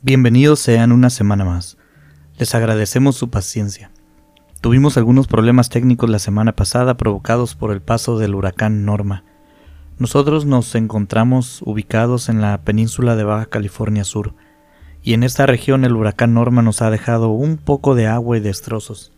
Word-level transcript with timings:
Bienvenidos 0.00 0.60
sean 0.60 0.92
una 0.92 1.10
semana 1.10 1.44
más. 1.44 1.76
Les 2.38 2.54
agradecemos 2.54 3.16
su 3.16 3.30
paciencia. 3.30 3.90
Tuvimos 4.60 4.96
algunos 4.96 5.26
problemas 5.26 5.70
técnicos 5.70 6.08
la 6.08 6.20
semana 6.20 6.54
pasada 6.54 6.96
provocados 6.96 7.56
por 7.56 7.72
el 7.72 7.82
paso 7.82 8.16
del 8.16 8.36
huracán 8.36 8.84
Norma. 8.84 9.24
Nosotros 9.98 10.46
nos 10.46 10.72
encontramos 10.76 11.62
ubicados 11.62 12.28
en 12.28 12.40
la 12.40 12.62
península 12.62 13.16
de 13.16 13.24
Baja 13.24 13.46
California 13.46 14.04
Sur, 14.04 14.34
y 15.02 15.14
en 15.14 15.24
esta 15.24 15.46
región 15.46 15.84
el 15.84 15.94
huracán 15.94 16.32
Norma 16.32 16.62
nos 16.62 16.80
ha 16.80 16.90
dejado 16.90 17.30
un 17.30 17.56
poco 17.56 17.96
de 17.96 18.06
agua 18.06 18.36
y 18.36 18.40
destrozos, 18.40 19.10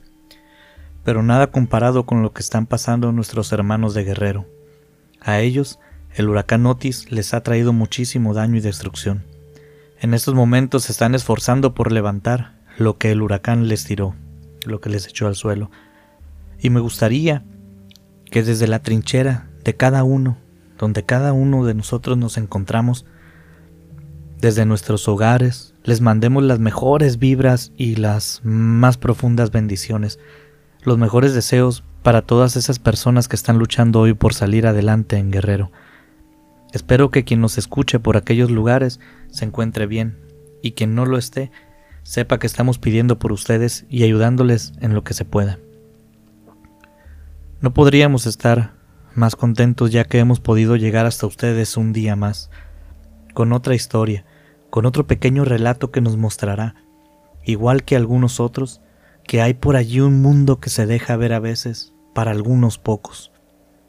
pero 1.04 1.22
nada 1.22 1.48
comparado 1.48 2.06
con 2.06 2.22
lo 2.22 2.32
que 2.32 2.40
están 2.40 2.64
pasando 2.64 3.12
nuestros 3.12 3.52
hermanos 3.52 3.92
de 3.92 4.04
Guerrero. 4.04 4.46
A 5.20 5.40
ellos, 5.40 5.78
el 6.14 6.30
huracán 6.30 6.64
Otis 6.64 7.12
les 7.12 7.34
ha 7.34 7.42
traído 7.42 7.74
muchísimo 7.74 8.32
daño 8.32 8.56
y 8.56 8.60
destrucción. 8.60 9.29
En 10.02 10.14
estos 10.14 10.34
momentos 10.34 10.84
se 10.84 10.92
están 10.92 11.14
esforzando 11.14 11.74
por 11.74 11.92
levantar 11.92 12.54
lo 12.78 12.96
que 12.96 13.10
el 13.10 13.20
huracán 13.20 13.68
les 13.68 13.84
tiró, 13.84 14.14
lo 14.64 14.80
que 14.80 14.88
les 14.88 15.06
echó 15.06 15.26
al 15.26 15.36
suelo. 15.36 15.70
Y 16.58 16.70
me 16.70 16.80
gustaría 16.80 17.44
que 18.30 18.42
desde 18.42 18.66
la 18.66 18.78
trinchera 18.78 19.50
de 19.62 19.76
cada 19.76 20.02
uno, 20.02 20.38
donde 20.78 21.04
cada 21.04 21.34
uno 21.34 21.66
de 21.66 21.74
nosotros 21.74 22.16
nos 22.16 22.38
encontramos, 22.38 23.04
desde 24.40 24.64
nuestros 24.64 25.06
hogares, 25.06 25.74
les 25.84 26.00
mandemos 26.00 26.44
las 26.44 26.60
mejores 26.60 27.18
vibras 27.18 27.70
y 27.76 27.96
las 27.96 28.40
más 28.42 28.96
profundas 28.96 29.50
bendiciones, 29.50 30.18
los 30.82 30.96
mejores 30.96 31.34
deseos 31.34 31.84
para 32.02 32.22
todas 32.22 32.56
esas 32.56 32.78
personas 32.78 33.28
que 33.28 33.36
están 33.36 33.58
luchando 33.58 34.00
hoy 34.00 34.14
por 34.14 34.32
salir 34.32 34.66
adelante 34.66 35.18
en 35.18 35.30
Guerrero. 35.30 35.70
Espero 36.72 37.10
que 37.10 37.24
quien 37.24 37.40
nos 37.40 37.58
escuche 37.58 37.98
por 37.98 38.16
aquellos 38.16 38.50
lugares 38.50 39.00
se 39.30 39.44
encuentre 39.44 39.86
bien 39.86 40.18
y 40.62 40.72
quien 40.72 40.94
no 40.94 41.04
lo 41.04 41.18
esté 41.18 41.50
sepa 42.02 42.38
que 42.38 42.46
estamos 42.46 42.78
pidiendo 42.78 43.18
por 43.18 43.32
ustedes 43.32 43.86
y 43.88 44.04
ayudándoles 44.04 44.72
en 44.80 44.94
lo 44.94 45.02
que 45.02 45.14
se 45.14 45.24
pueda. 45.24 45.58
No 47.60 47.74
podríamos 47.74 48.26
estar 48.26 48.74
más 49.14 49.34
contentos 49.36 49.90
ya 49.90 50.04
que 50.04 50.18
hemos 50.18 50.40
podido 50.40 50.76
llegar 50.76 51.06
hasta 51.06 51.26
ustedes 51.26 51.76
un 51.76 51.92
día 51.92 52.14
más, 52.14 52.50
con 53.34 53.52
otra 53.52 53.74
historia, 53.74 54.24
con 54.70 54.86
otro 54.86 55.06
pequeño 55.06 55.44
relato 55.44 55.90
que 55.90 56.00
nos 56.00 56.16
mostrará, 56.16 56.76
igual 57.44 57.82
que 57.82 57.96
algunos 57.96 58.38
otros, 58.38 58.80
que 59.24 59.42
hay 59.42 59.54
por 59.54 59.76
allí 59.76 60.00
un 60.00 60.22
mundo 60.22 60.60
que 60.60 60.70
se 60.70 60.86
deja 60.86 61.16
ver 61.16 61.32
a 61.32 61.40
veces 61.40 61.92
para 62.14 62.30
algunos 62.30 62.78
pocos, 62.78 63.32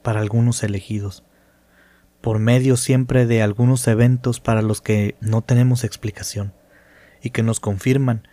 para 0.01 0.19
algunos 0.19 0.63
elegidos 0.63 1.23
por 2.21 2.39
medio 2.39 2.77
siempre 2.77 3.25
de 3.25 3.41
algunos 3.41 3.87
eventos 3.87 4.39
para 4.39 4.61
los 4.61 4.81
que 4.81 5.15
no 5.19 5.41
tenemos 5.41 5.83
explicación 5.83 6.53
y 7.21 7.31
que 7.31 7.43
nos 7.43 7.59
confirman 7.59 8.27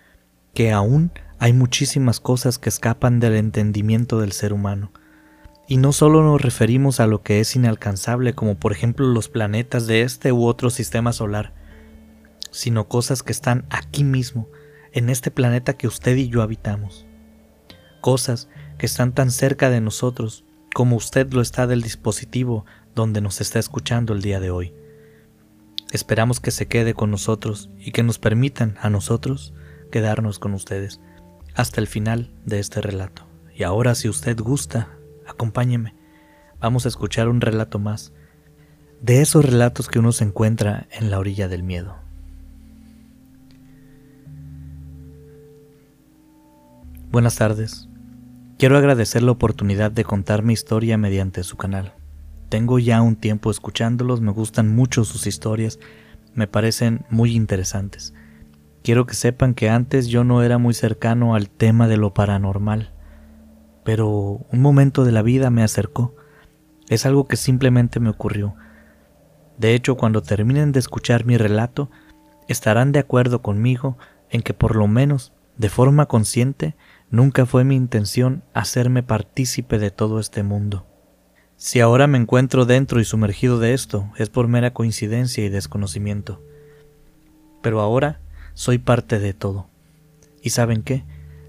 que 0.54 0.72
aún 0.72 1.12
hay 1.38 1.52
muchísimas 1.52 2.20
cosas 2.20 2.58
que 2.58 2.68
escapan 2.68 3.20
del 3.20 3.36
entendimiento 3.36 4.20
del 4.20 4.32
ser 4.32 4.52
humano. 4.52 4.92
Y 5.66 5.76
no 5.76 5.92
solo 5.92 6.22
nos 6.22 6.40
referimos 6.40 6.98
a 7.00 7.06
lo 7.06 7.22
que 7.22 7.40
es 7.40 7.54
inalcanzable, 7.54 8.34
como 8.34 8.56
por 8.56 8.72
ejemplo 8.72 9.06
los 9.06 9.28
planetas 9.28 9.86
de 9.86 10.02
este 10.02 10.32
u 10.32 10.44
otro 10.44 10.70
sistema 10.70 11.12
solar, 11.12 11.52
sino 12.50 12.88
cosas 12.88 13.22
que 13.22 13.32
están 13.32 13.66
aquí 13.70 14.04
mismo, 14.04 14.48
en 14.92 15.10
este 15.10 15.30
planeta 15.30 15.74
que 15.74 15.86
usted 15.86 16.16
y 16.16 16.28
yo 16.28 16.42
habitamos. 16.42 17.06
Cosas 18.00 18.48
que 18.78 18.86
están 18.86 19.12
tan 19.12 19.30
cerca 19.30 19.68
de 19.70 19.80
nosotros 19.80 20.44
como 20.74 20.96
usted 20.96 21.30
lo 21.32 21.40
está 21.40 21.66
del 21.66 21.82
dispositivo 21.82 22.64
donde 22.98 23.20
nos 23.20 23.40
está 23.40 23.60
escuchando 23.60 24.12
el 24.12 24.22
día 24.22 24.40
de 24.40 24.50
hoy. 24.50 24.74
Esperamos 25.92 26.40
que 26.40 26.50
se 26.50 26.66
quede 26.66 26.94
con 26.94 27.12
nosotros 27.12 27.70
y 27.78 27.92
que 27.92 28.02
nos 28.02 28.18
permitan 28.18 28.76
a 28.80 28.90
nosotros 28.90 29.54
quedarnos 29.92 30.40
con 30.40 30.52
ustedes 30.52 31.00
hasta 31.54 31.80
el 31.80 31.86
final 31.86 32.32
de 32.44 32.58
este 32.58 32.80
relato. 32.80 33.22
Y 33.54 33.62
ahora 33.62 33.94
si 33.94 34.08
usted 34.08 34.36
gusta, 34.36 34.88
acompáñeme. 35.28 35.94
Vamos 36.58 36.86
a 36.86 36.88
escuchar 36.88 37.28
un 37.28 37.40
relato 37.40 37.78
más 37.78 38.12
de 39.00 39.22
esos 39.22 39.44
relatos 39.44 39.86
que 39.86 40.00
uno 40.00 40.10
se 40.10 40.24
encuentra 40.24 40.88
en 40.90 41.12
la 41.12 41.20
orilla 41.20 41.46
del 41.46 41.62
miedo. 41.62 41.96
Buenas 47.12 47.36
tardes. 47.36 47.88
Quiero 48.58 48.76
agradecer 48.76 49.22
la 49.22 49.30
oportunidad 49.30 49.92
de 49.92 50.02
contar 50.02 50.42
mi 50.42 50.52
historia 50.52 50.98
mediante 50.98 51.44
su 51.44 51.56
canal. 51.56 51.94
Tengo 52.48 52.78
ya 52.78 53.02
un 53.02 53.16
tiempo 53.16 53.50
escuchándolos, 53.50 54.20
me 54.22 54.32
gustan 54.32 54.74
mucho 54.74 55.04
sus 55.04 55.26
historias, 55.26 55.78
me 56.34 56.46
parecen 56.46 57.04
muy 57.10 57.34
interesantes. 57.34 58.14
Quiero 58.82 59.06
que 59.06 59.14
sepan 59.14 59.52
que 59.52 59.68
antes 59.68 60.06
yo 60.06 60.24
no 60.24 60.42
era 60.42 60.56
muy 60.56 60.72
cercano 60.72 61.34
al 61.34 61.50
tema 61.50 61.88
de 61.88 61.98
lo 61.98 62.14
paranormal, 62.14 62.94
pero 63.84 64.08
un 64.50 64.62
momento 64.62 65.04
de 65.04 65.12
la 65.12 65.20
vida 65.20 65.50
me 65.50 65.62
acercó. 65.62 66.14
Es 66.88 67.04
algo 67.04 67.26
que 67.28 67.36
simplemente 67.36 68.00
me 68.00 68.08
ocurrió. 68.08 68.54
De 69.58 69.74
hecho, 69.74 69.96
cuando 69.96 70.22
terminen 70.22 70.72
de 70.72 70.78
escuchar 70.78 71.26
mi 71.26 71.36
relato, 71.36 71.90
estarán 72.48 72.92
de 72.92 73.00
acuerdo 73.00 73.42
conmigo 73.42 73.98
en 74.30 74.40
que 74.40 74.54
por 74.54 74.74
lo 74.74 74.86
menos, 74.86 75.34
de 75.58 75.68
forma 75.68 76.06
consciente, 76.06 76.76
nunca 77.10 77.44
fue 77.44 77.64
mi 77.64 77.76
intención 77.76 78.42
hacerme 78.54 79.02
partícipe 79.02 79.78
de 79.78 79.90
todo 79.90 80.18
este 80.18 80.42
mundo. 80.42 80.87
Si 81.60 81.80
ahora 81.80 82.06
me 82.06 82.18
encuentro 82.18 82.66
dentro 82.66 83.00
y 83.00 83.04
sumergido 83.04 83.58
de 83.58 83.74
esto, 83.74 84.12
es 84.16 84.30
por 84.30 84.46
mera 84.46 84.72
coincidencia 84.72 85.44
y 85.44 85.48
desconocimiento. 85.48 86.40
Pero 87.62 87.80
ahora 87.80 88.20
soy 88.54 88.78
parte 88.78 89.18
de 89.18 89.34
todo. 89.34 89.66
¿Y 90.40 90.50
saben 90.50 90.84
qué? 90.84 91.02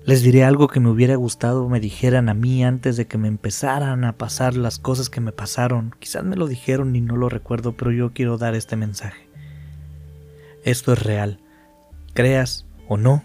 Les 0.06 0.24
diré 0.24 0.44
algo 0.44 0.68
que 0.68 0.80
me 0.80 0.90
hubiera 0.90 1.16
gustado 1.16 1.70
me 1.70 1.80
dijeran 1.80 2.28
a 2.28 2.34
mí 2.34 2.64
antes 2.64 2.98
de 2.98 3.06
que 3.06 3.20
me 3.20 3.28
empezaran 3.28 4.04
a 4.04 4.18
pasar 4.18 4.56
las 4.56 4.80
cosas 4.80 5.12
que 5.12 5.22
me 5.22 5.32
pasaron. 5.32 5.94
Quizás 6.00 6.24
me 6.24 6.36
lo 6.36 6.48
dijeron 6.48 6.96
y 6.96 7.02
no 7.02 7.16
lo 7.16 7.30
recuerdo, 7.30 7.74
pero 7.74 7.92
yo 7.92 8.12
quiero 8.12 8.40
dar 8.40 8.56
este 8.56 8.76
mensaje. 8.76 9.30
Esto 10.64 10.92
es 10.92 11.04
real. 11.04 11.40
Creas 12.16 12.66
o 12.88 12.98
no, 12.98 13.24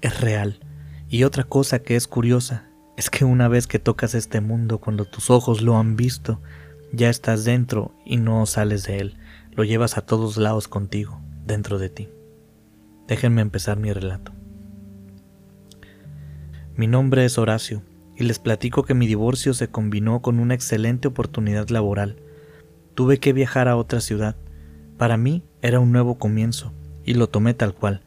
es 0.00 0.20
real. 0.20 0.60
Y 1.08 1.24
otra 1.24 1.42
cosa 1.42 1.80
que 1.80 1.96
es 1.96 2.06
curiosa 2.06 2.68
es 3.02 3.10
que 3.10 3.24
una 3.24 3.48
vez 3.48 3.66
que 3.66 3.80
tocas 3.80 4.14
este 4.14 4.40
mundo, 4.40 4.78
cuando 4.78 5.04
tus 5.06 5.28
ojos 5.28 5.60
lo 5.60 5.76
han 5.76 5.96
visto, 5.96 6.40
ya 6.92 7.10
estás 7.10 7.44
dentro 7.44 7.92
y 8.04 8.16
no 8.16 8.46
sales 8.46 8.84
de 8.84 8.98
él, 8.98 9.16
lo 9.50 9.64
llevas 9.64 9.98
a 9.98 10.02
todos 10.02 10.36
lados 10.36 10.68
contigo, 10.68 11.20
dentro 11.44 11.80
de 11.80 11.88
ti. 11.88 12.08
Déjenme 13.08 13.42
empezar 13.42 13.76
mi 13.76 13.92
relato. 13.92 14.30
Mi 16.76 16.86
nombre 16.86 17.24
es 17.24 17.38
Horacio 17.38 17.82
y 18.16 18.22
les 18.22 18.38
platico 18.38 18.84
que 18.84 18.94
mi 18.94 19.08
divorcio 19.08 19.52
se 19.52 19.66
combinó 19.66 20.22
con 20.22 20.38
una 20.38 20.54
excelente 20.54 21.08
oportunidad 21.08 21.70
laboral. 21.70 22.22
Tuve 22.94 23.18
que 23.18 23.32
viajar 23.32 23.66
a 23.66 23.76
otra 23.76 24.00
ciudad. 24.00 24.36
Para 24.96 25.16
mí 25.16 25.42
era 25.60 25.80
un 25.80 25.90
nuevo 25.90 26.20
comienzo 26.20 26.72
y 27.04 27.14
lo 27.14 27.28
tomé 27.28 27.52
tal 27.52 27.74
cual. 27.74 28.02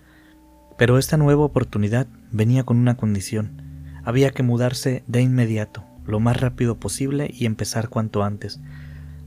Pero 0.77 0.97
esta 0.97 1.17
nueva 1.17 1.43
oportunidad 1.43 2.07
venía 2.31 2.63
con 2.63 2.77
una 2.77 2.95
condición 2.95 3.64
había 4.05 4.29
que 4.29 4.43
mudarse 4.43 5.03
de 5.07 5.21
inmediato, 5.21 5.83
lo 6.05 6.19
más 6.19 6.39
rápido 6.39 6.79
posible 6.79 7.31
y 7.33 7.47
empezar 7.47 7.89
cuanto 7.89 8.23
antes. 8.23 8.59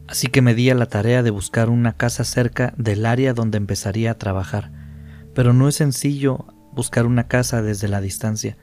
Así 0.06 0.28
que 0.28 0.40
me 0.40 0.54
di 0.54 0.70
a 0.70 0.74
la 0.74 0.86
tarea 0.86 1.24
de 1.24 1.30
buscar 1.30 1.68
una 1.68 1.96
casa 1.96 2.24
cerca 2.24 2.72
del 2.78 3.04
área 3.04 3.34
donde 3.34 3.58
empezaría 3.58 4.12
a 4.12 4.18
trabajar. 4.18 4.70
Pero 5.34 5.52
no 5.52 5.68
es 5.68 5.74
sencillo 5.74 6.46
buscar 6.72 7.06
una 7.06 7.26
casa 7.26 7.60
desde 7.60 7.88
la 7.88 8.00
distancia. 8.00 8.56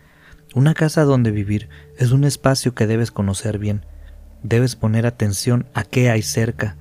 Una 0.55 0.73
casa 0.73 1.03
donde 1.03 1.31
vivir 1.31 1.69
es 1.97 2.11
un 2.11 2.23
espacio 2.23 2.73
que 2.73 2.87
debes 2.87 3.11
conocer 3.11 3.59
bien. 3.59 3.85
Debes 4.41 4.77
poner 4.77 5.05
atención 5.05 5.67
a 5.73 5.83
qué 5.83 6.09
hay 6.09 6.21
cerca. 6.21 6.77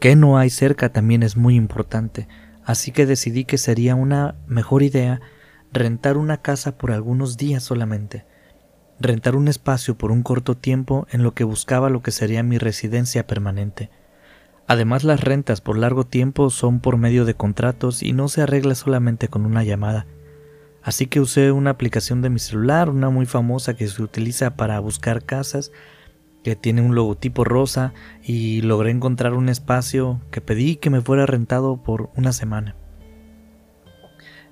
Qué 0.00 0.14
no 0.14 0.38
hay 0.38 0.50
cerca 0.50 0.90
también 0.90 1.24
es 1.24 1.36
muy 1.36 1.56
importante. 1.56 2.28
Así 2.64 2.92
que 2.92 3.06
decidí 3.06 3.44
que 3.44 3.58
sería 3.58 3.96
una 3.96 4.36
mejor 4.46 4.84
idea 4.84 5.20
rentar 5.72 6.16
una 6.16 6.42
casa 6.42 6.78
por 6.78 6.92
algunos 6.92 7.36
días 7.36 7.64
solamente 7.64 8.24
rentar 9.00 9.36
un 9.36 9.48
espacio 9.48 9.96
por 9.96 10.10
un 10.10 10.22
corto 10.22 10.56
tiempo 10.56 11.06
en 11.10 11.22
lo 11.22 11.34
que 11.34 11.44
buscaba 11.44 11.90
lo 11.90 12.02
que 12.02 12.10
sería 12.10 12.42
mi 12.42 12.58
residencia 12.58 13.26
permanente. 13.26 13.90
Además 14.66 15.04
las 15.04 15.22
rentas 15.22 15.60
por 15.60 15.78
largo 15.78 16.04
tiempo 16.04 16.50
son 16.50 16.80
por 16.80 16.98
medio 16.98 17.24
de 17.24 17.34
contratos 17.34 18.02
y 18.02 18.12
no 18.12 18.28
se 18.28 18.42
arregla 18.42 18.74
solamente 18.74 19.28
con 19.28 19.46
una 19.46 19.64
llamada. 19.64 20.06
Así 20.82 21.06
que 21.06 21.20
usé 21.20 21.52
una 21.52 21.70
aplicación 21.70 22.22
de 22.22 22.30
mi 22.30 22.38
celular, 22.38 22.90
una 22.90 23.10
muy 23.10 23.26
famosa 23.26 23.74
que 23.74 23.88
se 23.88 24.02
utiliza 24.02 24.56
para 24.56 24.78
buscar 24.80 25.24
casas, 25.24 25.72
que 26.44 26.56
tiene 26.56 26.82
un 26.82 26.94
logotipo 26.94 27.44
rosa 27.44 27.92
y 28.22 28.62
logré 28.62 28.90
encontrar 28.90 29.34
un 29.34 29.48
espacio 29.48 30.20
que 30.30 30.40
pedí 30.40 30.76
que 30.76 30.90
me 30.90 31.00
fuera 31.00 31.26
rentado 31.26 31.82
por 31.82 32.10
una 32.16 32.32
semana. 32.32 32.76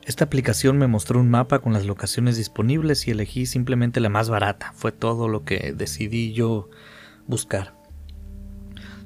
Esta 0.06 0.24
aplicación 0.24 0.78
me 0.78 0.86
mostró 0.86 1.18
un 1.18 1.28
mapa 1.28 1.58
con 1.58 1.72
las 1.72 1.84
locaciones 1.84 2.36
disponibles 2.36 3.08
y 3.08 3.10
elegí 3.10 3.44
simplemente 3.44 3.98
la 3.98 4.08
más 4.08 4.30
barata. 4.30 4.72
Fue 4.76 4.92
todo 4.92 5.26
lo 5.26 5.44
que 5.44 5.74
decidí 5.76 6.32
yo 6.32 6.70
buscar. 7.26 7.74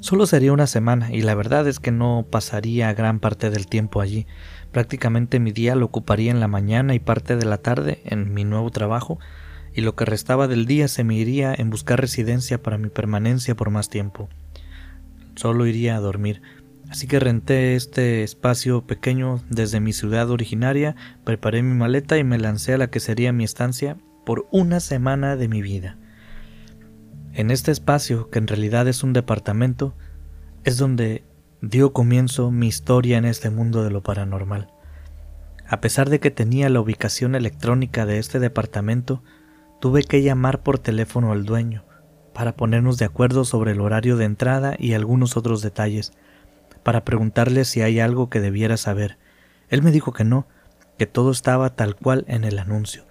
Solo 0.01 0.27
sería 0.27 0.53
una 0.53 0.67
semana 0.67 1.11
y 1.11 1.23
la 1.23 1.35
verdad 1.35 1.67
es 1.67 1.81
que 1.81 1.91
no 1.91 2.27
pasaría 2.31 2.93
gran 2.93 3.19
parte 3.19 3.49
del 3.49 3.67
tiempo 3.67 4.03
allí. 4.03 4.27
Prácticamente 4.73 5.41
mi 5.41 5.53
día 5.53 5.75
lo 5.75 5.87
ocuparía 5.87 6.31
en 6.31 6.41
la 6.41 6.49
mañana 6.49 6.95
y 6.95 6.99
parte 6.99 7.37
de 7.37 7.47
la 7.47 7.57
tarde 7.57 8.03
en 8.05 8.35
mi 8.35 8.45
nuevo 8.45 8.71
trabajo 8.71 9.19
y 9.75 9.81
lo 9.81 9.97
que 9.97 10.05
restaba 10.05 10.49
del 10.49 10.67
día 10.67 10.87
se 10.87 11.03
me 11.03 11.15
iría 11.15 11.55
en 11.55 11.71
buscar 11.71 11.99
residencia 11.99 12.63
para 12.63 12.77
mi 12.77 12.91
permanencia 12.91 13.55
por 13.55 13.71
más 13.71 13.89
tiempo. 13.89 14.29
Solo 15.35 15.67
iría 15.67 15.97
a 15.97 16.01
dormir. 16.01 16.43
Así 16.91 17.07
que 17.07 17.21
renté 17.21 17.77
este 17.77 18.25
espacio 18.25 18.85
pequeño 18.85 19.41
desde 19.49 19.79
mi 19.79 19.93
ciudad 19.93 20.29
originaria, 20.29 20.97
preparé 21.23 21.63
mi 21.63 21.75
maleta 21.75 22.19
y 22.19 22.25
me 22.25 22.37
lancé 22.37 22.75
a 22.75 22.79
la 22.79 22.91
que 22.91 22.99
sería 22.99 23.33
mi 23.33 23.45
estancia 23.45 23.97
por 24.27 24.49
una 24.51 24.81
semana 24.81 25.37
de 25.37 25.47
mi 25.47 25.63
vida. 25.63 25.99
En 27.33 27.53
este 27.53 27.71
espacio, 27.71 28.29
que 28.29 28.41
en 28.41 28.49
realidad 28.49 28.89
es 28.89 29.05
un 29.05 29.13
departamento, 29.13 29.95
es 30.65 30.79
donde 30.79 31.23
dio 31.63 31.93
comienzo 31.93 32.51
mi 32.51 32.67
historia 32.67 33.19
en 33.19 33.25
este 33.25 33.51
mundo 33.51 33.85
de 33.85 33.91
lo 33.91 34.03
paranormal. 34.03 34.73
A 35.69 35.81
pesar 35.81 36.11
de 36.11 36.19
que 36.19 36.33
tenía 36.33 36.69
la 36.71 36.81
ubicación 36.81 37.37
electrónica 37.37 38.05
de 38.05 38.19
este 38.19 38.41
departamento, 38.41 39.23
tuve 39.81 40.03
que 40.03 40.23
llamar 40.23 40.65
por 40.65 40.81
teléfono 40.81 41.31
al 41.31 41.45
dueño 41.45 41.85
para 42.35 42.57
ponernos 42.57 42.99
de 42.99 43.05
acuerdo 43.05 43.45
sobre 43.45 43.73
el 43.73 43.81
horario 43.81 44.17
de 44.17 44.25
entrada 44.25 44.75
y 44.77 44.95
algunos 44.95 45.37
otros 45.37 45.63
detalles, 45.63 46.13
para 46.83 47.05
preguntarle 47.05 47.65
si 47.65 47.83
hay 47.83 48.01
algo 48.01 48.31
que 48.31 48.41
debiera 48.41 48.77
saber. 48.77 49.19
Él 49.69 49.83
me 49.83 49.91
dijo 49.91 50.13
que 50.13 50.25
no, 50.25 50.47
que 50.99 51.07
todo 51.07 51.31
estaba 51.31 51.75
tal 51.77 51.97
cual 51.97 52.25
en 52.29 52.45
el 52.45 52.59
anuncio. 52.59 53.05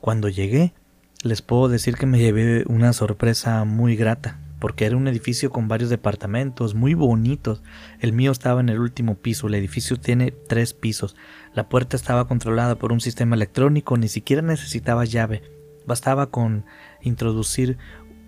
Cuando 0.00 0.28
llegué, 0.28 0.74
les 1.22 1.42
puedo 1.42 1.68
decir 1.68 1.96
que 1.96 2.06
me 2.06 2.18
llevé 2.18 2.64
una 2.68 2.92
sorpresa 2.92 3.64
muy 3.64 3.96
grata, 3.96 4.38
porque 4.60 4.86
era 4.86 4.96
un 4.96 5.08
edificio 5.08 5.50
con 5.50 5.66
varios 5.66 5.90
departamentos 5.90 6.74
muy 6.74 6.94
bonitos. 6.94 7.62
El 8.00 8.12
mío 8.12 8.30
estaba 8.30 8.60
en 8.60 8.68
el 8.68 8.78
último 8.78 9.16
piso, 9.16 9.48
el 9.48 9.54
edificio 9.54 9.96
tiene 9.96 10.30
tres 10.30 10.74
pisos. 10.74 11.16
La 11.54 11.68
puerta 11.68 11.96
estaba 11.96 12.28
controlada 12.28 12.76
por 12.76 12.92
un 12.92 13.00
sistema 13.00 13.34
electrónico, 13.34 13.96
ni 13.96 14.08
siquiera 14.08 14.42
necesitaba 14.42 15.04
llave. 15.04 15.42
Bastaba 15.86 16.30
con 16.30 16.64
introducir 17.02 17.78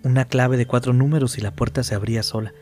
una 0.03 0.25
clave 0.25 0.57
de 0.57 0.65
cuatro 0.65 0.93
números 0.93 1.37
y 1.37 1.41
la 1.41 1.55
puerta 1.55 1.83
se 1.83 1.95
abría 1.95 2.23
sola. 2.23 2.53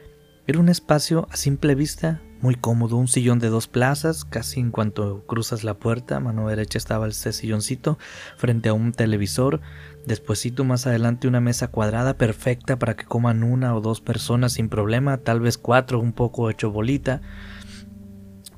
Era 0.50 0.58
un 0.58 0.70
espacio 0.70 1.28
a 1.30 1.38
simple 1.38 1.76
vista 1.76 2.24
muy 2.42 2.56
cómodo, 2.56 2.98
un 2.98 3.08
sillón 3.08 3.38
de 3.38 3.50
dos 3.50 3.68
plazas, 3.68 4.26
casi 4.26 4.60
en 4.60 4.72
cuanto 4.72 5.24
cruzas 5.28 5.64
la 5.64 5.76
puerta, 5.76 6.16
a 6.16 6.20
mano 6.20 6.48
derecha 6.48 6.80
estaba 6.80 7.08
ese 7.08 7.34
silloncito 7.34 8.00
frente 8.36 8.70
a 8.70 8.74
un 8.74 8.92
televisor, 8.92 9.62
despuesito 10.08 10.64
más 10.64 10.88
adelante 10.88 11.28
una 11.28 11.40
mesa 11.40 11.68
cuadrada 11.68 12.18
perfecta 12.18 12.80
para 12.80 12.96
que 12.96 13.06
coman 13.06 13.44
una 13.44 13.76
o 13.76 13.82
dos 13.82 14.02
personas 14.02 14.54
sin 14.54 14.70
problema, 14.70 15.18
tal 15.18 15.40
vez 15.40 15.60
cuatro, 15.60 16.00
un 16.00 16.14
poco 16.14 16.50
hecho 16.50 16.72
bolita. 16.72 17.22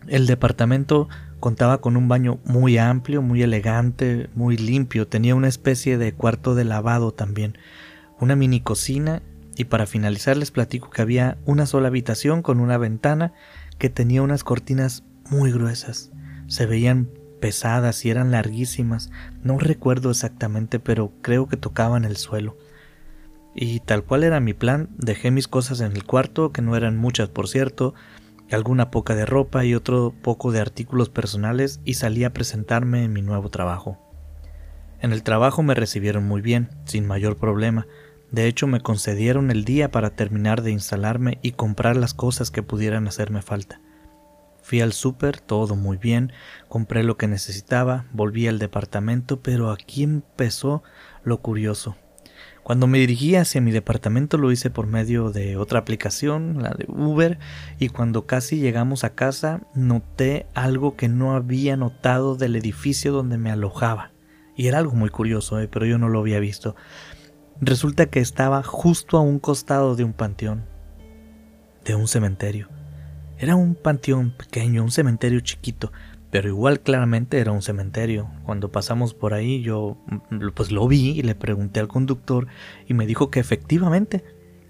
El 0.07 0.27
departamento 0.27 1.09
contaba 1.41 1.81
con 1.81 1.97
un 1.97 2.07
baño 2.07 2.39
muy 2.45 2.77
amplio, 2.77 3.21
muy 3.21 3.41
elegante, 3.41 4.29
muy 4.33 4.55
limpio, 4.55 5.09
tenía 5.09 5.35
una 5.35 5.49
especie 5.49 5.97
de 5.97 6.13
cuarto 6.13 6.55
de 6.55 6.63
lavado 6.63 7.11
también, 7.11 7.57
una 8.17 8.37
mini 8.37 8.61
cocina 8.61 9.23
y 9.61 9.65
para 9.65 9.85
finalizar 9.85 10.37
les 10.37 10.49
platico 10.49 10.89
que 10.89 11.03
había 11.03 11.37
una 11.45 11.67
sola 11.67 11.89
habitación 11.89 12.41
con 12.41 12.59
una 12.59 12.79
ventana 12.79 13.31
que 13.77 13.91
tenía 13.91 14.23
unas 14.23 14.43
cortinas 14.43 15.03
muy 15.29 15.51
gruesas. 15.51 16.11
Se 16.47 16.65
veían 16.65 17.09
pesadas 17.39 18.03
y 18.03 18.09
eran 18.09 18.31
larguísimas. 18.31 19.11
No 19.43 19.59
recuerdo 19.59 20.09
exactamente, 20.09 20.79
pero 20.79 21.11
creo 21.21 21.47
que 21.47 21.57
tocaban 21.57 22.05
el 22.05 22.17
suelo. 22.17 22.57
Y 23.53 23.81
tal 23.81 24.03
cual 24.03 24.23
era 24.23 24.39
mi 24.39 24.55
plan, 24.55 24.89
dejé 24.97 25.29
mis 25.29 25.47
cosas 25.47 25.79
en 25.81 25.91
el 25.91 26.05
cuarto, 26.05 26.51
que 26.51 26.63
no 26.63 26.75
eran 26.75 26.97
muchas 26.97 27.29
por 27.29 27.47
cierto, 27.47 27.93
alguna 28.49 28.89
poca 28.89 29.13
de 29.13 29.27
ropa 29.27 29.63
y 29.63 29.75
otro 29.75 30.11
poco 30.23 30.51
de 30.51 30.59
artículos 30.59 31.09
personales 31.09 31.81
y 31.85 31.93
salí 31.93 32.23
a 32.23 32.33
presentarme 32.33 33.03
en 33.03 33.13
mi 33.13 33.21
nuevo 33.21 33.49
trabajo. 33.49 33.99
En 35.01 35.13
el 35.13 35.21
trabajo 35.21 35.61
me 35.61 35.75
recibieron 35.75 36.23
muy 36.23 36.41
bien, 36.41 36.69
sin 36.85 37.05
mayor 37.05 37.37
problema. 37.37 37.85
De 38.31 38.47
hecho, 38.47 38.65
me 38.65 38.79
concedieron 38.79 39.51
el 39.51 39.65
día 39.65 39.91
para 39.91 40.11
terminar 40.11 40.61
de 40.61 40.71
instalarme 40.71 41.39
y 41.41 41.51
comprar 41.51 41.97
las 41.97 42.13
cosas 42.13 42.49
que 42.49 42.63
pudieran 42.63 43.07
hacerme 43.07 43.41
falta. 43.41 43.81
Fui 44.61 44.79
al 44.79 44.93
súper, 44.93 45.39
todo 45.39 45.75
muy 45.75 45.97
bien, 45.97 46.31
compré 46.69 47.03
lo 47.03 47.17
que 47.17 47.27
necesitaba, 47.27 48.05
volví 48.13 48.47
al 48.47 48.59
departamento, 48.59 49.41
pero 49.41 49.71
aquí 49.71 50.03
empezó 50.03 50.81
lo 51.23 51.41
curioso. 51.41 51.97
Cuando 52.63 52.87
me 52.87 52.99
dirigí 52.99 53.35
hacia 53.35 53.59
mi 53.59 53.71
departamento 53.71 54.37
lo 54.37 54.51
hice 54.51 54.69
por 54.69 54.85
medio 54.85 55.31
de 55.31 55.57
otra 55.57 55.79
aplicación, 55.79 56.61
la 56.61 56.69
de 56.69 56.85
Uber, 56.87 57.39
y 57.79 57.89
cuando 57.89 58.27
casi 58.27 58.59
llegamos 58.59 59.03
a 59.03 59.15
casa 59.15 59.61
noté 59.73 60.45
algo 60.53 60.95
que 60.95 61.09
no 61.09 61.33
había 61.33 61.75
notado 61.75 62.35
del 62.35 62.55
edificio 62.55 63.11
donde 63.11 63.37
me 63.37 63.51
alojaba. 63.51 64.11
Y 64.55 64.67
era 64.67 64.77
algo 64.77 64.93
muy 64.93 65.09
curioso, 65.09 65.59
eh, 65.59 65.67
pero 65.67 65.87
yo 65.87 65.97
no 65.97 66.07
lo 66.07 66.19
había 66.19 66.39
visto. 66.39 66.75
Resulta 67.63 68.07
que 68.07 68.21
estaba 68.21 68.63
justo 68.63 69.19
a 69.19 69.21
un 69.21 69.37
costado 69.37 69.95
de 69.95 70.03
un 70.03 70.13
panteón, 70.13 70.65
de 71.85 71.93
un 71.93 72.07
cementerio. 72.07 72.69
Era 73.37 73.55
un 73.55 73.75
panteón 73.75 74.31
pequeño, 74.35 74.83
un 74.83 74.89
cementerio 74.89 75.41
chiquito, 75.41 75.91
pero 76.31 76.47
igual 76.47 76.79
claramente 76.79 77.37
era 77.37 77.51
un 77.51 77.61
cementerio. 77.61 78.31
Cuando 78.45 78.71
pasamos 78.71 79.13
por 79.13 79.35
ahí 79.35 79.61
yo 79.61 79.95
mm, 80.31 80.47
pues 80.55 80.71
lo 80.71 80.87
vi 80.87 81.11
y 81.11 81.21
le 81.21 81.35
pregunté 81.35 81.79
al 81.79 81.87
conductor 81.87 82.47
y 82.87 82.95
me 82.95 83.05
dijo 83.05 83.29
que 83.29 83.39
efectivamente 83.39 84.23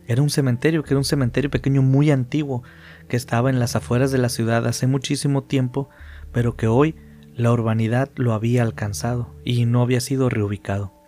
era 0.05 0.21
un 0.21 0.29
cementerio, 0.29 0.83
que 0.83 0.93
era 0.93 0.99
un 0.99 1.05
cementerio 1.05 1.49
pequeño 1.49 1.81
muy 1.81 2.11
antiguo, 2.11 2.61
que 3.07 3.15
estaba 3.15 3.49
en 3.49 3.59
las 3.59 3.77
afueras 3.77 4.11
de 4.11 4.17
la 4.17 4.27
ciudad 4.27 4.67
hace 4.67 4.85
muchísimo 4.87 5.43
tiempo, 5.43 5.89
pero 6.33 6.57
que 6.57 6.67
hoy 6.67 6.97
la 7.37 7.53
urbanidad 7.53 8.09
lo 8.17 8.33
había 8.33 8.63
alcanzado 8.63 9.33
y 9.45 9.63
no 9.63 9.81
había 9.81 10.01
sido 10.01 10.27
reubicado. 10.27 11.00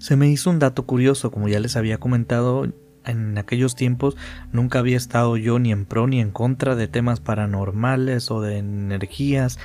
Se 0.00 0.16
me 0.16 0.28
hizo 0.28 0.48
un 0.48 0.58
dato 0.58 0.86
curioso, 0.86 1.30
como 1.30 1.48
ya 1.48 1.60
les 1.60 1.76
había 1.76 1.98
comentado, 1.98 2.66
en 3.04 3.36
aquellos 3.36 3.74
tiempos 3.74 4.16
nunca 4.50 4.78
había 4.78 4.96
estado 4.96 5.36
yo 5.36 5.58
ni 5.58 5.72
en 5.72 5.84
pro 5.84 6.06
ni 6.06 6.22
en 6.22 6.30
contra 6.30 6.74
de 6.74 6.88
temas 6.88 7.20
paranormales 7.20 8.30
o 8.30 8.40
de 8.40 8.56
energías, 8.56 9.58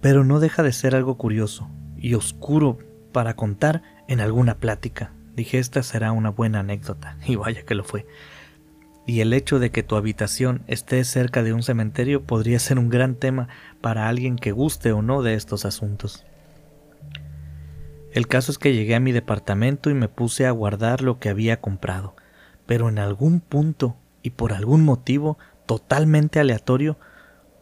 pero 0.00 0.22
no 0.22 0.38
deja 0.38 0.62
de 0.62 0.72
ser 0.72 0.94
algo 0.94 1.16
curioso 1.16 1.68
y 1.96 2.14
oscuro 2.14 2.78
para 3.10 3.34
contar 3.34 3.82
en 4.06 4.20
alguna 4.20 4.58
plática. 4.58 5.12
Dije 5.34 5.58
esta 5.58 5.82
será 5.82 6.12
una 6.12 6.30
buena 6.30 6.60
anécdota, 6.60 7.16
y 7.26 7.34
vaya 7.34 7.64
que 7.64 7.74
lo 7.74 7.82
fue. 7.82 8.06
Y 9.08 9.22
el 9.22 9.32
hecho 9.32 9.58
de 9.58 9.72
que 9.72 9.82
tu 9.82 9.96
habitación 9.96 10.62
esté 10.68 11.02
cerca 11.02 11.42
de 11.42 11.52
un 11.52 11.64
cementerio 11.64 12.22
podría 12.22 12.60
ser 12.60 12.78
un 12.78 12.90
gran 12.90 13.16
tema 13.16 13.48
para 13.80 14.08
alguien 14.08 14.36
que 14.36 14.52
guste 14.52 14.92
o 14.92 15.02
no 15.02 15.22
de 15.22 15.34
estos 15.34 15.64
asuntos. 15.64 16.24
El 18.12 18.26
caso 18.26 18.50
es 18.50 18.58
que 18.58 18.74
llegué 18.74 18.96
a 18.96 19.00
mi 19.00 19.12
departamento 19.12 19.88
y 19.88 19.94
me 19.94 20.08
puse 20.08 20.46
a 20.46 20.50
guardar 20.50 21.00
lo 21.00 21.20
que 21.20 21.28
había 21.28 21.60
comprado, 21.60 22.16
pero 22.66 22.88
en 22.88 22.98
algún 22.98 23.40
punto 23.40 23.96
y 24.22 24.30
por 24.30 24.52
algún 24.52 24.84
motivo 24.84 25.38
totalmente 25.64 26.40
aleatorio, 26.40 26.98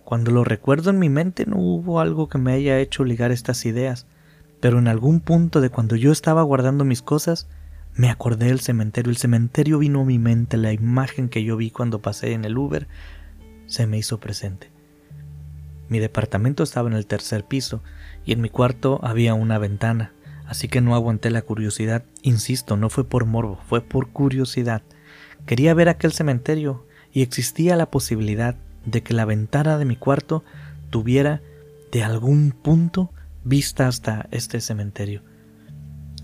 cuando 0.05 0.31
lo 0.31 0.45
recuerdo 0.45 0.89
en 0.89 0.99
mi 0.99 1.11
mente 1.11 1.45
no 1.45 1.59
hubo 1.59 2.01
algo 2.01 2.31
que 2.31 2.39
me 2.39 2.55
haya 2.55 2.79
hecho 2.79 3.05
ligar 3.05 3.31
estas 3.31 3.67
ideas, 3.67 4.07
pero 4.59 4.79
en 4.79 4.89
algún 4.89 5.21
punto 5.21 5.61
de 5.61 5.69
cuando 5.69 5.97
yo 5.97 6.13
estaba 6.13 6.43
guardando 6.43 6.85
mis 6.85 7.03
cosas, 7.03 7.47
me 7.95 8.09
acordé 8.09 8.47
del 8.47 8.61
cementerio. 8.61 9.11
El 9.11 9.19
cementerio 9.19 9.79
vino 9.79 10.01
a 10.01 10.05
mi 10.07 10.19
mente, 10.19 10.57
la 10.57 10.73
imagen 10.73 11.29
que 11.29 11.45
yo 11.45 11.59
vi 11.59 11.71
cuando 11.71 12.01
pasé 12.01 12.33
en 12.33 12.47
el 12.47 12.57
Uber 12.57 12.89
se 13.67 13.87
me 13.87 13.99
hizo 13.99 14.19
presente. 14.19 14.71
Mi 15.91 15.99
departamento 15.99 16.63
estaba 16.63 16.89
en 16.89 16.97
el 16.97 17.07
tercer 17.07 17.45
piso 17.45 17.83
y 18.25 18.33
en 18.33 18.41
mi 18.41 18.49
cuarto 18.49 18.99
había 19.03 19.35
una 19.35 19.59
ventana 19.59 20.13
así 20.49 20.67
que 20.67 20.81
no 20.81 20.95
aguanté 20.95 21.31
la 21.31 21.43
curiosidad. 21.43 22.05
Insisto, 22.23 22.77
no 22.77 22.89
fue 22.89 23.05
por 23.05 23.27
morbo, 23.27 23.61
fue 23.69 23.83
por 23.83 24.09
curiosidad. 24.09 24.83
Quería 25.47 25.75
ver 25.75 25.89
aquel 25.89 26.13
cementerio 26.13 26.87
y 27.13 27.23
existía 27.23 27.77
la 27.77 27.91
posibilidad 27.91 28.57
de 28.87 29.03
que 29.03 29.15
la 29.15 29.27
ventana 29.27 29.79
de 29.79 29.85
mi 29.85 29.97
cuarto 29.97 30.43
tuviera 30.91 31.43
de 31.93 32.03
algún 32.03 32.53
punto 32.53 33.13
vista 33.45 33.89
hasta 33.89 34.27
este 34.31 34.61
cementerio. 34.61 35.23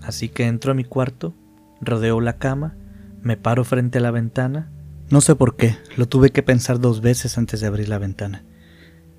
Así 0.02 0.28
que 0.30 0.46
entro 0.46 0.72
a 0.72 0.74
mi 0.74 0.84
cuarto, 0.84 1.34
rodeo 1.80 2.20
la 2.20 2.38
cama, 2.38 2.74
me 3.22 3.36
paro 3.36 3.64
frente 3.64 3.98
a 3.98 4.02
la 4.02 4.10
ventana. 4.10 4.70
No 5.10 5.20
sé 5.20 5.34
por 5.34 5.56
qué, 5.56 5.76
lo 5.96 6.06
tuve 6.06 6.30
que 6.30 6.42
pensar 6.42 6.80
dos 6.80 7.02
veces 7.02 7.36
antes 7.36 7.60
de 7.60 7.66
abrir 7.66 7.88
la 7.88 7.98
ventana. 7.98 8.42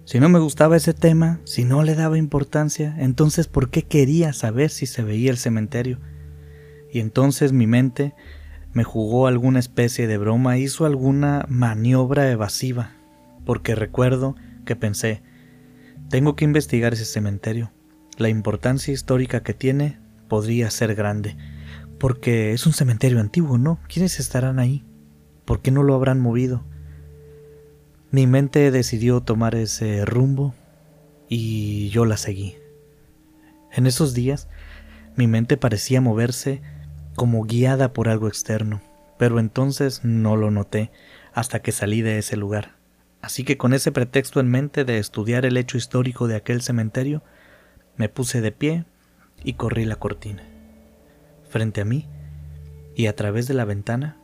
Si 0.05 0.19
no 0.19 0.29
me 0.29 0.37
gustaba 0.37 0.77
ese 0.77 0.93
tema, 0.93 1.39
si 1.45 1.63
no 1.65 1.81
le 1.81 1.95
daba 1.95 2.19
importancia, 2.19 2.95
entonces 2.99 3.47
¿por 3.47 3.71
qué 3.71 3.81
quería 3.81 4.33
saber 4.33 4.69
si 4.69 4.85
se 4.85 5.01
veía 5.01 5.31
el 5.31 5.37
cementerio? 5.37 5.99
Y 6.91 6.99
entonces 6.99 7.53
mi 7.53 7.65
mente 7.65 8.13
me 8.71 8.83
jugó 8.83 9.25
alguna 9.25 9.57
especie 9.57 10.05
de 10.05 10.19
broma, 10.19 10.59
hizo 10.59 10.85
alguna 10.85 11.47
maniobra 11.49 12.29
evasiva, 12.29 12.91
porque 13.45 13.73
recuerdo 13.73 14.35
que 14.63 14.75
pensé, 14.75 15.23
tengo 16.07 16.35
que 16.35 16.45
investigar 16.45 16.93
ese 16.93 17.05
cementerio. 17.05 17.71
La 18.19 18.29
importancia 18.29 18.93
histórica 18.93 19.41
que 19.41 19.55
tiene 19.55 19.97
podría 20.27 20.69
ser 20.69 20.93
grande, 20.93 21.35
porque 21.99 22.53
es 22.53 22.67
un 22.67 22.73
cementerio 22.73 23.19
antiguo, 23.19 23.57
¿no? 23.57 23.79
¿Quiénes 23.87 24.19
estarán 24.19 24.59
ahí? 24.59 24.85
¿Por 25.45 25.63
qué 25.63 25.71
no 25.71 25.81
lo 25.81 25.95
habrán 25.95 26.21
movido? 26.21 26.63
Mi 28.15 28.27
mente 28.27 28.71
decidió 28.71 29.19
tomar 29.19 29.55
ese 29.55 30.05
rumbo 30.05 30.55
y 31.27 31.89
yo 31.89 32.05
la 32.05 32.15
seguí. 32.15 32.55
En 33.73 33.87
esos 33.87 34.13
días, 34.13 34.47
mi 35.17 35.27
mente 35.27 35.57
parecía 35.57 35.99
moverse 35.99 36.61
como 37.17 37.43
guiada 37.43 37.91
por 37.91 38.07
algo 38.07 38.29
externo, 38.29 38.81
pero 39.19 39.37
entonces 39.37 40.05
no 40.05 40.37
lo 40.37 40.49
noté 40.49 40.91
hasta 41.33 41.61
que 41.61 41.73
salí 41.73 42.01
de 42.01 42.17
ese 42.17 42.37
lugar. 42.37 42.77
Así 43.21 43.43
que 43.43 43.57
con 43.57 43.73
ese 43.73 43.91
pretexto 43.91 44.39
en 44.39 44.47
mente 44.47 44.85
de 44.85 44.97
estudiar 44.97 45.45
el 45.45 45.57
hecho 45.57 45.75
histórico 45.75 46.29
de 46.29 46.37
aquel 46.37 46.61
cementerio, 46.61 47.21
me 47.97 48.07
puse 48.07 48.39
de 48.39 48.53
pie 48.53 48.85
y 49.43 49.55
corrí 49.55 49.83
la 49.83 49.97
cortina. 49.97 50.43
Frente 51.49 51.81
a 51.81 51.85
mí, 51.85 52.07
y 52.95 53.07
a 53.07 53.15
través 53.17 53.45
de 53.49 53.55
la 53.55 53.65
ventana, 53.65 54.15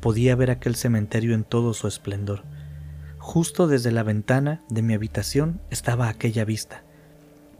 podía 0.00 0.36
ver 0.36 0.50
aquel 0.50 0.74
cementerio 0.74 1.34
en 1.34 1.44
todo 1.44 1.72
su 1.72 1.88
esplendor. 1.88 2.44
Justo 3.28 3.66
desde 3.68 3.92
la 3.92 4.04
ventana 4.04 4.62
de 4.70 4.80
mi 4.80 4.94
habitación 4.94 5.60
estaba 5.68 6.08
aquella 6.08 6.46
vista. 6.46 6.82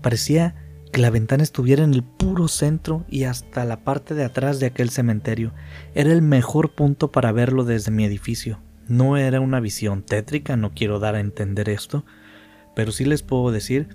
Parecía 0.01 0.55
que 0.93 1.01
la 1.03 1.11
ventana 1.11 1.43
estuviera 1.43 1.85
en 1.85 1.93
el 1.93 2.03
puro 2.03 2.49
centro 2.49 3.05
y 3.07 3.25
hasta 3.25 3.67
la 3.67 3.85
parte 3.85 4.15
de 4.15 4.25
atrás 4.25 4.61
de 4.61 4.67
aquel 4.67 4.89
cementerio. 4.89 5.53
Era 5.95 6.11
el 6.11 6.23
mejor 6.23 6.71
punto 6.71 7.13
para 7.13 7.33
verlo 7.33 7.65
desde 7.65 7.91
mi 7.91 8.07
edificio. 8.07 8.61
No 8.89 9.19
era 9.19 9.43
una 9.43 9.61
visión 9.61 10.05
tétrica, 10.05 10.57
no 10.57 10.73
quiero 10.73 11.01
dar 11.01 11.17
a 11.17 11.21
entender 11.21 11.69
esto, 11.69 12.03
pero 12.75 12.91
sí 12.91 13.05
les 13.05 13.23
puedo 13.23 13.53
decir 13.53 13.89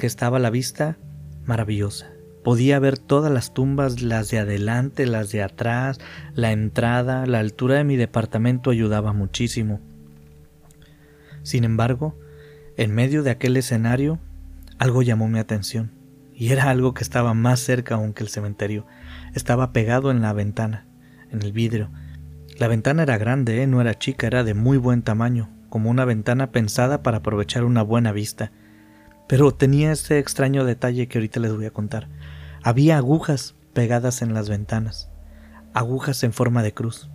que 0.00 0.08
estaba 0.08 0.40
la 0.40 0.50
vista 0.50 0.96
maravillosa. 1.44 2.10
Podía 2.42 2.80
ver 2.80 2.98
todas 2.98 3.30
las 3.30 3.54
tumbas, 3.54 4.02
las 4.02 4.32
de 4.32 4.40
adelante, 4.40 5.06
las 5.06 5.30
de 5.30 5.44
atrás, 5.44 6.00
la 6.34 6.50
entrada, 6.50 7.24
la 7.26 7.38
altura 7.38 7.76
de 7.76 7.84
mi 7.84 7.94
departamento 7.94 8.70
ayudaba 8.70 9.12
muchísimo. 9.12 9.80
Sin 11.42 11.64
embargo, 11.64 12.18
en 12.76 12.94
medio 12.94 13.22
de 13.22 13.30
aquel 13.30 13.56
escenario, 13.56 14.18
algo 14.78 15.02
llamó 15.02 15.28
mi 15.28 15.38
atención, 15.38 15.92
y 16.34 16.52
era 16.52 16.70
algo 16.70 16.94
que 16.94 17.02
estaba 17.02 17.34
más 17.34 17.60
cerca 17.60 17.96
aún 17.96 18.12
que 18.12 18.22
el 18.22 18.28
cementerio. 18.28 18.86
Estaba 19.34 19.72
pegado 19.72 20.10
en 20.10 20.22
la 20.22 20.32
ventana, 20.32 20.86
en 21.30 21.42
el 21.42 21.52
vidrio, 21.52 21.90
la 22.60 22.68
ventana 22.68 23.04
era 23.04 23.16
grande, 23.16 23.62
¿eh? 23.62 23.66
no 23.66 23.80
era 23.80 23.98
chica, 23.98 24.26
era 24.26 24.44
de 24.44 24.52
muy 24.52 24.76
buen 24.76 25.00
tamaño, 25.00 25.48
como 25.70 25.88
una 25.88 26.04
ventana 26.04 26.52
pensada 26.52 27.02
para 27.02 27.16
aprovechar 27.16 27.64
una 27.64 27.82
buena 27.82 28.12
vista. 28.12 28.52
Pero 29.26 29.52
tenía 29.52 29.92
este 29.92 30.18
extraño 30.18 30.66
detalle 30.66 31.08
que 31.08 31.16
ahorita 31.16 31.40
les 31.40 31.56
voy 31.56 31.64
a 31.64 31.70
contar. 31.70 32.08
Había 32.62 32.98
agujas 32.98 33.54
pegadas 33.72 34.20
en 34.20 34.34
las 34.34 34.50
ventanas, 34.50 35.10
agujas 35.72 36.22
en 36.22 36.34
forma 36.34 36.62
de 36.62 36.74
cruz. 36.74 37.08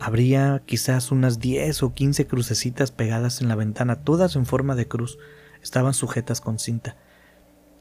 Habría 0.00 0.62
quizás 0.64 1.10
unas 1.10 1.40
10 1.40 1.82
o 1.82 1.92
15 1.92 2.26
crucecitas 2.26 2.92
pegadas 2.92 3.40
en 3.40 3.48
la 3.48 3.56
ventana, 3.56 4.04
todas 4.04 4.36
en 4.36 4.46
forma 4.46 4.74
de 4.74 4.86
cruz, 4.86 5.18
estaban 5.62 5.94
sujetas 5.94 6.40
con 6.40 6.58
cinta. 6.58 6.96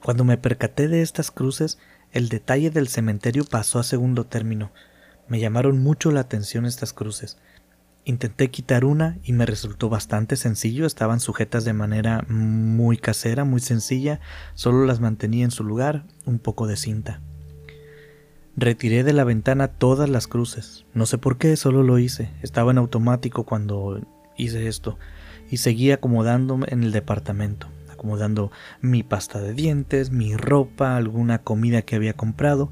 Cuando 0.03 0.23
me 0.23 0.37
percaté 0.37 0.87
de 0.87 1.01
estas 1.01 1.31
cruces, 1.31 1.77
el 2.11 2.29
detalle 2.29 2.71
del 2.71 2.87
cementerio 2.87 3.45
pasó 3.45 3.79
a 3.79 3.83
segundo 3.83 4.25
término. 4.25 4.71
Me 5.27 5.39
llamaron 5.39 5.79
mucho 5.79 6.11
la 6.11 6.21
atención 6.21 6.65
estas 6.65 6.93
cruces. 6.93 7.37
Intenté 8.05 8.49
quitar 8.49 8.85
una 8.85 9.17
y 9.23 9.33
me 9.33 9.45
resultó 9.45 9.89
bastante 9.89 10.37
sencillo, 10.37 10.85
estaban 10.85 11.19
sujetas 11.19 11.65
de 11.65 11.73
manera 11.73 12.25
muy 12.29 12.97
casera, 12.97 13.43
muy 13.43 13.59
sencilla, 13.59 14.21
solo 14.55 14.85
las 14.85 15.01
mantenía 15.01 15.43
en 15.43 15.51
su 15.51 15.63
lugar, 15.65 16.05
un 16.25 16.39
poco 16.39 16.67
de 16.67 16.77
cinta. 16.77 17.21
Retiré 18.57 19.03
de 19.03 19.13
la 19.13 19.23
ventana 19.23 19.69
todas 19.69 20.09
las 20.09 20.27
cruces, 20.27 20.85
no 20.93 21.05
sé 21.05 21.17
por 21.17 21.37
qué, 21.37 21.55
solo 21.55 21.83
lo 21.83 21.99
hice, 21.99 22.31
estaba 22.41 22.71
en 22.71 22.79
automático 22.79 23.45
cuando 23.45 24.01
hice 24.35 24.67
esto, 24.67 24.97
y 25.49 25.57
seguí 25.57 25.91
acomodándome 25.91 26.67
en 26.71 26.83
el 26.83 26.91
departamento, 26.91 27.67
acomodando 27.89 28.51
mi 28.81 29.03
pasta 29.03 29.39
de 29.39 29.53
dientes, 29.53 30.11
mi 30.11 30.35
ropa, 30.35 30.97
alguna 30.97 31.43
comida 31.43 31.83
que 31.83 31.95
había 31.95 32.13
comprado, 32.13 32.71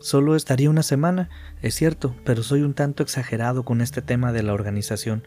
Solo 0.00 0.34
estaría 0.34 0.70
una 0.70 0.82
semana, 0.82 1.28
es 1.60 1.74
cierto, 1.74 2.16
pero 2.24 2.42
soy 2.42 2.62
un 2.62 2.72
tanto 2.72 3.02
exagerado 3.02 3.66
con 3.66 3.82
este 3.82 4.00
tema 4.00 4.32
de 4.32 4.42
la 4.42 4.54
organización, 4.54 5.24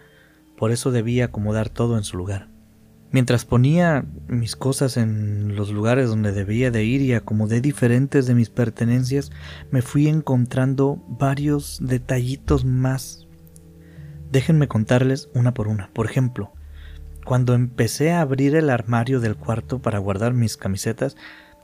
por 0.58 0.72
eso 0.72 0.90
debía 0.90 1.26
acomodar 1.26 1.70
todo 1.70 1.96
en 1.96 2.04
su 2.04 2.18
lugar. 2.18 2.48
Mientras 3.14 3.46
ponía 3.46 4.08
mis 4.28 4.56
cosas 4.56 4.98
en 4.98 5.56
los 5.56 5.70
lugares 5.70 6.10
donde 6.10 6.32
debía 6.32 6.72
de 6.72 6.84
ir 6.84 7.00
y 7.02 7.14
acomodé 7.14 7.62
diferentes 7.62 8.26
de 8.26 8.34
mis 8.34 8.50
pertenencias, 8.50 9.32
me 9.70 9.84
fui 9.84 10.08
encontrando 10.08 10.96
varios 11.08 11.78
detallitos 11.80 12.66
más. 12.66 13.28
Déjenme 14.32 14.68
contarles 14.68 15.30
una 15.36 15.54
por 15.54 15.68
una. 15.68 15.92
Por 15.94 16.08
ejemplo, 16.08 16.54
cuando 17.24 17.54
empecé 17.54 18.12
a 18.12 18.22
abrir 18.22 18.56
el 18.56 18.72
armario 18.72 19.20
del 19.20 19.36
cuarto 19.36 19.80
para 19.80 20.00
guardar 20.00 20.34
mis 20.34 20.58
camisetas, 20.58 21.16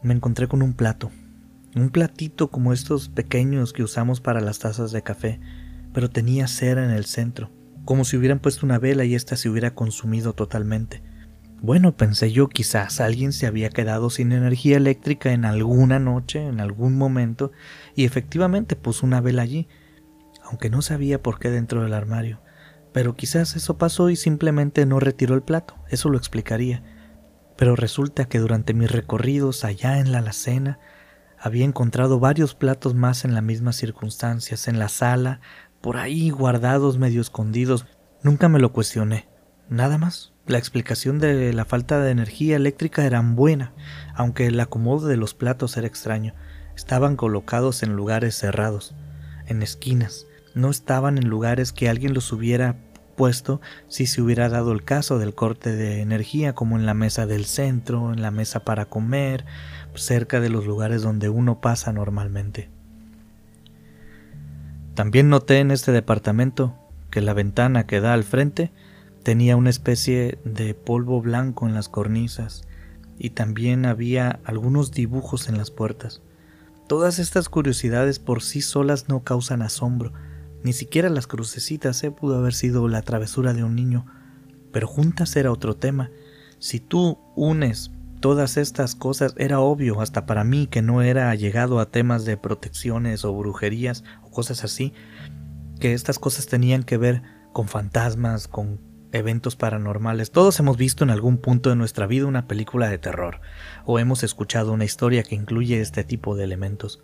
me 0.03 0.13
encontré 0.13 0.47
con 0.47 0.61
un 0.61 0.73
plato, 0.73 1.09
un 1.75 1.89
platito 1.89 2.49
como 2.51 2.73
estos 2.73 3.09
pequeños 3.09 3.73
que 3.73 3.81
usamos 3.81 4.21
para 4.21 4.39
las 4.39 4.59
tazas 4.59 4.91
de 4.91 5.01
café, 5.01 5.39
pero 5.95 6.11
tenía 6.11 6.45
cera 6.45 6.85
en 6.85 6.91
el 6.91 7.05
centro, 7.05 7.49
como 7.85 8.05
si 8.05 8.17
hubieran 8.17 8.37
puesto 8.37 8.67
una 8.67 8.77
vela 8.77 9.03
y 9.03 9.15
ésta 9.15 9.35
se 9.35 9.49
hubiera 9.49 9.73
consumido 9.73 10.33
totalmente. 10.33 11.08
Bueno, 11.61 11.97
pensé 11.97 12.31
yo, 12.31 12.47
quizás 12.47 13.01
alguien 13.01 13.33
se 13.33 13.45
había 13.45 13.69
quedado 13.69 14.09
sin 14.09 14.31
energía 14.31 14.77
eléctrica 14.77 15.33
en 15.33 15.43
alguna 15.43 15.99
noche, 15.99 16.45
en 16.45 16.61
algún 16.61 16.97
momento, 16.97 17.51
y 17.95 18.05
efectivamente 18.05 18.77
puso 18.77 19.05
una 19.05 19.19
vela 19.19 19.41
allí, 19.41 19.67
aunque 20.43 20.69
no 20.69 20.81
sabía 20.81 21.21
por 21.21 21.37
qué 21.37 21.49
dentro 21.49 21.83
del 21.83 21.93
armario. 21.93 22.41
Pero 22.93 23.15
quizás 23.15 23.57
eso 23.57 23.77
pasó 23.77 24.09
y 24.09 24.15
simplemente 24.15 24.85
no 24.85 25.01
retiró 25.01 25.35
el 25.35 25.41
plato, 25.41 25.75
eso 25.89 26.09
lo 26.09 26.17
explicaría. 26.17 26.81
Pero 27.57 27.75
resulta 27.75 28.25
que 28.25 28.39
durante 28.39 28.73
mis 28.73 28.89
recorridos 28.89 29.65
allá 29.65 29.99
en 29.99 30.13
la 30.13 30.19
alacena, 30.19 30.79
había 31.37 31.65
encontrado 31.65 32.19
varios 32.19 32.55
platos 32.55 32.95
más 32.95 33.25
en 33.25 33.33
las 33.33 33.43
mismas 33.43 33.75
circunstancias, 33.75 34.69
en 34.69 34.79
la 34.79 34.87
sala, 34.87 35.41
por 35.81 35.97
ahí 35.97 36.29
guardados 36.29 36.97
medio 36.97 37.19
escondidos. 37.19 37.85
Nunca 38.23 38.47
me 38.47 38.59
lo 38.59 38.71
cuestioné. 38.71 39.27
Nada 39.69 39.97
más. 39.97 40.33
La 40.49 40.57
explicación 40.57 41.19
de 41.19 41.53
la 41.53 41.63
falta 41.63 42.01
de 42.01 42.09
energía 42.09 42.55
eléctrica 42.55 43.05
era 43.05 43.21
buena, 43.21 43.71
aunque 44.15 44.47
el 44.47 44.59
acomodo 44.59 45.07
de 45.07 45.15
los 45.15 45.35
platos 45.35 45.77
era 45.77 45.85
extraño. 45.85 46.33
Estaban 46.75 47.17
colocados 47.17 47.83
en 47.83 47.95
lugares 47.95 48.33
cerrados, 48.33 48.95
en 49.45 49.61
esquinas. 49.61 50.25
No 50.55 50.71
estaban 50.71 51.19
en 51.19 51.29
lugares 51.29 51.71
que 51.71 51.87
alguien 51.87 52.15
los 52.15 52.33
hubiera 52.33 52.77
puesto 53.15 53.61
si 53.89 54.07
se 54.07 54.23
hubiera 54.23 54.49
dado 54.49 54.71
el 54.71 54.83
caso 54.83 55.19
del 55.19 55.35
corte 55.35 55.75
de 55.75 56.01
energía, 56.01 56.55
como 56.55 56.79
en 56.79 56.87
la 56.87 56.95
mesa 56.95 57.27
del 57.27 57.45
centro, 57.45 58.11
en 58.11 58.23
la 58.23 58.31
mesa 58.31 58.61
para 58.61 58.85
comer, 58.85 59.45
cerca 59.93 60.39
de 60.39 60.49
los 60.49 60.65
lugares 60.65 61.03
donde 61.03 61.29
uno 61.29 61.61
pasa 61.61 61.93
normalmente. 61.93 62.71
También 64.95 65.29
noté 65.29 65.59
en 65.59 65.69
este 65.69 65.91
departamento 65.91 66.75
que 67.11 67.21
la 67.21 67.35
ventana 67.35 67.85
que 67.85 68.01
da 68.01 68.13
al 68.13 68.23
frente 68.23 68.71
tenía 69.23 69.55
una 69.55 69.69
especie 69.69 70.39
de 70.45 70.73
polvo 70.73 71.21
blanco 71.21 71.67
en 71.67 71.73
las 71.73 71.89
cornisas 71.89 72.63
y 73.17 73.31
también 73.31 73.85
había 73.85 74.39
algunos 74.45 74.91
dibujos 74.91 75.49
en 75.49 75.57
las 75.57 75.71
puertas. 75.71 76.21
Todas 76.88 77.19
estas 77.19 77.49
curiosidades 77.49 78.17
por 78.17 78.41
sí 78.41 78.61
solas 78.61 79.09
no 79.09 79.23
causan 79.23 79.61
asombro, 79.61 80.13
ni 80.63 80.73
siquiera 80.73 81.09
las 81.09 81.27
crucecitas 81.27 82.03
¿eh? 82.03 82.11
pudo 82.11 82.38
haber 82.38 82.53
sido 82.53 82.88
la 82.88 83.01
travesura 83.01 83.53
de 83.53 83.63
un 83.63 83.75
niño, 83.75 84.05
pero 84.71 84.88
juntas 84.88 85.35
era 85.35 85.51
otro 85.51 85.75
tema. 85.75 86.09
Si 86.57 86.79
tú 86.79 87.19
unes 87.35 87.91
todas 88.19 88.57
estas 88.57 88.95
cosas 88.95 89.33
era 89.38 89.59
obvio 89.59 90.01
hasta 90.01 90.25
para 90.25 90.43
mí 90.43 90.67
que 90.67 90.81
no 90.81 91.01
era 91.01 91.33
llegado 91.35 91.79
a 91.79 91.89
temas 91.89 92.25
de 92.25 92.35
protecciones 92.38 93.23
o 93.23 93.33
brujerías 93.33 94.03
o 94.23 94.31
cosas 94.31 94.63
así, 94.63 94.93
que 95.79 95.93
estas 95.93 96.19
cosas 96.19 96.47
tenían 96.47 96.83
que 96.83 96.97
ver 96.97 97.21
con 97.53 97.67
fantasmas, 97.67 98.47
con 98.47 98.88
eventos 99.11 99.55
paranormales. 99.55 100.31
Todos 100.31 100.59
hemos 100.59 100.77
visto 100.77 101.03
en 101.03 101.09
algún 101.09 101.37
punto 101.37 101.69
de 101.69 101.75
nuestra 101.75 102.07
vida 102.07 102.25
una 102.25 102.47
película 102.47 102.89
de 102.89 102.97
terror 102.97 103.41
o 103.85 103.99
hemos 103.99 104.23
escuchado 104.23 104.71
una 104.71 104.85
historia 104.85 105.23
que 105.23 105.35
incluye 105.35 105.81
este 105.81 106.03
tipo 106.03 106.35
de 106.35 106.43
elementos. 106.43 107.03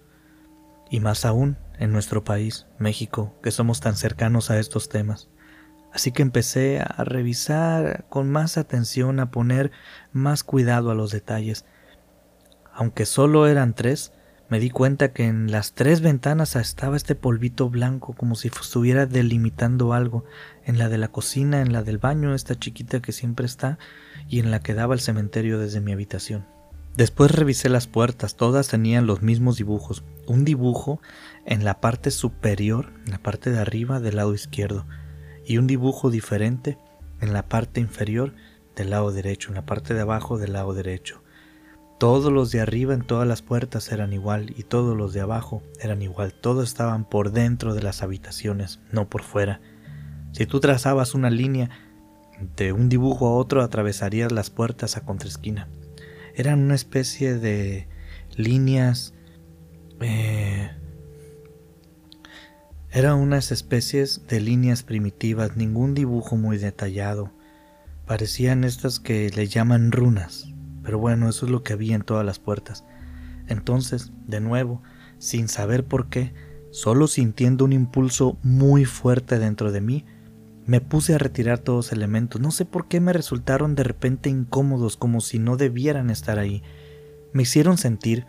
Y 0.89 1.00
más 1.00 1.25
aún 1.25 1.57
en 1.79 1.91
nuestro 1.91 2.24
país, 2.24 2.67
México, 2.77 3.35
que 3.41 3.51
somos 3.51 3.79
tan 3.79 3.95
cercanos 3.95 4.51
a 4.51 4.59
estos 4.59 4.89
temas. 4.89 5.29
Así 5.91 6.12
que 6.12 6.21
empecé 6.21 6.81
a 6.81 7.03
revisar 7.05 8.05
con 8.09 8.29
más 8.29 8.57
atención, 8.57 9.19
a 9.19 9.31
poner 9.31 9.71
más 10.12 10.43
cuidado 10.43 10.91
a 10.91 10.95
los 10.95 11.12
detalles. 11.12 11.65
Aunque 12.74 13.05
solo 13.05 13.47
eran 13.47 13.74
tres, 13.74 14.12
me 14.47 14.59
di 14.59 14.69
cuenta 14.69 15.11
que 15.11 15.25
en 15.25 15.51
las 15.51 15.73
tres 15.73 16.01
ventanas 16.01 16.55
estaba 16.55 16.97
este 16.97 17.15
polvito 17.15 17.69
blanco 17.69 18.13
como 18.13 18.35
si 18.35 18.49
estuviera 18.49 19.07
delimitando 19.07 19.93
algo, 19.93 20.23
en 20.65 20.77
la 20.77 20.87
de 20.87 20.99
la 20.99 21.07
cocina, 21.07 21.61
en 21.61 21.73
la 21.73 21.81
del 21.81 21.97
baño, 21.97 22.35
esta 22.35 22.57
chiquita 22.57 23.01
que 23.01 23.11
siempre 23.11 23.45
está, 23.45 23.79
y 24.29 24.39
en 24.39 24.51
la 24.51 24.59
que 24.59 24.75
daba 24.75 24.93
el 24.93 24.99
cementerio 24.99 25.59
desde 25.59 25.81
mi 25.81 25.91
habitación. 25.91 26.45
Después 26.95 27.31
revisé 27.31 27.69
las 27.69 27.87
puertas, 27.87 28.35
todas 28.35 28.69
tenían 28.69 29.05
los 29.05 29.21
mismos 29.21 29.57
dibujos, 29.57 30.03
un 30.27 30.45
dibujo 30.45 31.01
en 31.45 31.65
la 31.65 31.81
parte 31.81 32.11
superior, 32.11 32.93
en 33.05 33.11
la 33.11 33.17
parte 33.17 33.49
de 33.51 33.59
arriba 33.59 33.99
del 33.99 34.15
lado 34.15 34.33
izquierdo, 34.33 34.85
y 35.45 35.57
un 35.57 35.67
dibujo 35.67 36.09
diferente 36.09 36.77
en 37.19 37.33
la 37.33 37.49
parte 37.49 37.81
inferior 37.81 38.33
del 38.75 38.91
lado 38.91 39.11
derecho, 39.11 39.49
en 39.49 39.55
la 39.55 39.65
parte 39.65 39.93
de 39.93 40.01
abajo 40.01 40.37
del 40.37 40.53
lado 40.53 40.73
derecho. 40.73 41.21
Todos 41.97 42.31
los 42.31 42.51
de 42.51 42.59
arriba 42.59 42.93
en 42.93 43.03
todas 43.03 43.27
las 43.27 43.41
puertas 43.41 43.91
eran 43.91 44.11
igual 44.11 44.53
y 44.57 44.63
todos 44.63 44.97
los 44.97 45.13
de 45.13 45.21
abajo 45.21 45.63
eran 45.79 46.01
igual. 46.01 46.33
Todos 46.33 46.67
estaban 46.67 47.05
por 47.05 47.31
dentro 47.31 47.73
de 47.73 47.81
las 47.81 48.03
habitaciones, 48.03 48.79
no 48.91 49.09
por 49.09 49.23
fuera. 49.23 49.61
Si 50.33 50.45
tú 50.45 50.59
trazabas 50.59 51.13
una 51.13 51.29
línea 51.29 51.69
de 52.57 52.73
un 52.73 52.89
dibujo 52.89 53.27
a 53.27 53.33
otro, 53.35 53.61
atravesarías 53.61 54.33
las 54.33 54.49
puertas 54.49 54.97
a 54.97 55.05
contraesquina. 55.05 55.69
Eran 56.35 56.59
una 56.59 56.75
especie 56.75 57.35
de 57.35 57.87
líneas... 58.35 59.13
Eh, 60.01 60.69
eran 62.91 63.15
unas 63.15 63.51
especies 63.51 64.27
de 64.27 64.41
líneas 64.41 64.83
primitivas, 64.83 65.55
ningún 65.55 65.93
dibujo 65.93 66.35
muy 66.35 66.57
detallado. 66.57 67.31
Parecían 68.05 68.63
estas 68.65 68.99
que 68.99 69.29
le 69.29 69.47
llaman 69.47 69.91
runas. 69.91 70.54
Pero 70.86 71.00
bueno, 71.00 71.27
eso 71.27 71.46
es 71.46 71.51
lo 71.51 71.63
que 71.63 71.74
había 71.74 71.96
en 71.96 72.04
todas 72.04 72.25
las 72.25 72.38
puertas. 72.39 72.86
Entonces, 73.48 74.13
de 74.27 74.39
nuevo, 74.39 74.84
sin 75.18 75.48
saber 75.48 75.84
por 75.84 76.08
qué, 76.10 76.34
solo 76.72 77.08
sintiendo 77.08 77.65
un 77.65 77.74
impulso 77.74 78.38
muy 78.44 78.86
fuerte 78.86 79.39
dentro 79.39 79.72
de 79.72 79.82
mí, 79.82 80.06
me 80.68 80.82
puse 80.82 81.15
a 81.15 81.18
retirar 81.18 81.60
todos 81.60 81.88
los 81.88 81.92
elementos. 81.92 82.39
No 82.39 82.51
sé 82.51 82.65
por 82.65 82.88
qué 82.88 83.00
me 83.00 83.13
resultaron 83.13 83.75
de 83.75 83.84
repente 83.84 84.30
incómodos, 84.30 84.96
como 84.96 85.22
si 85.22 85.39
no 85.39 85.58
debieran 85.58 86.10
estar 86.10 86.38
ahí. 86.38 86.63
Me 87.34 87.44
hicieron 87.44 87.77
sentir 87.77 88.25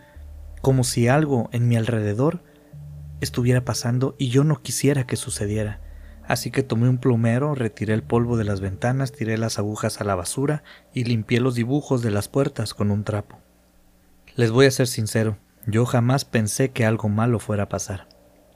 como 0.61 0.83
si 0.83 1.07
algo 1.07 1.49
en 1.51 1.67
mi 1.67 1.77
alrededor 1.77 2.43
estuviera 3.21 3.63
pasando 3.65 4.15
y 4.17 4.29
yo 4.29 4.43
no 4.43 4.61
quisiera 4.61 5.05
que 5.05 5.15
sucediera. 5.15 5.81
Así 6.27 6.51
que 6.51 6.61
tomé 6.61 6.89
un 6.89 6.97
plumero, 6.97 7.55
retiré 7.55 7.93
el 7.93 8.03
polvo 8.03 8.35
de 8.35 8.43
las 8.43 8.59
ventanas, 8.59 9.13
tiré 9.13 9.37
las 9.37 9.59
agujas 9.59 10.01
a 10.01 10.03
la 10.03 10.15
basura 10.15 10.63
y 10.93 11.05
limpié 11.05 11.39
los 11.39 11.55
dibujos 11.55 12.01
de 12.01 12.11
las 12.11 12.27
puertas 12.27 12.73
con 12.73 12.91
un 12.91 13.03
trapo. 13.03 13.39
Les 14.35 14.51
voy 14.51 14.65
a 14.65 14.71
ser 14.71 14.87
sincero, 14.87 15.37
yo 15.65 15.85
jamás 15.85 16.25
pensé 16.25 16.69
que 16.71 16.85
algo 16.85 17.07
malo 17.07 17.39
fuera 17.39 17.63
a 17.63 17.69
pasar. 17.69 18.07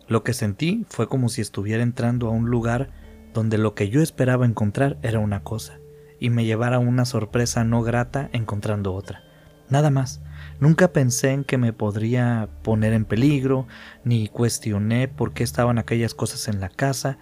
Lo 0.07 0.23
que 0.23 0.33
sentí 0.33 0.85
fue 0.89 1.07
como 1.07 1.29
si 1.29 1.39
estuviera 1.39 1.81
entrando 1.81 2.27
a 2.27 2.31
un 2.31 2.49
lugar 2.49 2.89
donde 3.33 3.57
lo 3.57 3.73
que 3.73 3.89
yo 3.89 4.01
esperaba 4.01 4.45
encontrar 4.45 4.97
era 5.01 5.19
una 5.19 5.41
cosa, 5.41 5.79
y 6.19 6.29
me 6.29 6.43
llevara 6.43 6.79
una 6.79 7.05
sorpresa 7.05 7.63
no 7.63 7.81
grata 7.81 8.29
encontrando 8.33 8.93
otra. 8.93 9.23
Nada 9.69 9.89
más. 9.89 10.21
Nunca 10.59 10.91
pensé 10.91 11.31
en 11.31 11.45
que 11.45 11.57
me 11.57 11.71
podría 11.71 12.49
poner 12.61 12.91
en 12.91 13.05
peligro, 13.05 13.67
ni 14.03 14.27
cuestioné 14.27 15.07
por 15.07 15.33
qué 15.33 15.43
estaban 15.43 15.77
aquellas 15.77 16.13
cosas 16.13 16.49
en 16.49 16.59
la 16.59 16.67
casa, 16.67 17.17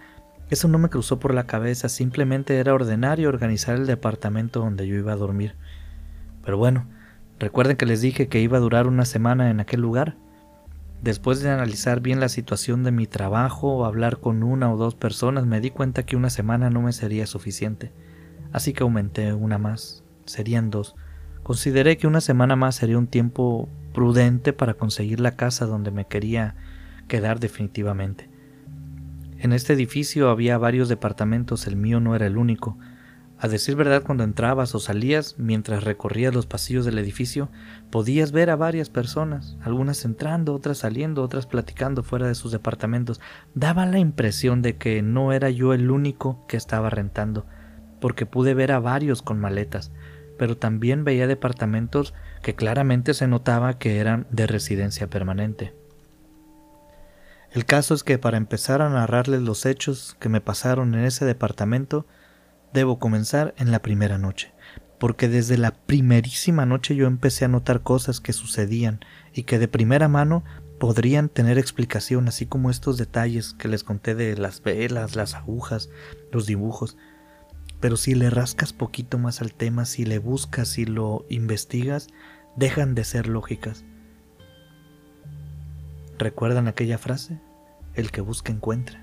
eso 0.50 0.66
no 0.66 0.78
me 0.78 0.88
cruzó 0.88 1.20
por 1.20 1.32
la 1.32 1.46
cabeza, 1.46 1.88
simplemente 1.88 2.58
era 2.58 2.74
ordenar 2.74 3.20
y 3.20 3.26
organizar 3.26 3.76
el 3.76 3.86
departamento 3.86 4.60
donde 4.60 4.86
yo 4.86 4.96
iba 4.96 5.12
a 5.12 5.16
dormir. 5.16 5.54
Pero 6.44 6.58
bueno, 6.58 6.86
recuerden 7.38 7.76
que 7.76 7.86
les 7.86 8.00
dije 8.00 8.28
que 8.28 8.40
iba 8.40 8.56
a 8.56 8.60
durar 8.60 8.88
una 8.88 9.04
semana 9.04 9.50
en 9.50 9.60
aquel 9.60 9.80
lugar. 9.80 10.16
Después 11.02 11.40
de 11.40 11.50
analizar 11.50 12.00
bien 12.00 12.18
la 12.18 12.28
situación 12.28 12.82
de 12.82 12.90
mi 12.90 13.06
trabajo 13.06 13.84
hablar 13.84 14.18
con 14.18 14.42
una 14.42 14.72
o 14.72 14.76
dos 14.76 14.94
personas, 14.96 15.46
me 15.46 15.60
di 15.60 15.70
cuenta 15.70 16.02
que 16.02 16.16
una 16.16 16.30
semana 16.30 16.68
no 16.68 16.82
me 16.82 16.92
sería 16.92 17.26
suficiente. 17.26 17.92
Así 18.52 18.72
que 18.72 18.82
aumenté 18.82 19.32
una 19.32 19.58
más, 19.58 20.02
serían 20.24 20.70
dos. 20.70 20.96
Consideré 21.42 21.96
que 21.96 22.06
una 22.06 22.20
semana 22.20 22.56
más 22.56 22.74
sería 22.74 22.98
un 22.98 23.06
tiempo 23.06 23.68
prudente 23.94 24.52
para 24.52 24.74
conseguir 24.74 25.20
la 25.20 25.36
casa 25.36 25.66
donde 25.66 25.90
me 25.90 26.06
quería 26.06 26.54
quedar 27.08 27.40
definitivamente. 27.40 28.29
En 29.42 29.54
este 29.54 29.72
edificio 29.72 30.28
había 30.28 30.58
varios 30.58 30.90
departamentos, 30.90 31.66
el 31.66 31.74
mío 31.74 31.98
no 31.98 32.14
era 32.14 32.26
el 32.26 32.36
único. 32.36 32.76
A 33.38 33.48
decir 33.48 33.74
verdad, 33.74 34.02
cuando 34.02 34.22
entrabas 34.22 34.74
o 34.74 34.80
salías, 34.80 35.36
mientras 35.38 35.82
recorrías 35.82 36.34
los 36.34 36.44
pasillos 36.44 36.84
del 36.84 36.98
edificio, 36.98 37.48
podías 37.88 38.32
ver 38.32 38.50
a 38.50 38.56
varias 38.56 38.90
personas, 38.90 39.56
algunas 39.62 40.04
entrando, 40.04 40.54
otras 40.54 40.76
saliendo, 40.76 41.22
otras 41.22 41.46
platicando 41.46 42.02
fuera 42.02 42.28
de 42.28 42.34
sus 42.34 42.52
departamentos. 42.52 43.18
Daba 43.54 43.86
la 43.86 43.98
impresión 43.98 44.60
de 44.60 44.76
que 44.76 45.00
no 45.00 45.32
era 45.32 45.48
yo 45.48 45.72
el 45.72 45.90
único 45.90 46.44
que 46.46 46.58
estaba 46.58 46.90
rentando, 46.90 47.46
porque 47.98 48.26
pude 48.26 48.52
ver 48.52 48.72
a 48.72 48.78
varios 48.78 49.22
con 49.22 49.40
maletas, 49.40 49.90
pero 50.38 50.58
también 50.58 51.02
veía 51.02 51.26
departamentos 51.26 52.12
que 52.42 52.54
claramente 52.54 53.14
se 53.14 53.26
notaba 53.26 53.78
que 53.78 54.00
eran 54.00 54.26
de 54.30 54.46
residencia 54.46 55.08
permanente. 55.08 55.79
El 57.52 57.64
caso 57.64 57.94
es 57.94 58.04
que 58.04 58.16
para 58.16 58.36
empezar 58.36 58.80
a 58.80 58.88
narrarles 58.88 59.42
los 59.42 59.66
hechos 59.66 60.16
que 60.20 60.28
me 60.28 60.40
pasaron 60.40 60.94
en 60.94 61.04
ese 61.04 61.24
departamento, 61.24 62.06
debo 62.72 63.00
comenzar 63.00 63.54
en 63.58 63.72
la 63.72 63.82
primera 63.82 64.18
noche, 64.18 64.52
porque 65.00 65.28
desde 65.28 65.58
la 65.58 65.72
primerísima 65.72 66.64
noche 66.64 66.94
yo 66.94 67.08
empecé 67.08 67.44
a 67.44 67.48
notar 67.48 67.82
cosas 67.82 68.20
que 68.20 68.32
sucedían 68.32 69.00
y 69.32 69.42
que 69.42 69.58
de 69.58 69.66
primera 69.66 70.06
mano 70.06 70.44
podrían 70.78 71.28
tener 71.28 71.58
explicación, 71.58 72.28
así 72.28 72.46
como 72.46 72.70
estos 72.70 72.96
detalles 72.98 73.52
que 73.54 73.66
les 73.66 73.82
conté 73.82 74.14
de 74.14 74.36
las 74.36 74.62
velas, 74.62 75.16
las 75.16 75.34
agujas, 75.34 75.90
los 76.30 76.46
dibujos. 76.46 76.96
Pero 77.80 77.96
si 77.96 78.14
le 78.14 78.30
rascas 78.30 78.72
poquito 78.72 79.18
más 79.18 79.42
al 79.42 79.54
tema, 79.54 79.86
si 79.86 80.04
le 80.04 80.18
buscas 80.18 80.78
y 80.78 80.86
lo 80.86 81.26
investigas, 81.28 82.06
dejan 82.56 82.94
de 82.94 83.04
ser 83.04 83.26
lógicas. 83.26 83.84
¿Recuerdan 86.20 86.68
aquella 86.68 86.98
frase? 86.98 87.40
El 87.94 88.10
que 88.10 88.20
busca 88.20 88.52
encuentra. 88.52 89.02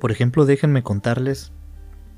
Por 0.00 0.10
ejemplo, 0.10 0.46
déjenme 0.46 0.82
contarles 0.82 1.52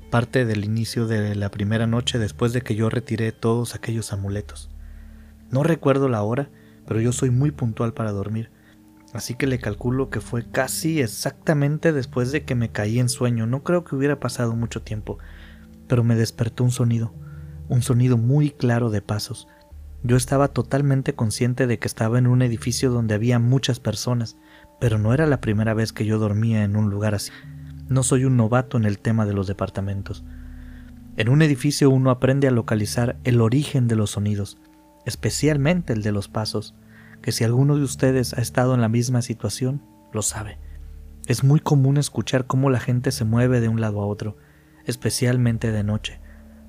parte 0.09 0.45
del 0.45 0.63
inicio 0.63 1.05
de 1.05 1.35
la 1.35 1.51
primera 1.51 1.85
noche 1.85 2.17
después 2.17 2.53
de 2.53 2.61
que 2.61 2.75
yo 2.75 2.89
retiré 2.89 3.33
todos 3.33 3.75
aquellos 3.75 4.13
amuletos. 4.13 4.69
No 5.51 5.63
recuerdo 5.63 6.07
la 6.07 6.23
hora, 6.23 6.49
pero 6.87 7.01
yo 7.01 7.11
soy 7.11 7.29
muy 7.29 7.51
puntual 7.51 7.93
para 7.93 8.13
dormir, 8.13 8.51
así 9.11 9.35
que 9.35 9.45
le 9.45 9.59
calculo 9.59 10.09
que 10.09 10.21
fue 10.21 10.49
casi 10.49 11.01
exactamente 11.01 11.91
después 11.91 12.31
de 12.31 12.45
que 12.45 12.55
me 12.55 12.71
caí 12.71 12.99
en 12.99 13.09
sueño. 13.09 13.47
No 13.47 13.63
creo 13.63 13.83
que 13.83 13.97
hubiera 13.97 14.21
pasado 14.21 14.55
mucho 14.55 14.81
tiempo, 14.81 15.17
pero 15.89 16.05
me 16.05 16.15
despertó 16.15 16.63
un 16.63 16.71
sonido, 16.71 17.13
un 17.67 17.81
sonido 17.81 18.17
muy 18.17 18.49
claro 18.49 18.91
de 18.91 19.01
pasos, 19.01 19.49
yo 20.03 20.15
estaba 20.15 20.47
totalmente 20.47 21.13
consciente 21.13 21.67
de 21.67 21.77
que 21.77 21.87
estaba 21.87 22.19
en 22.19 22.27
un 22.27 22.41
edificio 22.41 22.89
donde 22.89 23.15
había 23.15 23.39
muchas 23.39 23.79
personas, 23.79 24.37
pero 24.79 24.97
no 24.97 25.13
era 25.13 25.25
la 25.25 25.41
primera 25.41 25.73
vez 25.73 25.91
que 25.91 26.05
yo 26.05 26.19
dormía 26.19 26.63
en 26.63 26.77
un 26.77 26.89
lugar 26.89 27.15
así. 27.15 27.31
No 27.89 28.03
soy 28.03 28.23
un 28.23 28.37
novato 28.37 28.77
en 28.77 28.85
el 28.85 28.99
tema 28.99 29.25
de 29.25 29.33
los 29.33 29.47
departamentos. 29.47 30.23
En 31.17 31.27
un 31.27 31.41
edificio 31.41 31.89
uno 31.89 32.11
aprende 32.11 32.47
a 32.47 32.51
localizar 32.51 33.17
el 33.25 33.41
origen 33.41 33.87
de 33.87 33.97
los 33.97 34.11
sonidos, 34.11 34.57
especialmente 35.05 35.91
el 35.91 36.01
de 36.01 36.13
los 36.13 36.29
pasos, 36.29 36.75
que 37.21 37.33
si 37.33 37.43
alguno 37.43 37.75
de 37.75 37.83
ustedes 37.83 38.33
ha 38.33 38.41
estado 38.41 38.73
en 38.73 38.81
la 38.81 38.87
misma 38.87 39.21
situación, 39.21 39.83
lo 40.13 40.21
sabe. 40.21 40.59
Es 41.27 41.43
muy 41.43 41.59
común 41.59 41.97
escuchar 41.97 42.47
cómo 42.47 42.69
la 42.69 42.79
gente 42.79 43.11
se 43.11 43.25
mueve 43.25 43.59
de 43.59 43.67
un 43.67 43.81
lado 43.81 44.01
a 44.01 44.05
otro, 44.05 44.37
especialmente 44.85 45.73
de 45.73 45.83
noche, 45.83 46.21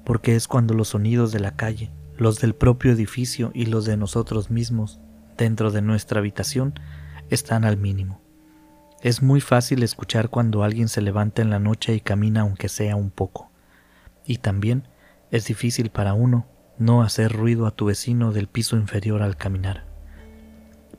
porque 0.05 0.35
es 0.35 0.49
cuando 0.49 0.75
los 0.75 0.89
sonidos 0.89 1.31
de 1.31 1.41
la 1.41 1.55
calle, 1.55 1.93
los 2.21 2.39
del 2.39 2.55
propio 2.55 2.93
edificio 2.93 3.51
y 3.55 3.65
los 3.65 3.87
de 3.87 3.97
nosotros 3.97 4.51
mismos 4.51 5.01
dentro 5.39 5.71
de 5.71 5.81
nuestra 5.81 6.21
habitación 6.21 6.75
están 7.31 7.65
al 7.65 7.79
mínimo. 7.79 8.21
Es 9.01 9.23
muy 9.23 9.41
fácil 9.41 9.83
escuchar 9.83 10.29
cuando 10.29 10.63
alguien 10.63 10.91
se 10.91 11.01
levanta 11.01 11.41
en 11.41 11.49
la 11.49 11.59
noche 11.59 11.95
y 11.95 12.01
camina 12.01 12.43
aunque 12.43 12.69
sea 12.69 12.95
un 12.95 13.11
poco. 13.11 13.51
Y 14.27 14.37
también 14.37 14.87
es 15.31 15.47
difícil 15.47 15.89
para 15.89 16.13
uno 16.13 16.47
no 16.77 17.03
hacer 17.03 17.33
ruido 17.33 17.67
a 17.67 17.71
tu 17.71 17.87
vecino 17.87 18.33
del 18.33 18.49
piso 18.49 18.77
inferior 18.77 19.23
al 19.23 19.39
caminar. 19.39 19.87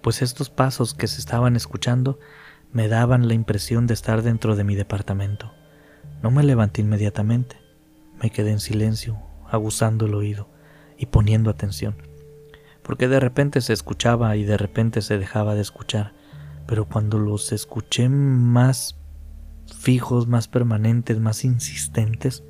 Pues 0.01 0.23
estos 0.23 0.49
pasos 0.49 0.95
que 0.95 1.07
se 1.07 1.19
estaban 1.19 1.55
escuchando 1.55 2.17
me 2.73 2.87
daban 2.87 3.27
la 3.27 3.35
impresión 3.35 3.85
de 3.85 3.93
estar 3.93 4.23
dentro 4.23 4.55
de 4.55 4.63
mi 4.63 4.73
departamento. 4.73 5.53
No 6.23 6.31
me 6.31 6.41
levanté 6.41 6.81
inmediatamente, 6.81 7.57
me 8.19 8.31
quedé 8.31 8.49
en 8.49 8.59
silencio, 8.59 9.19
aguzando 9.47 10.07
el 10.07 10.15
oído 10.15 10.49
y 11.01 11.07
poniendo 11.07 11.49
atención, 11.49 11.95
porque 12.83 13.07
de 13.07 13.19
repente 13.19 13.59
se 13.61 13.73
escuchaba 13.73 14.35
y 14.35 14.43
de 14.43 14.55
repente 14.55 15.01
se 15.01 15.17
dejaba 15.17 15.55
de 15.55 15.61
escuchar, 15.61 16.13
pero 16.67 16.85
cuando 16.85 17.17
los 17.17 17.51
escuché 17.51 18.07
más 18.07 18.99
fijos, 19.75 20.27
más 20.27 20.47
permanentes, 20.47 21.19
más 21.19 21.43
insistentes, 21.43 22.43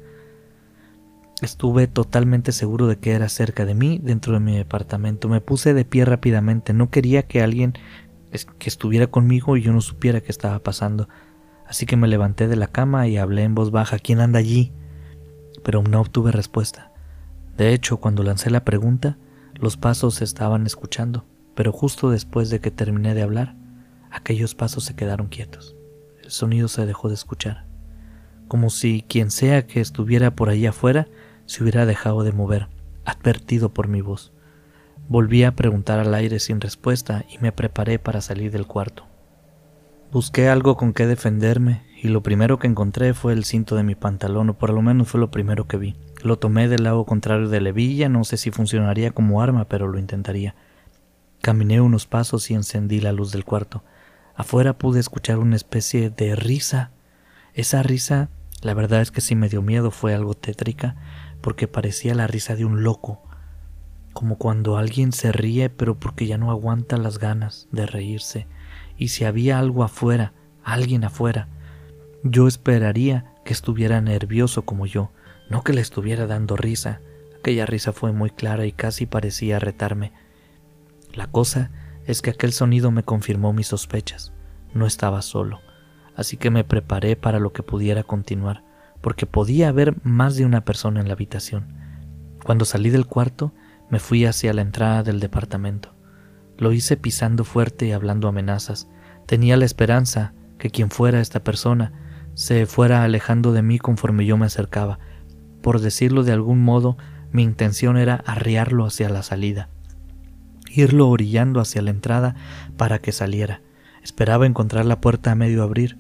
estuve 1.42 1.88
totalmente 1.88 2.52
seguro 2.52 2.88
de 2.88 2.98
que 2.98 3.14
era 3.14 3.30
cerca 3.30 3.66
de 3.66 3.74
mí, 3.74 4.02
dentro 4.04 4.34
de 4.34 4.42
mi 4.42 4.58
departamento. 4.58 5.30
Me 5.30 5.40
puse 5.40 5.74
de 5.74 5.86
pie 5.86 6.04
rápidamente, 6.04 6.74
no 6.74 6.90
quería 6.90 7.24
que 7.24 7.42
alguien 7.42 7.74
que 8.60 8.70
estuviera 8.70 9.08
conmigo 9.08 9.56
y 9.56 9.62
yo 9.62 9.72
no 9.72 9.80
supiera 9.80 10.20
qué 10.20 10.32
estaba 10.32 10.60
pasando. 10.60 11.08
Así 11.66 11.86
que 11.86 11.96
me 11.96 12.10
levanté 12.10 12.50
de 12.50 12.58
la 12.58 12.68
cama 12.68 13.08
y 13.08 13.18
hablé 13.18 13.44
en 13.44 13.56
voz 13.56 13.72
baja, 13.72 13.98
¿quién 13.98 14.20
anda 14.20 14.40
allí? 14.40 14.74
Pero 15.64 15.82
no 15.84 16.02
obtuve 16.02 16.34
respuesta. 16.34 16.91
De 17.62 17.76
hecho, 17.76 17.98
cuando 17.98 18.24
lancé 18.24 18.50
la 18.50 18.66
pregunta, 18.66 19.20
los 19.54 19.78
pasos 19.78 20.16
se 20.16 20.24
estaban 20.24 20.66
escuchando, 20.66 21.26
pero 21.54 21.72
justo 21.72 22.10
después 22.10 22.50
de 22.50 22.60
que 22.60 22.72
terminé 22.72 23.14
de 23.14 23.22
hablar, 23.22 23.56
aquellos 24.10 24.56
pasos 24.56 24.84
se 24.84 24.96
quedaron 24.96 25.28
quietos. 25.28 25.76
El 26.24 26.32
sonido 26.32 26.68
se 26.68 26.88
dejó 26.88 27.08
de 27.08 27.14
escuchar, 27.14 27.68
como 28.48 28.72
si 28.72 29.06
quien 29.08 29.30
sea 29.30 29.68
que 29.68 29.80
estuviera 29.80 30.36
por 30.36 30.50
allá 30.50 30.72
afuera 30.72 31.08
se 31.46 31.62
hubiera 31.62 31.86
dejado 31.86 32.24
de 32.24 32.32
mover, 32.32 32.68
advertido 33.06 33.72
por 33.72 33.88
mi 33.88 34.02
voz. 34.02 34.34
Volví 35.08 35.44
a 35.44 35.56
preguntar 35.56 36.00
al 36.00 36.16
aire 36.16 36.40
sin 36.40 36.62
respuesta 36.62 37.26
y 37.30 37.38
me 37.44 37.52
preparé 37.52 38.00
para 38.00 38.22
salir 38.22 38.52
del 38.52 38.66
cuarto. 38.66 39.06
Busqué 40.12 40.50
algo 40.50 40.78
con 40.78 40.94
que 40.94 41.06
defenderme 41.06 41.84
y 42.02 42.08
lo 42.08 42.24
primero 42.24 42.58
que 42.58 42.66
encontré 42.66 43.14
fue 43.14 43.34
el 43.34 43.44
cinto 43.44 43.76
de 43.76 43.84
mi 43.84 43.94
pantalón, 43.94 44.50
o 44.50 44.58
por 44.58 44.72
lo 44.72 44.82
menos 44.82 45.10
fue 45.10 45.20
lo 45.20 45.30
primero 45.30 45.68
que 45.68 45.78
vi. 45.78 45.96
Lo 46.24 46.38
tomé 46.38 46.68
del 46.68 46.84
lado 46.84 47.06
contrario 47.06 47.50
de 47.50 47.62
la 47.62 47.70
hebilla, 47.70 48.10
no 48.10 48.24
sé 48.24 48.38
si 48.38 48.52
funcionaría 48.52 49.12
como 49.12 49.42
arma, 49.42 49.66
pero 49.66 49.88
lo 49.88 49.98
intentaría. 49.98 50.56
Caminé 51.42 51.82
unos 51.82 52.06
pasos 52.06 52.52
y 52.52 52.54
encendí 52.54 53.00
la 53.00 53.12
luz 53.12 53.32
del 53.32 53.46
cuarto. 53.46 53.84
Afuera 54.36 54.78
pude 54.78 55.00
escuchar 55.00 55.40
una 55.40 55.56
especie 55.56 56.10
de 56.10 56.36
risa. 56.36 56.92
Esa 57.54 57.82
risa, 57.82 58.30
la 58.62 58.74
verdad 58.74 59.02
es 59.02 59.12
que 59.12 59.22
sí 59.22 59.36
me 59.36 59.50
dio 59.50 59.62
miedo, 59.62 59.90
fue 59.90 60.14
algo 60.14 60.36
tétrica, 60.36 60.96
porque 61.42 61.68
parecía 61.68 62.14
la 62.14 62.28
risa 62.28 62.56
de 62.56 62.66
un 62.66 62.84
loco, 62.84 63.22
como 64.14 64.38
cuando 64.38 64.78
alguien 64.78 65.12
se 65.12 65.32
ríe 65.32 65.70
pero 65.70 66.00
porque 66.00 66.28
ya 66.28 66.38
no 66.38 66.52
aguanta 66.52 66.98
las 66.98 67.18
ganas 67.18 67.68
de 67.72 67.86
reírse, 67.86 68.48
y 68.98 69.10
si 69.10 69.26
había 69.26 69.58
algo 69.58 69.84
afuera, 69.84 70.34
alguien 70.64 71.04
afuera, 71.04 71.48
yo 72.24 72.48
esperaría 72.48 73.34
que 73.44 73.54
estuviera 73.54 74.00
nervioso 74.02 74.62
como 74.64 74.86
yo, 74.86 75.12
no 75.52 75.64
que 75.64 75.74
le 75.74 75.82
estuviera 75.82 76.28
dando 76.28 76.56
risa. 76.56 77.02
Aquella 77.38 77.66
risa 77.66 77.92
fue 77.92 78.14
muy 78.14 78.30
clara 78.30 78.66
y 78.66 78.72
casi 78.72 79.06
parecía 79.06 79.60
retarme. 79.60 80.14
La 81.14 81.28
cosa 81.28 81.72
es 82.06 82.22
que 82.22 82.30
aquel 82.30 82.54
sonido 82.54 82.90
me 82.90 83.04
confirmó 83.04 83.52
mis 83.52 83.68
sospechas. 83.68 84.32
No 84.74 84.88
estaba 84.88 85.22
solo, 85.22 85.60
así 86.16 86.38
que 86.38 86.50
me 86.50 86.64
preparé 86.64 87.18
para 87.18 87.40
lo 87.40 87.52
que 87.52 87.64
pudiera 87.64 88.04
continuar, 88.04 88.64
porque 89.02 89.26
podía 89.26 89.68
haber 89.68 89.96
más 90.06 90.38
de 90.38 90.46
una 90.46 90.64
persona 90.64 91.02
en 91.02 91.08
la 91.08 91.14
habitación. 91.14 91.76
Cuando 92.46 92.64
salí 92.64 92.90
del 92.90 93.06
cuarto, 93.06 93.54
me 93.90 94.00
fui 94.00 94.26
hacia 94.26 94.54
la 94.54 94.62
entrada 94.62 95.04
del 95.04 95.20
departamento. 95.20 95.94
Lo 96.58 96.72
hice 96.72 96.96
pisando 96.96 97.44
fuerte 97.44 97.88
y 97.88 97.92
hablando 97.92 98.30
amenazas. 98.30 98.88
Tenía 99.26 99.58
la 99.58 99.66
esperanza 99.66 100.34
que 100.58 100.70
quien 100.70 100.90
fuera 100.90 101.20
esta 101.20 101.44
persona 101.44 101.92
se 102.36 102.66
fuera 102.66 103.04
alejando 103.04 103.52
de 103.52 103.62
mí 103.62 103.80
conforme 103.80 104.26
yo 104.26 104.38
me 104.38 104.46
acercaba. 104.46 105.00
Por 105.62 105.80
decirlo 105.80 106.24
de 106.24 106.32
algún 106.32 106.64
modo, 106.64 106.98
mi 107.32 107.44
intención 107.44 107.98
era 107.98 108.16
arriarlo 108.26 108.86
hacia 108.86 109.10
la 109.10 109.24
salida, 109.24 109.70
irlo 110.70 111.10
orillando 111.10 111.60
hacia 111.60 111.82
la 111.82 111.92
entrada 111.92 112.36
para 112.78 113.00
que 113.00 113.12
saliera. 113.12 113.62
Esperaba 114.04 114.46
encontrar 114.46 114.86
la 114.86 115.00
puerta 115.00 115.32
a 115.32 115.36
medio 115.36 115.64
abrir, 115.64 115.98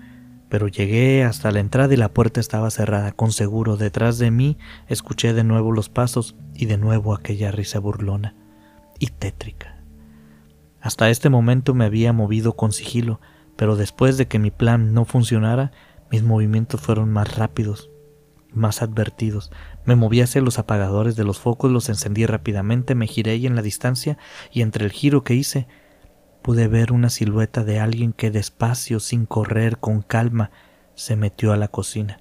pero 0.49 0.67
llegué 0.67 1.23
hasta 1.23 1.51
la 1.51 1.59
entrada 1.59 1.93
y 1.93 1.97
la 1.97 2.13
puerta 2.13 2.39
estaba 2.39 2.71
cerrada. 2.71 3.11
Con 3.11 3.31
seguro, 3.31 3.77
detrás 3.77 4.17
de 4.17 4.31
mí 4.31 4.57
escuché 4.87 5.33
de 5.33 5.43
nuevo 5.43 5.71
los 5.71 5.89
pasos 5.89 6.35
y 6.53 6.65
de 6.65 6.77
nuevo 6.77 7.13
aquella 7.13 7.51
risa 7.51 7.79
burlona 7.79 8.35
y 8.99 9.07
tétrica. 9.07 9.81
Hasta 10.81 11.09
este 11.11 11.29
momento 11.29 11.75
me 11.75 11.85
había 11.85 12.11
movido 12.11 12.55
con 12.55 12.71
sigilo, 12.71 13.21
pero 13.55 13.75
después 13.75 14.17
de 14.17 14.27
que 14.27 14.39
mi 14.39 14.49
plan 14.49 14.93
no 14.93 15.05
funcionara, 15.05 15.71
mis 16.11 16.23
movimientos 16.23 16.81
fueron 16.81 17.11
más 17.11 17.37
rápidos, 17.37 17.90
más 18.53 18.81
advertidos. 18.81 19.51
Me 19.85 19.95
moví 19.95 20.21
hacia 20.21 20.41
los 20.41 20.59
apagadores 20.59 21.15
de 21.15 21.23
los 21.23 21.39
focos, 21.39 21.71
los 21.71 21.89
encendí 21.89 22.25
rápidamente, 22.25 22.95
me 22.95 23.07
giré 23.07 23.35
y 23.35 23.47
en 23.47 23.55
la 23.55 23.61
distancia, 23.61 24.17
y 24.51 24.61
entre 24.61 24.85
el 24.85 24.91
giro 24.91 25.23
que 25.23 25.33
hice, 25.33 25.67
pude 26.41 26.67
ver 26.67 26.91
una 26.91 27.09
silueta 27.09 27.63
de 27.63 27.79
alguien 27.79 28.13
que 28.13 28.31
despacio, 28.31 28.99
sin 28.99 29.25
correr, 29.25 29.77
con 29.77 30.01
calma, 30.01 30.51
se 30.95 31.15
metió 31.15 31.53
a 31.53 31.57
la 31.57 31.67
cocina. 31.67 32.19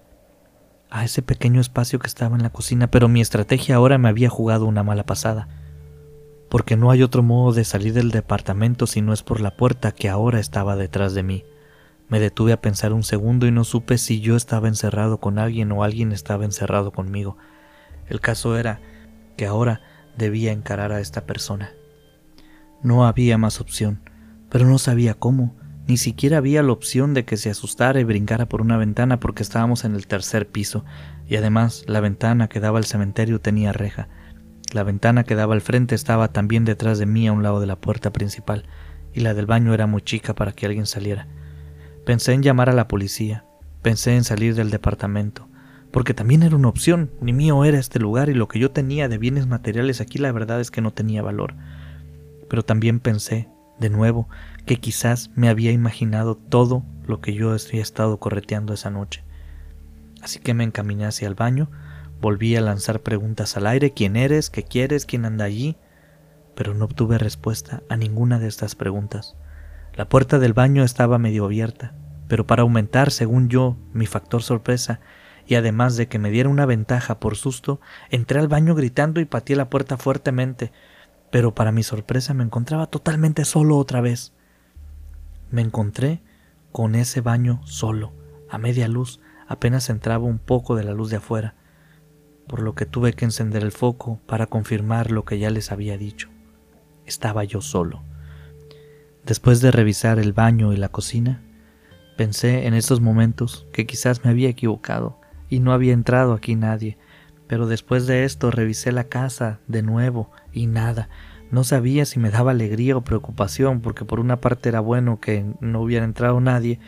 A 0.91 1.05
ese 1.05 1.23
pequeño 1.23 1.61
espacio 1.61 1.99
que 1.99 2.07
estaba 2.07 2.37
en 2.37 2.43
la 2.43 2.51
cocina, 2.51 2.91
pero 2.91 3.09
mi 3.09 3.21
estrategia 3.21 3.77
ahora 3.77 3.99
me 3.99 4.09
había 4.09 4.29
jugado 4.29 4.67
una 4.67 4.83
mala 4.83 5.05
pasada, 5.05 5.49
porque 6.49 6.77
no 6.77 6.91
hay 6.91 7.03
otro 7.03 7.23
modo 7.23 7.53
de 7.53 7.65
salir 7.65 7.93
del 7.93 8.11
departamento 8.11 8.87
si 8.87 9.01
no 9.01 9.13
es 9.13 9.23
por 9.23 9.41
la 9.41 9.57
puerta 9.57 9.93
que 9.93 10.09
ahora 10.09 10.41
estaba 10.41 10.77
detrás 10.77 11.15
de 11.15 11.23
mí. 11.23 11.45
Me 12.11 12.19
detuve 12.19 12.53
a 12.53 12.61
pensar 12.61 12.93
un 12.93 13.05
segundo 13.05 13.47
y 13.47 13.53
no 13.53 13.63
supe 13.63 13.97
si 13.97 14.21
yo 14.21 14.35
estaba 14.35 14.67
encerrado 14.67 15.21
con 15.21 15.39
alguien 15.39 15.71
o 15.71 15.85
alguien 15.85 16.11
estaba 16.11 16.45
encerrado 16.45 16.91
conmigo. 16.91 17.39
El 18.09 18.21
caso 18.21 18.59
era 18.59 18.81
que 19.37 19.47
ahora 19.47 19.81
debía 20.19 20.51
encarar 20.51 20.91
a 20.91 21.01
esta 21.01 21.25
persona. 21.25 21.71
No 22.83 23.07
había 23.07 23.39
más 23.39 23.61
opción, 23.61 24.01
pero 24.51 24.67
no 24.67 24.79
sabía 24.79 25.15
cómo. 25.15 25.57
Ni 25.87 25.97
siquiera 25.97 26.39
había 26.39 26.65
la 26.65 26.73
opción 26.73 27.15
de 27.15 27.25
que 27.25 27.37
se 27.37 27.49
asustara 27.49 28.01
y 28.01 28.05
brincara 28.05 28.49
por 28.49 28.61
una 28.61 28.77
ventana 28.77 29.21
porque 29.21 29.45
estábamos 29.45 29.85
en 29.85 29.95
el 29.95 30.09
tercer 30.09 30.49
piso, 30.49 30.85
y 31.29 31.37
además 31.37 31.85
la 31.87 32.01
ventana 32.01 32.49
que 32.49 32.61
daba 32.61 32.79
al 32.79 32.85
cementerio 32.87 33.41
tenía 33.41 33.73
reja. 33.73 34.09
La 34.73 34.83
ventana 34.83 35.23
que 35.23 35.37
daba 35.37 35.55
al 35.55 35.61
frente 35.61 35.95
estaba 35.95 36.29
también 36.29 36.65
detrás 36.65 36.99
de 36.99 37.07
mí 37.07 37.29
a 37.29 37.33
un 37.33 37.43
lado 37.45 37.61
de 37.61 37.67
la 37.67 37.77
puerta 37.77 38.13
principal, 38.13 38.67
y 39.13 39.21
la 39.21 39.35
del 39.35 39.47
baño 39.47 39.75
era 39.75 39.87
muy 39.87 40.03
chica 40.03 40.35
para 40.35 40.53
que 40.53 40.67
alguien 40.67 40.87
saliera. 40.87 41.29
Pensé 42.11 42.33
en 42.33 42.43
llamar 42.43 42.69
a 42.69 42.73
la 42.73 42.89
policía, 42.89 43.45
pensé 43.83 44.17
en 44.17 44.25
salir 44.25 44.57
del 44.57 44.73
departamento, 44.73 45.47
porque 45.93 46.13
también 46.13 46.43
era 46.43 46.57
una 46.57 46.67
opción, 46.67 47.13
ni 47.21 47.33
mío 47.33 47.65
era 47.65 47.79
este 47.79 48.01
lugar 48.01 48.29
y 48.29 48.35
lo 48.35 48.49
que 48.49 48.59
yo 48.59 48.73
tenía 48.73 49.09
de 49.09 49.17
bienes 49.17 49.47
materiales 49.47 50.01
aquí 50.01 50.19
la 50.19 50.33
verdad 50.33 50.61
es 50.61 50.73
que 50.73 50.81
no 50.81 50.93
tenía 50.93 51.23
valor. 51.23 51.55
Pero 52.49 52.65
también 52.65 52.99
pensé, 52.99 53.49
de 53.79 53.91
nuevo, 53.91 54.29
que 54.67 54.81
quizás 54.81 55.31
me 55.37 55.49
había 55.49 55.71
imaginado 55.71 56.35
todo 56.35 56.83
lo 57.07 57.21
que 57.21 57.33
yo 57.33 57.53
había 57.53 57.81
estado 57.81 58.17
correteando 58.19 58.75
esa 58.75 58.91
noche. 58.91 59.23
Así 60.21 60.41
que 60.41 60.53
me 60.53 60.65
encaminé 60.65 61.07
hacia 61.07 61.29
el 61.29 61.37
baño, 61.37 61.71
volví 62.21 62.57
a 62.57 62.61
lanzar 62.61 63.03
preguntas 63.03 63.57
al 63.57 63.69
aire, 63.69 63.93
¿quién 63.93 64.17
eres? 64.17 64.51
¿Qué 64.51 64.65
quieres? 64.65 65.07
¿Quién 65.07 65.27
anda 65.27 65.45
allí? 65.45 65.77
Pero 66.57 66.75
no 66.75 66.87
obtuve 66.87 67.19
respuesta 67.19 67.85
a 67.89 67.97
ninguna 67.97 68.41
de 68.41 68.49
estas 68.49 68.75
preguntas. 68.75 69.37
La 69.95 70.09
puerta 70.09 70.41
del 70.41 70.55
baño 70.55 70.83
estaba 70.83 71.19
medio 71.19 71.45
abierta, 71.45 71.95
pero 72.31 72.47
para 72.47 72.63
aumentar, 72.63 73.11
según 73.11 73.49
yo, 73.49 73.77
mi 73.93 74.07
factor 74.07 74.45
sorpresa, 74.45 75.01
y 75.49 75.57
además 75.57 75.97
de 75.97 76.07
que 76.07 76.21
me 76.21 76.31
diera 76.31 76.49
una 76.49 76.65
ventaja 76.65 77.19
por 77.19 77.35
susto, 77.35 77.81
entré 78.09 78.39
al 78.39 78.47
baño 78.47 78.77
gritando 78.77 79.21
y 79.21 79.25
pateé 79.25 79.57
la 79.57 79.69
puerta 79.69 79.97
fuertemente, 79.97 80.71
pero 81.33 81.57
para 81.57 81.73
mi 81.73 81.83
sorpresa 81.83 82.33
me 82.33 82.45
encontraba 82.45 82.87
totalmente 82.87 83.45
solo 83.45 83.77
otra 83.79 84.01
vez. 84.01 84.33
Me 85.51 85.61
encontré 85.61 86.23
con 86.71 86.95
ese 86.95 87.21
baño 87.21 87.63
solo, 87.65 88.13
a 88.49 88.59
media 88.59 88.87
luz, 88.87 89.19
apenas 89.49 89.91
entraba 89.91 90.23
un 90.23 90.39
poco 90.39 90.77
de 90.77 90.85
la 90.85 90.93
luz 90.93 91.11
de 91.11 91.17
afuera, 91.17 91.57
por 92.47 92.63
lo 92.63 92.77
que 92.77 92.87
tuve 92.87 93.13
que 93.13 93.25
encender 93.25 93.65
el 93.65 93.73
foco 93.73 94.21
para 94.27 94.47
confirmar 94.47 95.11
lo 95.11 95.25
que 95.25 95.41
ya 95.41 95.51
les 95.51 95.73
había 95.73 95.99
dicho. 95.99 96.29
Estaba 97.07 97.43
yo 97.43 97.61
solo. 97.61 98.05
Después 99.27 99.61
de 99.61 99.73
revisar 99.73 100.21
el 100.21 100.33
baño 100.33 100.73
y 100.73 100.77
la 100.77 100.91
cocina, 100.91 101.43
pensé 102.21 102.67
en 102.67 102.75
estos 102.75 103.01
momentos 103.01 103.67
que 103.73 103.87
quizás 103.87 104.27
me 104.27 104.31
había 104.31 104.51
equivocado 104.51 105.19
y 105.49 105.61
no 105.61 105.73
había 105.73 105.95
entrado 105.95 106.35
aquí 106.35 106.55
nadie, 106.55 106.99
pero 107.47 107.67
después 107.67 108.07
de 108.07 108.25
esto 108.25 108.51
revisé 108.51 108.93
la 108.93 109.05
casa 109.05 109.61
de 109.69 109.81
nuevo 109.81 110.31
y 110.53 110.67
nada. 110.67 111.09
No 111.51 111.65
sabía 111.65 112.05
si 112.05 112.19
me 112.19 112.29
daba 112.29 112.51
alegría 112.51 112.95
o 112.95 113.05
preocupación, 113.05 113.81
porque 113.81 114.05
por 114.05 114.21
una 114.21 114.39
parte 114.39 114.69
era 114.69 114.81
bueno 114.81 115.19
que 115.19 115.47
no 115.63 115.81
hubiera 115.81 116.05
entrado 116.05 116.43
nadie, 116.43 116.79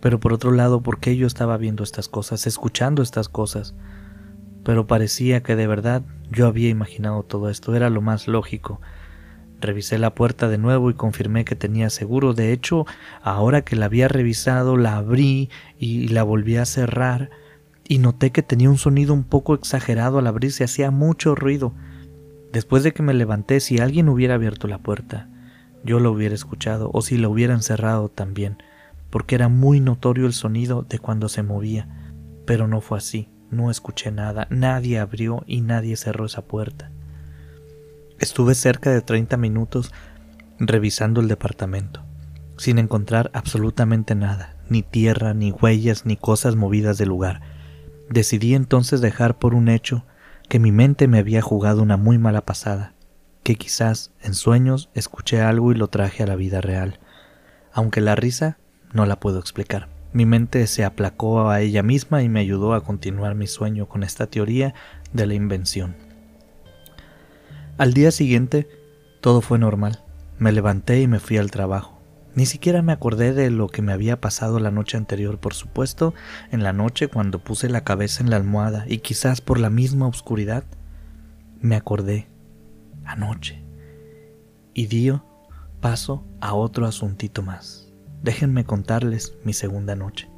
pero 0.00 0.18
por 0.18 0.32
otro 0.32 0.50
lado 0.50 0.82
porque 0.82 1.16
yo 1.16 1.28
estaba 1.28 1.56
viendo 1.58 1.84
estas 1.84 2.08
cosas, 2.08 2.48
escuchando 2.48 3.04
estas 3.04 3.28
cosas. 3.28 3.72
Pero 4.64 4.88
parecía 4.88 5.44
que 5.44 5.54
de 5.54 5.68
verdad 5.68 6.02
yo 6.28 6.48
había 6.48 6.70
imaginado 6.70 7.22
todo 7.22 7.50
esto, 7.50 7.76
era 7.76 7.88
lo 7.88 8.02
más 8.02 8.26
lógico. 8.26 8.80
Revisé 9.60 9.98
la 9.98 10.14
puerta 10.14 10.48
de 10.48 10.58
nuevo 10.58 10.90
y 10.90 10.94
confirmé 10.94 11.44
que 11.44 11.56
tenía 11.56 11.90
seguro. 11.90 12.34
De 12.34 12.52
hecho, 12.52 12.84
ahora 13.22 13.62
que 13.62 13.76
la 13.76 13.86
había 13.86 14.08
revisado, 14.08 14.76
la 14.76 14.96
abrí 14.96 15.50
y 15.78 16.08
la 16.08 16.22
volví 16.22 16.56
a 16.56 16.66
cerrar 16.66 17.30
y 17.88 17.98
noté 17.98 18.32
que 18.32 18.42
tenía 18.42 18.70
un 18.70 18.78
sonido 18.78 19.14
un 19.14 19.24
poco 19.24 19.54
exagerado 19.54 20.18
al 20.18 20.26
abrirse, 20.26 20.64
hacía 20.64 20.90
mucho 20.90 21.34
ruido. 21.34 21.72
Después 22.52 22.82
de 22.82 22.92
que 22.92 23.02
me 23.02 23.14
levanté, 23.14 23.60
si 23.60 23.78
alguien 23.78 24.08
hubiera 24.08 24.34
abierto 24.34 24.66
la 24.66 24.78
puerta, 24.78 25.28
yo 25.84 26.00
lo 26.00 26.10
hubiera 26.10 26.34
escuchado, 26.34 26.90
o 26.92 27.02
si 27.02 27.16
la 27.16 27.28
hubieran 27.28 27.62
cerrado 27.62 28.08
también, 28.08 28.62
porque 29.10 29.34
era 29.36 29.48
muy 29.48 29.80
notorio 29.80 30.26
el 30.26 30.32
sonido 30.32 30.82
de 30.82 30.98
cuando 30.98 31.28
se 31.28 31.42
movía. 31.42 31.88
Pero 32.44 32.66
no 32.66 32.80
fue 32.80 32.98
así, 32.98 33.28
no 33.50 33.70
escuché 33.70 34.10
nada, 34.10 34.46
nadie 34.50 34.98
abrió 34.98 35.44
y 35.46 35.60
nadie 35.60 35.96
cerró 35.96 36.26
esa 36.26 36.42
puerta. 36.42 36.90
Estuve 38.18 38.54
cerca 38.54 38.90
de 38.90 39.02
30 39.02 39.36
minutos 39.36 39.92
revisando 40.58 41.20
el 41.20 41.28
departamento, 41.28 42.02
sin 42.56 42.78
encontrar 42.78 43.30
absolutamente 43.34 44.14
nada, 44.14 44.56
ni 44.70 44.82
tierra, 44.82 45.34
ni 45.34 45.50
huellas, 45.50 46.06
ni 46.06 46.16
cosas 46.16 46.56
movidas 46.56 46.96
del 46.96 47.10
lugar. 47.10 47.42
Decidí 48.08 48.54
entonces 48.54 49.02
dejar 49.02 49.38
por 49.38 49.54
un 49.54 49.68
hecho 49.68 50.06
que 50.48 50.58
mi 50.58 50.72
mente 50.72 51.08
me 51.08 51.18
había 51.18 51.42
jugado 51.42 51.82
una 51.82 51.98
muy 51.98 52.16
mala 52.16 52.46
pasada, 52.46 52.94
que 53.42 53.56
quizás 53.56 54.12
en 54.22 54.32
sueños 54.32 54.88
escuché 54.94 55.42
algo 55.42 55.72
y 55.72 55.74
lo 55.74 55.88
traje 55.88 56.22
a 56.22 56.26
la 56.26 56.36
vida 56.36 56.62
real, 56.62 57.00
aunque 57.72 58.00
la 58.00 58.16
risa 58.16 58.56
no 58.94 59.04
la 59.04 59.20
puedo 59.20 59.38
explicar. 59.38 59.90
Mi 60.14 60.24
mente 60.24 60.66
se 60.68 60.84
aplacó 60.84 61.50
a 61.50 61.60
ella 61.60 61.82
misma 61.82 62.22
y 62.22 62.30
me 62.30 62.40
ayudó 62.40 62.72
a 62.72 62.82
continuar 62.82 63.34
mi 63.34 63.46
sueño 63.46 63.86
con 63.86 64.02
esta 64.02 64.26
teoría 64.26 64.72
de 65.12 65.26
la 65.26 65.34
invención. 65.34 66.05
Al 67.78 67.92
día 67.92 68.10
siguiente, 68.10 68.66
todo 69.20 69.42
fue 69.42 69.58
normal. 69.58 70.02
Me 70.38 70.50
levanté 70.50 71.02
y 71.02 71.06
me 71.06 71.20
fui 71.20 71.36
al 71.36 71.50
trabajo. 71.50 72.00
Ni 72.34 72.46
siquiera 72.46 72.80
me 72.80 72.92
acordé 72.92 73.34
de 73.34 73.50
lo 73.50 73.68
que 73.68 73.82
me 73.82 73.92
había 73.92 74.18
pasado 74.18 74.58
la 74.60 74.70
noche 74.70 74.96
anterior, 74.96 75.38
por 75.38 75.52
supuesto, 75.52 76.14
en 76.50 76.62
la 76.62 76.72
noche 76.72 77.08
cuando 77.08 77.38
puse 77.38 77.68
la 77.68 77.84
cabeza 77.84 78.22
en 78.22 78.30
la 78.30 78.36
almohada 78.36 78.86
y 78.88 78.98
quizás 78.98 79.42
por 79.42 79.58
la 79.58 79.68
misma 79.68 80.06
oscuridad, 80.06 80.64
me 81.60 81.76
acordé 81.76 82.28
anoche. 83.04 83.62
Y 84.72 84.86
dio 84.86 85.22
paso 85.82 86.24
a 86.40 86.54
otro 86.54 86.86
asuntito 86.86 87.42
más. 87.42 87.92
Déjenme 88.22 88.64
contarles 88.64 89.34
mi 89.44 89.52
segunda 89.52 89.96
noche. 89.96 90.30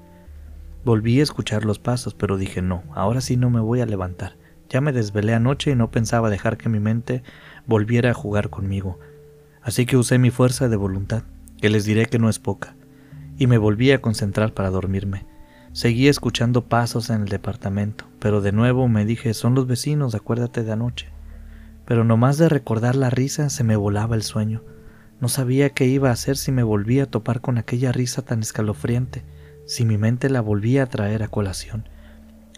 Volví 0.84 1.20
a 1.20 1.22
escuchar 1.22 1.64
los 1.64 1.78
pasos, 1.78 2.14
pero 2.14 2.36
dije 2.36 2.62
no, 2.62 2.82
ahora 2.94 3.20
sí 3.20 3.36
no 3.36 3.48
me 3.48 3.60
voy 3.60 3.80
a 3.80 3.86
levantar. 3.86 4.37
Ya 4.68 4.80
me 4.80 4.92
desvelé 4.92 5.34
anoche 5.34 5.70
y 5.70 5.74
no 5.74 5.90
pensaba 5.90 6.30
dejar 6.30 6.56
que 6.56 6.68
mi 6.68 6.80
mente 6.80 7.22
volviera 7.66 8.10
a 8.10 8.14
jugar 8.14 8.50
conmigo. 8.50 8.98
Así 9.62 9.86
que 9.86 9.96
usé 9.96 10.18
mi 10.18 10.30
fuerza 10.30 10.68
de 10.68 10.76
voluntad, 10.76 11.22
que 11.60 11.70
les 11.70 11.84
diré 11.84 12.06
que 12.06 12.18
no 12.18 12.28
es 12.28 12.38
poca, 12.38 12.76
y 13.38 13.46
me 13.46 13.58
volví 13.58 13.90
a 13.92 14.00
concentrar 14.00 14.52
para 14.52 14.70
dormirme. 14.70 15.26
Seguí 15.72 16.08
escuchando 16.08 16.64
pasos 16.64 17.10
en 17.10 17.22
el 17.22 17.28
departamento, 17.28 18.06
pero 18.18 18.40
de 18.40 18.52
nuevo 18.52 18.88
me 18.88 19.04
dije 19.04 19.34
son 19.34 19.54
los 19.54 19.66
vecinos, 19.66 20.14
acuérdate 20.14 20.64
de 20.64 20.72
anoche. 20.72 21.08
Pero 21.84 22.04
nomás 22.04 22.36
de 22.36 22.48
recordar 22.48 22.96
la 22.96 23.10
risa 23.10 23.48
se 23.48 23.64
me 23.64 23.76
volaba 23.76 24.16
el 24.16 24.22
sueño. 24.22 24.62
No 25.20 25.28
sabía 25.28 25.70
qué 25.70 25.86
iba 25.86 26.10
a 26.10 26.12
hacer 26.12 26.36
si 26.36 26.52
me 26.52 26.62
volvía 26.62 27.04
a 27.04 27.06
topar 27.06 27.40
con 27.40 27.58
aquella 27.58 27.92
risa 27.92 28.22
tan 28.22 28.40
escalofriante, 28.40 29.24
si 29.66 29.84
mi 29.84 29.98
mente 29.98 30.30
la 30.30 30.40
volvía 30.40 30.84
a 30.84 30.86
traer 30.86 31.22
a 31.22 31.28
colación. 31.28 31.88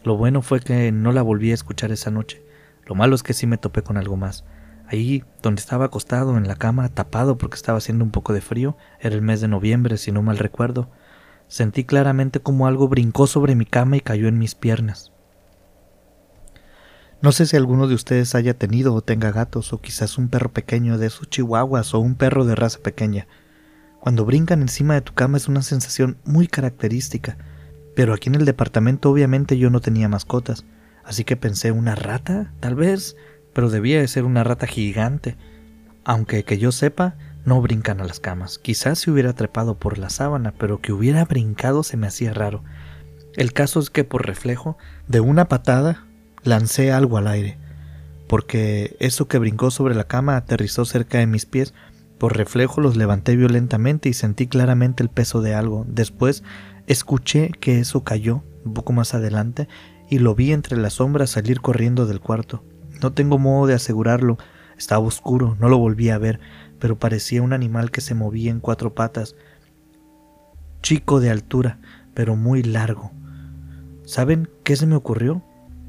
Lo 0.05 0.17
bueno 0.17 0.41
fue 0.43 0.61
que 0.61 0.93
no 0.93 1.13
la 1.13 1.23
volví 1.23 1.51
a 1.51 1.55
escuchar 1.55 1.93
esa 1.93 2.11
noche. 2.11 2.43
Lo 2.87 2.95
malo 2.95 3.15
es 3.15 3.23
que 3.23 3.35
sí 3.35 3.47
me 3.47 3.59
topé 3.59 3.83
con 3.83 3.97
algo 3.97 4.17
más. 4.17 4.45
Ahí, 4.87 5.23
donde 5.43 5.61
estaba 5.61 5.85
acostado 5.85 6.37
en 6.37 6.49
la 6.49 6.57
cama, 6.57 6.89
tapado 6.89 7.39
porque 7.39 7.55
estaba 7.55 7.79
haciendo 7.79 8.05
un 8.05 8.11
poco 8.11 8.33
de 8.33 8.41
frío, 8.41 8.77
era 8.99 9.15
el 9.15 9.23
mes 9.23 9.41
de 9.41 9.49
noviembre, 9.49 9.99
si 9.99 10.11
no 10.11 10.23
mal 10.23 10.39
recuerdo, 10.39 10.91
sentí 11.47 11.85
claramente 11.85 12.41
como 12.41 12.67
algo 12.67 12.89
brincó 12.89 13.27
sobre 13.27 13.55
mi 13.55 13.67
cama 13.67 13.97
y 13.99 14.01
cayó 14.01 14.27
en 14.27 14.39
mis 14.39 14.55
piernas. 14.55 15.13
No 17.23 17.33
sé 17.33 17.45
si 17.45 17.57
alguno 17.57 17.87
de 17.87 17.95
ustedes 17.95 18.35
haya 18.35 18.55
tenido 18.55 18.95
o 18.95 19.03
tenga 19.03 19.31
gatos, 19.31 19.75
o 19.75 19.81
quizás 19.81 20.17
un 20.17 20.29
perro 20.29 20.53
pequeño 20.53 20.97
de 20.97 21.09
esos 21.09 21.29
chihuahuas 21.29 21.93
o 21.93 22.01
un 22.01 22.15
perro 22.15 22.47
de 22.47 22.55
raza 22.55 22.79
pequeña. 22.79 23.29
Cuando 24.01 24.25
brincan 24.25 24.63
encima 24.63 24.95
de 24.95 25.03
tu 25.03 25.13
cama 25.13 25.37
es 25.37 25.47
una 25.47 25.61
sensación 25.61 26.17
muy 26.25 26.47
característica, 26.47 27.37
pero 28.01 28.15
aquí 28.15 28.31
en 28.31 28.37
el 28.37 28.47
departamento 28.47 29.11
obviamente 29.11 29.59
yo 29.59 29.69
no 29.69 29.81
tenía 29.81 30.09
mascotas, 30.09 30.65
así 31.05 31.25
que 31.25 31.37
pensé 31.37 31.71
una 31.71 31.95
rata, 31.95 32.51
tal 32.59 32.75
vez, 32.75 33.15
pero 33.53 33.69
debía 33.69 34.01
de 34.01 34.09
ser 34.09 34.25
una 34.25 34.43
rata 34.43 34.67
gigante. 34.67 35.37
Aunque 36.03 36.43
que 36.45 36.57
yo 36.57 36.73
sepa, 36.73 37.17
no 37.45 37.61
brincan 37.61 38.01
a 38.01 38.05
las 38.05 38.19
camas. 38.19 38.59
Quizás 38.59 39.01
se 39.01 39.11
hubiera 39.11 39.35
trepado 39.35 39.79
por 39.79 39.99
la 39.99 40.09
sábana, 40.09 40.55
pero 40.57 40.81
que 40.81 40.95
hubiera 40.95 41.27
brincado 41.27 41.83
se 41.83 41.99
me 41.99 42.07
hacía 42.07 42.33
raro. 42.33 42.65
El 43.37 43.53
caso 43.53 43.81
es 43.81 43.91
que 43.91 44.03
por 44.03 44.27
reflejo, 44.27 44.79
de 45.07 45.21
una 45.21 45.49
patada, 45.49 46.07
lancé 46.43 46.93
algo 46.93 47.19
al 47.19 47.27
aire, 47.27 47.59
porque 48.29 48.97
eso 48.99 49.29
que 49.29 49.37
brincó 49.37 49.71
sobre 49.71 49.95
la 49.95 50.05
cama 50.05 50.39
aterrizó 50.39 50.87
cerca 50.87 51.19
de 51.19 51.27
mis 51.27 51.45
pies. 51.45 51.75
Por 52.17 52.35
reflejo 52.35 52.81
los 52.81 52.97
levanté 52.97 53.37
violentamente 53.37 54.09
y 54.09 54.15
sentí 54.15 54.47
claramente 54.47 55.03
el 55.03 55.11
peso 55.11 55.43
de 55.43 55.55
algo. 55.55 55.85
Después 55.87 56.43
escuché 56.91 57.51
que 57.61 57.79
eso 57.79 58.03
cayó 58.03 58.43
un 58.65 58.75
poco 58.75 58.93
más 58.93 59.15
adelante 59.15 59.69
y 60.09 60.19
lo 60.19 60.35
vi 60.35 60.53
entre 60.53 60.77
las 60.77 60.95
sombras 60.95 61.31
salir 61.31 61.61
corriendo 61.61 62.07
del 62.07 62.21
cuarto. 62.21 62.65
No 63.01 63.13
tengo 63.13 63.39
modo 63.39 63.69
de 63.69 63.75
asegurarlo. 63.75 64.39
Estaba 64.77 65.07
oscuro, 65.07 65.57
no 65.61 65.69
lo 65.69 65.79
volví 65.79 66.11
a 66.11 66.19
ver, 66.19 66.41
pero 66.81 66.99
parecía 66.99 67.43
un 67.43 67.53
animal 67.53 67.93
que 67.93 68.01
se 68.01 68.15
movía 68.15 68.51
en 68.51 68.59
cuatro 68.59 68.95
patas, 68.95 69.37
chico 70.83 71.21
de 71.21 71.31
altura, 71.31 71.79
pero 72.13 72.35
muy 72.35 72.63
largo. 72.63 73.13
¿Saben 74.05 74.51
qué 74.65 74.75
se 74.75 74.87
me 74.87 74.97
ocurrió? 74.97 75.45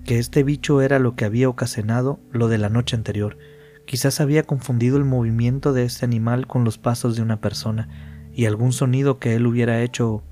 que 0.05 0.17
este 0.17 0.43
bicho 0.43 0.81
era 0.81 0.99
lo 0.99 1.15
que 1.15 1.25
había 1.25 1.47
ocasionado 1.47 2.19
lo 2.31 2.47
de 2.47 2.57
la 2.57 2.69
noche 2.69 2.95
anterior. 2.95 3.37
Quizás 3.85 4.19
había 4.19 4.43
confundido 4.43 4.97
el 4.97 5.05
movimiento 5.05 5.73
de 5.73 5.83
este 5.83 6.05
animal 6.05 6.47
con 6.47 6.63
los 6.63 6.77
pasos 6.77 7.15
de 7.15 7.21
una 7.21 7.39
persona, 7.39 7.87
y 8.33 8.45
algún 8.45 8.71
sonido 8.71 9.19
que 9.19 9.35
él 9.35 9.45
hubiera 9.45 9.81
hecho 9.81 10.23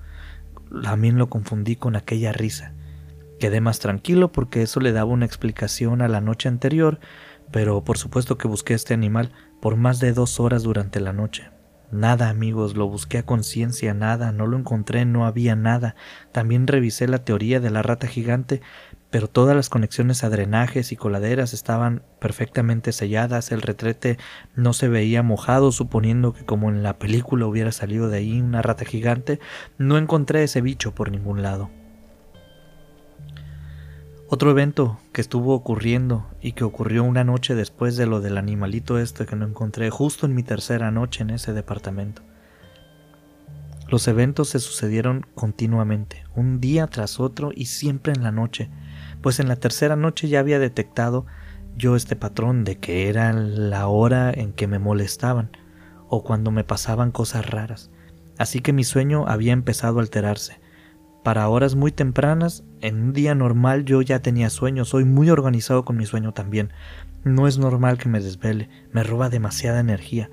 también 0.83 1.17
lo 1.17 1.29
confundí 1.29 1.75
con 1.75 1.95
aquella 1.95 2.31
risa. 2.31 2.73
Quedé 3.39 3.61
más 3.61 3.79
tranquilo 3.79 4.31
porque 4.31 4.61
eso 4.61 4.79
le 4.79 4.91
daba 4.91 5.11
una 5.11 5.25
explicación 5.25 6.01
a 6.01 6.07
la 6.07 6.21
noche 6.21 6.49
anterior, 6.49 6.99
pero 7.51 7.83
por 7.83 7.97
supuesto 7.97 8.37
que 8.37 8.47
busqué 8.47 8.73
este 8.73 8.93
animal 8.93 9.31
por 9.61 9.75
más 9.75 9.99
de 9.99 10.13
dos 10.13 10.39
horas 10.39 10.63
durante 10.63 10.99
la 10.99 11.13
noche. 11.13 11.49
Nada, 11.91 12.29
amigos, 12.29 12.75
lo 12.75 12.87
busqué 12.87 13.17
a 13.17 13.25
conciencia, 13.25 13.95
nada, 13.95 14.31
no 14.31 14.45
lo 14.45 14.57
encontré, 14.57 15.05
no 15.05 15.25
había 15.25 15.55
nada. 15.55 15.95
También 16.31 16.67
revisé 16.67 17.07
la 17.07 17.23
teoría 17.25 17.59
de 17.59 17.71
la 17.71 17.81
rata 17.81 18.05
gigante, 18.05 18.61
pero 19.09 19.27
todas 19.27 19.55
las 19.55 19.69
conexiones 19.69 20.23
a 20.23 20.29
drenajes 20.29 20.91
y 20.91 20.95
coladeras 20.95 21.53
estaban 21.53 22.03
perfectamente 22.19 22.91
selladas, 22.91 23.51
el 23.51 23.63
retrete 23.63 24.19
no 24.55 24.73
se 24.73 24.87
veía 24.87 25.23
mojado, 25.23 25.71
suponiendo 25.71 26.31
que 26.33 26.45
como 26.45 26.69
en 26.69 26.83
la 26.83 26.99
película 26.99 27.47
hubiera 27.47 27.71
salido 27.71 28.07
de 28.07 28.17
ahí 28.19 28.39
una 28.39 28.61
rata 28.61 28.85
gigante, 28.85 29.39
no 29.79 29.97
encontré 29.97 30.43
ese 30.43 30.61
bicho 30.61 30.93
por 30.93 31.09
ningún 31.09 31.41
lado. 31.41 31.71
Otro 34.31 34.51
evento 34.51 34.99
que 35.11 35.21
estuvo 35.21 35.55
ocurriendo 35.55 36.27
y 36.39 36.51
que 36.51 36.63
ocurrió 36.63 37.03
una 37.03 37.23
noche 37.23 37.55
después 37.55 37.97
de 37.97 38.05
lo 38.05 38.21
del 38.21 38.37
animalito 38.37 38.99
este 38.99 39.25
que 39.25 39.35
no 39.35 39.47
encontré 39.47 39.89
justo 39.89 40.27
en 40.27 40.35
mi 40.35 40.43
tercera 40.43 40.91
noche 40.91 41.23
en 41.23 41.31
ese 41.31 41.51
departamento. 41.51 42.21
Los 43.87 44.07
eventos 44.07 44.49
se 44.49 44.59
sucedieron 44.59 45.25
continuamente, 45.33 46.25
un 46.35 46.61
día 46.61 46.85
tras 46.85 47.19
otro 47.19 47.49
y 47.55 47.65
siempre 47.65 48.13
en 48.13 48.21
la 48.21 48.31
noche, 48.31 48.69
pues 49.23 49.39
en 49.39 49.47
la 49.47 49.55
tercera 49.55 49.95
noche 49.95 50.27
ya 50.27 50.41
había 50.41 50.59
detectado 50.59 51.25
yo 51.75 51.95
este 51.95 52.15
patrón 52.15 52.65
de 52.65 52.77
que 52.77 53.09
era 53.09 53.33
la 53.33 53.87
hora 53.87 54.31
en 54.31 54.53
que 54.53 54.67
me 54.67 54.77
molestaban 54.77 55.57
o 56.07 56.23
cuando 56.23 56.51
me 56.51 56.63
pasaban 56.63 57.09
cosas 57.09 57.49
raras, 57.49 57.89
así 58.37 58.59
que 58.59 58.73
mi 58.73 58.83
sueño 58.83 59.25
había 59.27 59.53
empezado 59.53 59.97
a 59.97 60.03
alterarse 60.03 60.58
para 61.23 61.49
horas 61.49 61.75
muy 61.75 61.91
tempranas, 61.91 62.63
en 62.81 63.01
un 63.01 63.13
día 63.13 63.35
normal 63.35 63.85
yo 63.85 64.01
ya 64.01 64.21
tenía 64.21 64.49
sueño, 64.49 64.85
soy 64.85 65.03
muy 65.03 65.29
organizado 65.29 65.83
con 65.83 65.97
mi 65.97 66.05
sueño 66.05 66.33
también. 66.33 66.71
No 67.23 67.47
es 67.47 67.57
normal 67.57 67.97
que 67.97 68.09
me 68.09 68.21
desvele, 68.21 68.69
me 68.93 69.03
roba 69.03 69.29
demasiada 69.29 69.79
energía. 69.79 70.29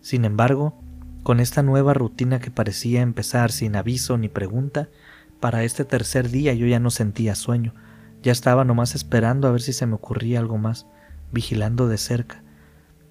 Sin 0.00 0.24
embargo, 0.24 0.80
con 1.22 1.40
esta 1.40 1.62
nueva 1.62 1.94
rutina 1.94 2.38
que 2.38 2.50
parecía 2.50 3.02
empezar 3.02 3.52
sin 3.52 3.76
aviso 3.76 4.16
ni 4.16 4.28
pregunta, 4.28 4.88
para 5.40 5.64
este 5.64 5.84
tercer 5.84 6.30
día 6.30 6.54
yo 6.54 6.66
ya 6.66 6.80
no 6.80 6.90
sentía 6.90 7.34
sueño, 7.34 7.74
ya 8.22 8.32
estaba 8.32 8.64
nomás 8.64 8.94
esperando 8.94 9.46
a 9.46 9.52
ver 9.52 9.60
si 9.60 9.74
se 9.74 9.84
me 9.86 9.94
ocurría 9.94 10.38
algo 10.38 10.56
más, 10.56 10.86
vigilando 11.32 11.86
de 11.86 11.98
cerca, 11.98 12.42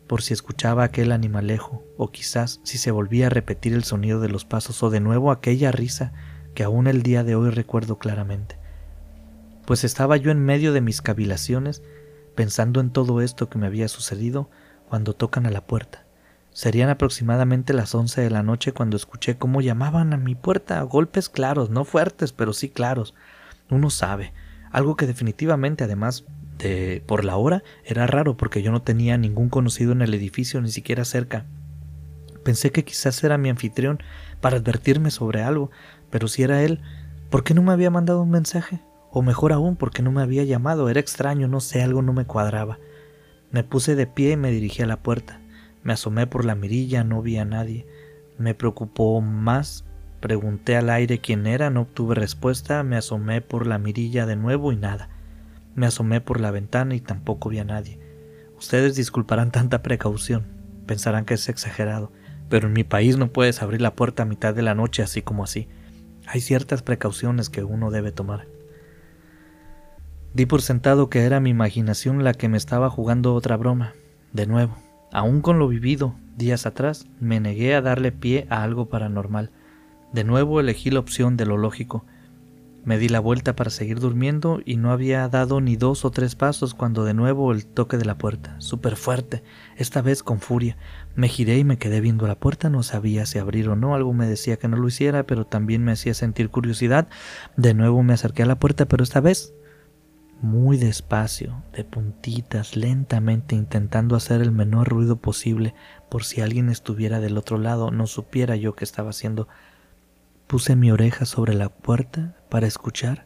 por 0.07 0.23
si 0.23 0.33
escuchaba 0.33 0.83
aquel 0.83 1.11
animalejo, 1.11 1.83
o 1.97 2.11
quizás 2.11 2.59
si 2.63 2.79
se 2.79 2.89
volvía 2.89 3.27
a 3.27 3.29
repetir 3.29 3.73
el 3.73 3.83
sonido 3.83 4.19
de 4.19 4.29
los 4.29 4.45
pasos 4.45 4.81
o 4.81 4.89
de 4.89 4.99
nuevo 4.99 5.31
aquella 5.31 5.71
risa 5.71 6.13
que 6.53 6.63
aún 6.63 6.87
el 6.87 7.03
día 7.03 7.23
de 7.23 7.35
hoy 7.35 7.49
recuerdo 7.49 7.97
claramente, 7.97 8.57
pues 9.65 9.83
estaba 9.83 10.17
yo 10.17 10.31
en 10.31 10.43
medio 10.43 10.73
de 10.73 10.81
mis 10.81 11.01
cavilaciones 11.01 11.81
pensando 12.35 12.79
en 12.79 12.89
todo 12.89 13.21
esto 13.21 13.49
que 13.49 13.57
me 13.57 13.67
había 13.67 13.87
sucedido 13.87 14.49
cuando 14.89 15.13
tocan 15.13 15.45
a 15.45 15.51
la 15.51 15.65
puerta. 15.65 16.05
Serían 16.51 16.89
aproximadamente 16.89 17.73
las 17.73 17.95
once 17.95 18.21
de 18.21 18.29
la 18.29 18.43
noche 18.43 18.73
cuando 18.73 18.95
escuché 18.95 19.37
cómo 19.37 19.61
llamaban 19.61 20.13
a 20.13 20.17
mi 20.17 20.35
puerta, 20.35 20.81
golpes 20.83 21.29
claros, 21.29 21.69
no 21.69 21.83
fuertes, 21.83 22.31
pero 22.31 22.53
sí 22.53 22.69
claros. 22.69 23.15
Uno 23.69 23.89
sabe, 23.89 24.33
algo 24.71 24.95
que 24.95 25.07
definitivamente 25.07 25.83
además 25.83 26.25
de 26.59 27.03
por 27.07 27.25
la 27.25 27.37
hora 27.37 27.63
era 27.83 28.05
raro 28.05 28.37
porque 28.37 28.61
yo 28.61 28.71
no 28.71 28.83
tenía 28.83 29.17
ningún 29.17 29.49
conocido 29.49 29.93
en 29.93 30.01
el 30.01 30.13
edificio 30.13 30.61
ni 30.61 30.69
siquiera 30.69 31.05
cerca. 31.05 31.45
Pensé 32.43 32.71
que 32.71 32.83
quizás 32.83 33.23
era 33.23 33.37
mi 33.37 33.49
anfitrión 33.49 34.03
para 34.41 34.57
advertirme 34.57 35.09
sobre 35.09 35.41
algo, 35.41 35.71
pero 36.13 36.27
si 36.27 36.43
era 36.43 36.61
él, 36.61 36.79
¿por 37.31 37.43
qué 37.43 37.55
no 37.55 37.63
me 37.63 37.71
había 37.71 37.89
mandado 37.89 38.21
un 38.21 38.29
mensaje? 38.29 38.79
O 39.09 39.23
mejor 39.23 39.51
aún, 39.51 39.75
¿por 39.75 39.89
qué 39.89 40.03
no 40.03 40.11
me 40.11 40.21
había 40.21 40.43
llamado? 40.43 40.87
Era 40.87 40.99
extraño, 40.99 41.47
no 41.47 41.59
sé, 41.59 41.81
algo 41.81 42.03
no 42.03 42.13
me 42.13 42.25
cuadraba. 42.25 42.77
Me 43.49 43.63
puse 43.63 43.95
de 43.95 44.05
pie 44.05 44.33
y 44.33 44.37
me 44.37 44.51
dirigí 44.51 44.83
a 44.83 44.85
la 44.85 45.01
puerta. 45.01 45.41
Me 45.81 45.93
asomé 45.93 46.27
por 46.27 46.45
la 46.45 46.53
mirilla, 46.53 47.03
no 47.03 47.23
vi 47.23 47.37
a 47.37 47.45
nadie. 47.45 47.87
Me 48.37 48.53
preocupó 48.53 49.21
más. 49.21 49.85
Pregunté 50.19 50.77
al 50.77 50.91
aire 50.91 51.17
quién 51.17 51.47
era, 51.47 51.71
no 51.71 51.81
obtuve 51.81 52.13
respuesta. 52.13 52.83
Me 52.83 52.95
asomé 52.95 53.41
por 53.41 53.65
la 53.65 53.79
mirilla 53.79 54.27
de 54.27 54.35
nuevo 54.35 54.71
y 54.71 54.75
nada. 54.75 55.09
Me 55.73 55.87
asomé 55.87 56.21
por 56.21 56.39
la 56.39 56.51
ventana 56.51 56.93
y 56.93 56.99
tampoco 56.99 57.49
vi 57.49 57.57
a 57.57 57.65
nadie. 57.65 57.97
Ustedes 58.55 58.95
disculparán 58.95 59.49
tanta 59.49 59.81
precaución. 59.81 60.45
Pensarán 60.85 61.25
que 61.25 61.33
es 61.33 61.49
exagerado, 61.49 62.11
pero 62.49 62.67
en 62.67 62.73
mi 62.73 62.83
país 62.83 63.17
no 63.17 63.33
puedes 63.33 63.63
abrir 63.63 63.81
la 63.81 63.95
puerta 63.95 64.21
a 64.21 64.27
mitad 64.27 64.53
de 64.53 64.61
la 64.61 64.75
noche 64.75 65.01
así 65.01 65.23
como 65.23 65.43
así. 65.43 65.67
Hay 66.27 66.41
ciertas 66.41 66.81
precauciones 66.81 67.49
que 67.49 67.63
uno 67.63 67.91
debe 67.91 68.11
tomar. 68.11 68.47
Di 70.33 70.45
por 70.45 70.61
sentado 70.61 71.09
que 71.09 71.21
era 71.25 71.39
mi 71.39 71.51
imaginación 71.51 72.23
la 72.23 72.33
que 72.33 72.49
me 72.49 72.57
estaba 72.57 72.89
jugando 72.89 73.35
otra 73.35 73.57
broma. 73.57 73.93
De 74.31 74.47
nuevo, 74.47 74.75
aún 75.11 75.41
con 75.41 75.59
lo 75.59 75.67
vivido 75.67 76.15
días 76.37 76.65
atrás, 76.65 77.05
me 77.19 77.39
negué 77.39 77.75
a 77.75 77.81
darle 77.81 78.11
pie 78.11 78.47
a 78.49 78.63
algo 78.63 78.89
paranormal. 78.89 79.51
De 80.11 80.23
nuevo 80.23 80.59
elegí 80.59 80.89
la 80.89 80.99
opción 80.99 81.37
de 81.37 81.45
lo 81.45 81.57
lógico. 81.57 82.05
Me 82.85 82.97
di 82.97 83.07
la 83.07 83.21
vuelta 83.21 83.55
para 83.55 83.69
seguir 83.69 84.01
durmiendo 84.01 84.59
y 84.65 84.75
no 84.75 84.91
había 84.91 85.27
dado 85.29 85.61
ni 85.61 85.77
dos 85.77 86.03
o 86.03 86.11
tres 86.11 86.35
pasos 86.35 86.73
cuando 86.73 87.05
de 87.05 87.13
nuevo 87.13 87.53
el 87.53 87.65
toque 87.65 87.97
de 87.97 88.03
la 88.03 88.17
puerta, 88.17 88.59
súper 88.59 88.97
fuerte, 88.97 89.41
esta 89.77 90.01
vez 90.01 90.21
con 90.21 90.41
furia. 90.41 90.77
Me 91.15 91.29
giré 91.29 91.57
y 91.57 91.63
me 91.63 91.77
quedé 91.77 92.01
viendo 92.01 92.27
la 92.27 92.39
puerta, 92.39 92.69
no 92.69 92.83
sabía 92.83 93.25
si 93.25 93.39
abrir 93.39 93.69
o 93.69 93.77
no, 93.77 93.95
algo 93.95 94.11
me 94.11 94.27
decía 94.27 94.57
que 94.57 94.67
no 94.67 94.75
lo 94.75 94.89
hiciera, 94.89 95.23
pero 95.23 95.45
también 95.45 95.83
me 95.83 95.93
hacía 95.93 96.13
sentir 96.13 96.49
curiosidad. 96.49 97.07
De 97.55 97.73
nuevo 97.73 98.03
me 98.03 98.13
acerqué 98.13 98.43
a 98.43 98.47
la 98.47 98.59
puerta, 98.59 98.85
pero 98.85 99.03
esta 99.03 99.21
vez 99.21 99.53
muy 100.41 100.75
despacio, 100.75 101.63
de 101.71 101.85
puntitas, 101.85 102.75
lentamente 102.75 103.55
intentando 103.55 104.17
hacer 104.17 104.41
el 104.41 104.51
menor 104.51 104.89
ruido 104.89 105.15
posible 105.15 105.73
por 106.09 106.25
si 106.25 106.41
alguien 106.41 106.67
estuviera 106.67 107.21
del 107.21 107.37
otro 107.37 107.57
lado, 107.57 107.91
no 107.91 108.07
supiera 108.07 108.57
yo 108.57 108.75
qué 108.75 108.83
estaba 108.83 109.11
haciendo. 109.11 109.47
Puse 110.47 110.75
mi 110.75 110.91
oreja 110.91 111.25
sobre 111.25 111.53
la 111.53 111.69
puerta 111.69 112.35
para 112.53 112.67
escuchar. 112.67 113.25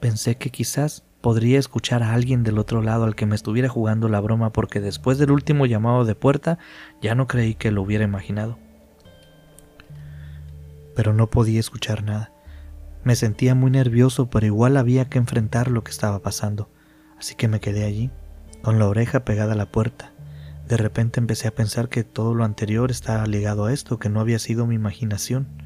Pensé 0.00 0.36
que 0.36 0.50
quizás 0.50 1.02
podría 1.22 1.58
escuchar 1.58 2.02
a 2.02 2.12
alguien 2.12 2.42
del 2.42 2.58
otro 2.58 2.82
lado 2.82 3.04
al 3.04 3.14
que 3.14 3.24
me 3.24 3.36
estuviera 3.36 3.70
jugando 3.70 4.10
la 4.10 4.20
broma 4.20 4.52
porque 4.52 4.82
después 4.82 5.16
del 5.16 5.30
último 5.30 5.64
llamado 5.64 6.04
de 6.04 6.14
puerta 6.14 6.58
ya 7.00 7.14
no 7.14 7.26
creí 7.26 7.54
que 7.54 7.70
lo 7.70 7.80
hubiera 7.80 8.04
imaginado. 8.04 8.58
Pero 10.94 11.14
no 11.14 11.30
podía 11.30 11.58
escuchar 11.58 12.04
nada. 12.04 12.32
Me 13.02 13.16
sentía 13.16 13.54
muy 13.54 13.70
nervioso, 13.70 14.28
pero 14.28 14.44
igual 14.44 14.76
había 14.76 15.08
que 15.08 15.16
enfrentar 15.16 15.70
lo 15.70 15.82
que 15.82 15.92
estaba 15.92 16.20
pasando, 16.20 16.68
así 17.18 17.36
que 17.36 17.48
me 17.48 17.60
quedé 17.60 17.86
allí, 17.86 18.10
con 18.60 18.78
la 18.78 18.86
oreja 18.86 19.24
pegada 19.24 19.54
a 19.54 19.56
la 19.56 19.72
puerta. 19.72 20.12
De 20.68 20.76
repente 20.76 21.18
empecé 21.18 21.48
a 21.48 21.54
pensar 21.54 21.88
que 21.88 22.04
todo 22.04 22.34
lo 22.34 22.44
anterior 22.44 22.90
estaba 22.90 23.26
ligado 23.26 23.64
a 23.64 23.72
esto, 23.72 23.98
que 23.98 24.10
no 24.10 24.20
había 24.20 24.38
sido 24.38 24.66
mi 24.66 24.74
imaginación. 24.74 25.63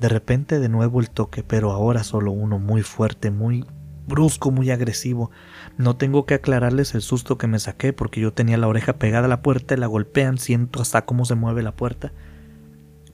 De 0.00 0.08
repente 0.08 0.60
de 0.60 0.68
nuevo 0.68 1.00
el 1.00 1.10
toque, 1.10 1.42
pero 1.42 1.72
ahora 1.72 2.04
solo 2.04 2.32
uno 2.32 2.58
muy 2.58 2.82
fuerte, 2.82 3.30
muy 3.30 3.64
brusco, 4.06 4.50
muy 4.50 4.70
agresivo. 4.70 5.30
No 5.78 5.96
tengo 5.96 6.26
que 6.26 6.34
aclararles 6.34 6.94
el 6.94 7.02
susto 7.02 7.38
que 7.38 7.46
me 7.46 7.58
saqué 7.58 7.92
porque 7.92 8.20
yo 8.20 8.32
tenía 8.32 8.58
la 8.58 8.68
oreja 8.68 8.94
pegada 8.94 9.26
a 9.26 9.28
la 9.28 9.42
puerta 9.42 9.74
y 9.74 9.78
la 9.78 9.86
golpean, 9.86 10.38
siento 10.38 10.82
hasta 10.82 11.04
cómo 11.04 11.24
se 11.24 11.34
mueve 11.34 11.62
la 11.62 11.76
puerta. 11.76 12.12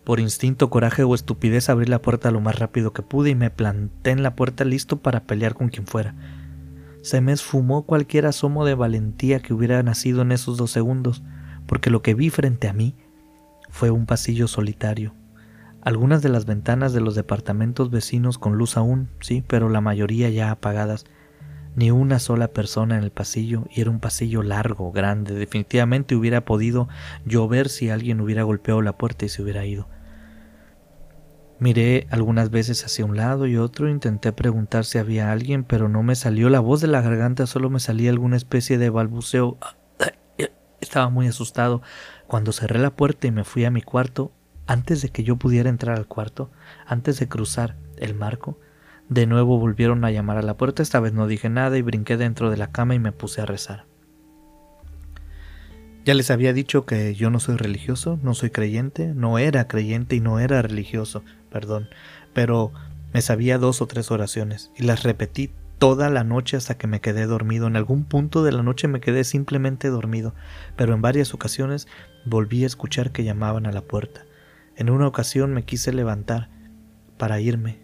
Por 0.05 0.19
instinto, 0.19 0.69
coraje 0.69 1.05
o 1.05 1.15
estupidez 1.15 1.69
abrí 1.69 1.87
la 1.87 2.03
puerta 2.03 2.33
lo 2.33 2.41
más 2.41 2.59
rápido 2.59 2.93
que 2.93 3.03
pude 3.03 3.31
y 3.31 3.35
me 3.35 3.51
planté 3.51 4.11
en 4.11 4.23
la 4.23 4.35
puerta 4.35 4.65
listo 4.65 5.01
para 5.01 5.25
pelear 5.25 5.55
con 5.55 5.69
quien 5.69 5.87
fuera. 5.87 6.15
Se 7.03 7.21
me 7.21 7.33
esfumó 7.33 7.85
cualquier 7.85 8.27
asomo 8.27 8.65
de 8.65 8.75
valentía 8.75 9.41
que 9.41 9.55
hubiera 9.55 9.83
nacido 9.83 10.23
en 10.23 10.33
esos 10.33 10.57
dos 10.57 10.73
segundos, 10.73 11.23
porque 11.67 11.91
lo 11.91 12.03
que 12.03 12.15
vi 12.15 12.31
frente 12.31 12.69
a 12.69 12.73
mí 12.73 12.97
fue 13.71 13.91
un 13.91 14.07
pasillo 14.07 14.49
solitario, 14.49 15.15
algunas 15.83 16.23
de 16.23 16.29
las 16.29 16.47
ventanas 16.47 16.93
de 16.93 17.01
los 17.01 17.17
departamentos 17.17 17.91
vecinos 17.91 18.39
con 18.39 18.57
luz 18.57 18.77
aún, 18.77 19.09
sí, 19.21 19.43
pero 19.45 19.69
la 19.69 19.81
mayoría 19.81 20.31
ya 20.31 20.53
apagadas. 20.53 21.05
Ni 21.75 21.91
una 21.91 22.21
sola 22.21 22.49
persona 22.49 22.97
en 22.97 23.03
el 23.03 23.11
pasillo, 23.11 23.65
y 23.69 23.81
era 23.81 23.91
un 23.91 23.99
pasillo 23.99 24.45
largo, 24.45 24.93
grande. 24.93 25.35
Definitivamente 25.35 26.15
hubiera 26.15 26.45
podido 26.45 26.89
llover 27.25 27.69
si 27.69 27.91
alguien 27.91 28.21
hubiera 28.21 28.45
golpeado 28.45 28.81
la 28.81 28.97
puerta 28.97 29.25
y 29.25 29.29
se 29.29 29.43
hubiera 29.43 29.65
ido. 29.65 29.89
Miré 31.59 32.07
algunas 32.11 32.51
veces 32.51 32.85
hacia 32.85 33.05
un 33.05 33.17
lado 33.17 33.47
y 33.47 33.57
otro, 33.57 33.89
intenté 33.89 34.33
preguntar 34.33 34.85
si 34.85 34.99
había 34.99 35.33
alguien, 35.33 35.65
pero 35.65 35.89
no 35.89 36.03
me 36.03 36.15
salió 36.15 36.49
la 36.49 36.61
voz 36.61 36.81
de 36.81 36.89
la 36.89 37.01
garganta, 37.01 37.47
solo 37.47 37.71
me 37.71 37.81
salía 37.81 38.11
alguna 38.11 38.37
especie 38.37 38.79
de 38.79 38.91
balbuceo. 38.91 39.59
Estaba 40.81 41.09
muy 41.09 41.27
asustado. 41.27 41.83
Cuando 42.29 42.53
cerré 42.53 42.79
la 42.79 42.95
puerta 42.95 43.27
y 43.27 43.31
me 43.33 43.45
fui 43.45 43.65
a 43.65 43.71
mi 43.71 43.83
cuarto, 43.83 44.33
antes 44.73 45.03
de 45.03 45.11
que 45.11 45.23
yo 45.23 45.37
pudiera 45.37 45.69
entrar 45.69 45.99
al 45.99 46.07
cuarto, 46.07 46.51
antes 46.87 47.21
de 47.21 47.29
cruzar 47.29 47.77
el 47.99 48.15
marco, 48.15 48.59
de 49.11 49.27
nuevo 49.27 49.59
volvieron 49.59 50.03
a 50.03 50.11
llamar 50.11 50.39
a 50.39 50.43
la 50.43 50.57
puerta, 50.57 50.83
esta 50.83 50.99
vez 50.99 51.13
no 51.13 51.27
dije 51.27 51.51
nada 51.51 51.77
y 51.77 51.83
brinqué 51.83 52.17
dentro 52.17 52.51
de 52.51 52.57
la 52.57 52.73
cama 52.73 52.95
y 52.95 52.99
me 52.99 53.13
puse 53.13 53.43
a 53.43 53.45
rezar. 53.45 53.85
Ya 56.07 56.15
les 56.15 56.31
había 56.31 56.55
dicho 56.55 56.87
que 56.87 57.15
yo 57.15 57.29
no 57.29 57.39
soy 57.39 57.59
religioso, 57.59 58.19
no 58.23 58.33
soy 58.33 58.49
creyente, 58.49 59.13
no 59.15 59.37
era 59.37 59.69
creyente 59.69 60.17
y 60.17 60.21
no 60.21 60.41
era 60.41 60.63
religioso, 60.63 61.23
perdón, 61.51 61.91
pero 62.33 62.73
me 63.13 63.21
sabía 63.21 63.59
dos 63.59 63.83
o 63.83 63.87
tres 63.87 64.11
oraciones 64.11 64.73
y 64.75 64.85
las 64.85 65.03
repetí 65.03 65.51
toda 65.77 66.09
la 66.09 66.25
noche 66.25 66.57
hasta 66.57 66.79
que 66.79 66.87
me 66.87 67.03
quedé 67.03 67.27
dormido. 67.27 67.67
En 67.67 67.77
algún 67.77 68.05
punto 68.05 68.43
de 68.43 68.53
la 68.53 68.63
noche 68.63 68.89
me 68.89 69.01
quedé 69.01 69.25
simplemente 69.25 69.89
dormido, 69.89 70.35
pero 70.77 70.95
en 70.95 71.03
varias 71.03 71.35
ocasiones 71.35 71.89
volví 72.25 72.65
a 72.65 72.69
escuchar 72.69 73.13
que 73.13 73.25
llamaban 73.25 73.67
a 73.67 73.73
la 73.73 73.83
puerta. 73.83 74.25
En 74.77 74.91
una 74.91 75.07
ocasión 75.07 75.53
me 75.53 75.65
quise 75.65 75.93
levantar 75.93 76.51
para 77.19 77.41
irme, 77.41 77.81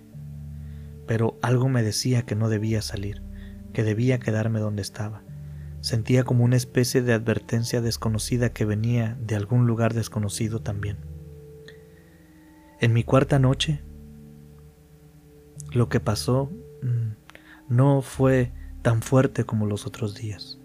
pero 1.06 1.38
algo 1.42 1.68
me 1.68 1.82
decía 1.82 2.22
que 2.22 2.34
no 2.34 2.48
debía 2.48 2.82
salir, 2.82 3.22
que 3.72 3.84
debía 3.84 4.18
quedarme 4.18 4.60
donde 4.60 4.82
estaba. 4.82 5.22
Sentía 5.80 6.24
como 6.24 6.44
una 6.44 6.56
especie 6.56 7.02
de 7.02 7.12
advertencia 7.12 7.80
desconocida 7.80 8.52
que 8.52 8.64
venía 8.64 9.16
de 9.20 9.36
algún 9.36 9.66
lugar 9.66 9.94
desconocido 9.94 10.60
también. 10.60 10.96
En 12.80 12.92
mi 12.92 13.04
cuarta 13.04 13.38
noche, 13.38 13.82
lo 15.72 15.88
que 15.88 16.00
pasó 16.00 16.50
mm, 16.82 17.74
no 17.74 18.02
fue 18.02 18.52
tan 18.82 19.02
fuerte 19.02 19.44
como 19.44 19.66
los 19.66 19.86
otros 19.86 20.14
días, 20.14 20.58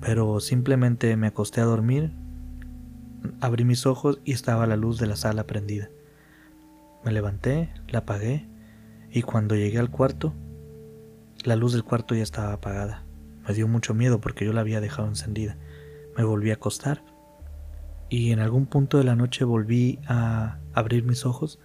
pero 0.00 0.40
simplemente 0.40 1.16
me 1.16 1.26
acosté 1.26 1.60
a 1.60 1.64
dormir 1.64 2.12
Abrí 3.40 3.64
mis 3.64 3.86
ojos 3.86 4.20
y 4.24 4.32
estaba 4.32 4.66
la 4.66 4.76
luz 4.76 4.98
de 4.98 5.06
la 5.06 5.16
sala 5.16 5.46
prendida. 5.46 5.90
Me 7.04 7.12
levanté, 7.12 7.72
la 7.88 8.00
apagué 8.00 8.48
y 9.10 9.22
cuando 9.22 9.54
llegué 9.54 9.78
al 9.78 9.90
cuarto, 9.90 10.34
la 11.44 11.56
luz 11.56 11.72
del 11.72 11.84
cuarto 11.84 12.14
ya 12.14 12.22
estaba 12.22 12.52
apagada. 12.52 13.04
Me 13.46 13.54
dio 13.54 13.68
mucho 13.68 13.94
miedo 13.94 14.20
porque 14.20 14.44
yo 14.44 14.52
la 14.52 14.60
había 14.60 14.80
dejado 14.80 15.08
encendida. 15.08 15.56
Me 16.16 16.24
volví 16.24 16.50
a 16.50 16.54
acostar 16.54 17.04
y 18.08 18.32
en 18.32 18.40
algún 18.40 18.66
punto 18.66 18.98
de 18.98 19.04
la 19.04 19.14
noche 19.14 19.44
volví 19.44 20.00
a 20.06 20.58
abrir 20.72 21.04
mis 21.04 21.24
ojos 21.24 21.60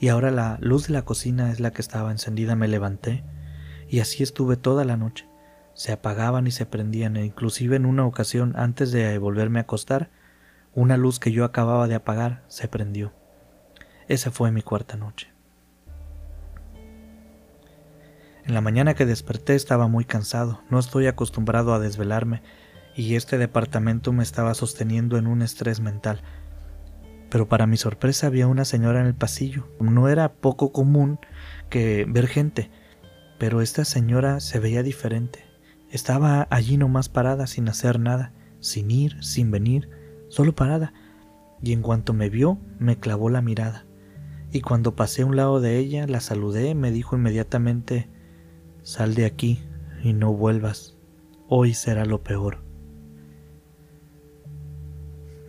y 0.00 0.08
ahora 0.08 0.30
la 0.30 0.58
luz 0.60 0.86
de 0.86 0.94
la 0.94 1.04
cocina 1.04 1.50
es 1.50 1.60
la 1.60 1.72
que 1.72 1.82
estaba 1.82 2.10
encendida. 2.10 2.56
Me 2.56 2.68
levanté 2.68 3.24
y 3.88 4.00
así 4.00 4.22
estuve 4.22 4.56
toda 4.56 4.84
la 4.84 4.96
noche. 4.96 5.28
Se 5.74 5.92
apagaban 5.92 6.46
y 6.46 6.50
se 6.50 6.66
prendían 6.66 7.16
e 7.16 7.24
inclusive 7.24 7.76
en 7.76 7.86
una 7.86 8.06
ocasión 8.06 8.54
antes 8.56 8.90
de 8.90 9.18
volverme 9.18 9.58
a 9.58 9.62
acostar 9.62 10.10
una 10.74 10.96
luz 10.96 11.18
que 11.18 11.32
yo 11.32 11.44
acababa 11.44 11.88
de 11.88 11.94
apagar 11.94 12.44
se 12.48 12.68
prendió. 12.68 13.12
Esa 14.08 14.30
fue 14.30 14.52
mi 14.52 14.62
cuarta 14.62 14.96
noche. 14.96 15.30
En 18.44 18.54
la 18.54 18.60
mañana 18.62 18.94
que 18.94 19.04
desperté 19.04 19.54
estaba 19.54 19.88
muy 19.88 20.06
cansado, 20.06 20.62
no 20.70 20.78
estoy 20.78 21.06
acostumbrado 21.06 21.74
a 21.74 21.78
desvelarme, 21.78 22.42
y 22.96 23.14
este 23.14 23.36
departamento 23.36 24.12
me 24.12 24.22
estaba 24.22 24.54
sosteniendo 24.54 25.18
en 25.18 25.26
un 25.26 25.42
estrés 25.42 25.80
mental. 25.80 26.22
Pero 27.28 27.46
para 27.46 27.66
mi 27.66 27.76
sorpresa 27.76 28.26
había 28.26 28.46
una 28.46 28.64
señora 28.64 29.00
en 29.00 29.06
el 29.06 29.14
pasillo. 29.14 29.68
No 29.78 30.08
era 30.08 30.32
poco 30.32 30.72
común 30.72 31.20
que 31.68 32.06
ver 32.08 32.26
gente, 32.26 32.70
pero 33.38 33.60
esta 33.60 33.84
señora 33.84 34.40
se 34.40 34.58
veía 34.58 34.82
diferente. 34.82 35.44
Estaba 35.90 36.48
allí 36.50 36.76
nomás 36.76 37.08
parada 37.08 37.46
sin 37.46 37.68
hacer 37.68 38.00
nada, 38.00 38.32
sin 38.60 38.90
ir, 38.90 39.22
sin 39.22 39.50
venir, 39.50 39.90
solo 40.38 40.54
parada, 40.54 40.92
y 41.64 41.72
en 41.72 41.82
cuanto 41.82 42.12
me 42.12 42.30
vio 42.30 42.58
me 42.78 42.96
clavó 42.96 43.28
la 43.28 43.42
mirada, 43.42 43.86
y 44.52 44.60
cuando 44.60 44.94
pasé 44.94 45.22
a 45.22 45.26
un 45.26 45.34
lado 45.34 45.60
de 45.60 45.78
ella 45.78 46.06
la 46.06 46.20
saludé 46.20 46.76
me 46.76 46.92
dijo 46.92 47.16
inmediatamente 47.16 48.08
Sal 48.84 49.16
de 49.16 49.26
aquí 49.26 49.64
y 50.04 50.12
no 50.12 50.32
vuelvas, 50.32 50.96
hoy 51.48 51.74
será 51.74 52.04
lo 52.04 52.22
peor. 52.22 52.62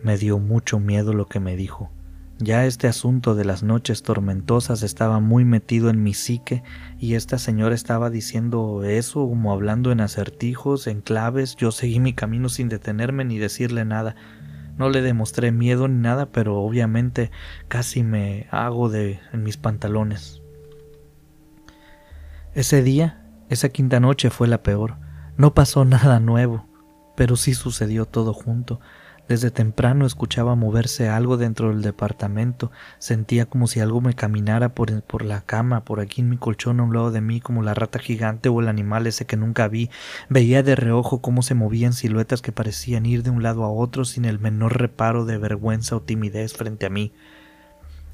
Me 0.02 0.18
dio 0.18 0.40
mucho 0.40 0.80
miedo 0.80 1.12
lo 1.12 1.26
que 1.26 1.38
me 1.38 1.54
dijo. 1.54 1.92
Ya 2.40 2.66
este 2.66 2.88
asunto 2.88 3.36
de 3.36 3.44
las 3.44 3.62
noches 3.62 4.02
tormentosas 4.02 4.82
estaba 4.82 5.20
muy 5.20 5.44
metido 5.44 5.88
en 5.88 6.02
mi 6.02 6.14
psique 6.14 6.64
y 6.98 7.14
esta 7.14 7.38
señora 7.38 7.76
estaba 7.76 8.10
diciendo 8.10 8.82
eso 8.82 9.28
como 9.28 9.52
hablando 9.52 9.92
en 9.92 10.00
acertijos, 10.00 10.88
en 10.88 11.00
claves. 11.00 11.54
Yo 11.54 11.70
seguí 11.70 12.00
mi 12.00 12.12
camino 12.12 12.48
sin 12.48 12.68
detenerme 12.68 13.24
ni 13.24 13.38
decirle 13.38 13.84
nada. 13.84 14.16
No 14.80 14.88
le 14.88 15.02
demostré 15.02 15.52
miedo 15.52 15.88
ni 15.88 16.00
nada, 16.00 16.32
pero 16.32 16.56
obviamente 16.56 17.30
casi 17.68 18.02
me 18.02 18.46
hago 18.50 18.88
de 18.88 19.20
en 19.30 19.42
mis 19.42 19.58
pantalones. 19.58 20.40
Ese 22.54 22.82
día, 22.82 23.22
esa 23.50 23.68
quinta 23.68 24.00
noche 24.00 24.30
fue 24.30 24.48
la 24.48 24.62
peor. 24.62 24.96
No 25.36 25.52
pasó 25.52 25.84
nada 25.84 26.18
nuevo, 26.18 26.66
pero 27.14 27.36
sí 27.36 27.52
sucedió 27.52 28.06
todo 28.06 28.32
junto. 28.32 28.80
Desde 29.30 29.52
temprano 29.52 30.06
escuchaba 30.06 30.56
moverse 30.56 31.08
algo 31.08 31.36
dentro 31.36 31.68
del 31.68 31.82
departamento, 31.82 32.72
sentía 32.98 33.46
como 33.46 33.68
si 33.68 33.78
algo 33.78 34.00
me 34.00 34.14
caminara 34.14 34.74
por, 34.74 35.02
por, 35.04 35.24
la 35.24 35.42
cama, 35.42 35.84
por 35.84 36.00
aquí 36.00 36.20
en 36.20 36.30
mi 36.30 36.36
colchón 36.36 36.80
a 36.80 36.82
un 36.82 36.92
lado 36.92 37.12
de 37.12 37.20
mí, 37.20 37.40
como 37.40 37.62
la 37.62 37.72
rata 37.72 38.00
gigante 38.00 38.48
o 38.48 38.58
el 38.58 38.66
animal 38.66 39.06
ese 39.06 39.26
que 39.26 39.36
nunca 39.36 39.68
vi. 39.68 39.88
Veía 40.28 40.64
de 40.64 40.74
reojo 40.74 41.22
cómo 41.22 41.42
se 41.42 41.54
movían 41.54 41.92
siluetas 41.92 42.42
que 42.42 42.50
parecían 42.50 43.06
ir 43.06 43.22
de 43.22 43.30
un 43.30 43.44
lado 43.44 43.62
a 43.62 43.70
otro 43.70 44.04
sin 44.04 44.24
el 44.24 44.40
menor 44.40 44.80
reparo 44.80 45.24
de 45.24 45.38
vergüenza 45.38 45.94
o 45.94 46.02
timidez 46.02 46.54
frente 46.54 46.86
a 46.86 46.90
mí. 46.90 47.12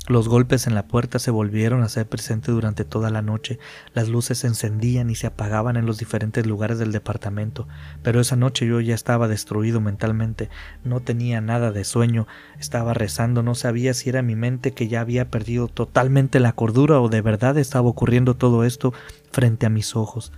Los 0.09 0.29
golpes 0.29 0.69
en 0.69 0.77
la 0.77 0.87
puerta 0.87 1.19
se 1.19 1.33
volvieron 1.33 1.83
a 1.83 1.89
ser 1.89 2.09
presentes 2.09 2.55
durante 2.55 2.85
toda 2.85 3.11
la 3.11 3.23
noche, 3.23 3.59
las 3.93 4.09
luces 4.09 4.39
se 4.39 4.47
encendían 4.47 5.11
y 5.11 5.17
se 5.17 5.27
apagaban 5.27 5.77
en 5.77 5.85
los 5.85 5.99
diferentes 5.99 6.47
lugares 6.47 6.79
del 6.79 6.93
departamento, 6.93 7.67
pero 8.05 8.21
esa 8.21 8.37
noche 8.37 8.69
yo 8.69 8.81
ya 8.81 8.95
estaba 8.95 9.27
destruido 9.27 9.81
mentalmente, 9.81 10.49
no 10.85 11.01
tenía 11.01 11.41
nada 11.41 11.73
de 11.73 11.83
sueño, 11.83 12.29
estaba 12.61 12.95
rezando, 12.95 13.43
no 13.43 13.57
sabía 13.57 13.95
si 13.95 14.09
era 14.09 14.23
mi 14.23 14.37
mente 14.37 14.71
que 14.71 14.87
ya 14.87 15.01
había 15.01 15.29
perdido 15.29 15.67
totalmente 15.67 16.39
la 16.39 16.53
cordura 16.53 17.01
o 17.01 17.09
de 17.09 17.21
verdad 17.21 17.59
estaba 17.59 17.89
ocurriendo 17.89 18.35
todo 18.35 18.63
esto 18.63 18.95
frente 19.33 19.67
a 19.67 19.71
mis 19.71 19.97
ojos. 19.97 20.31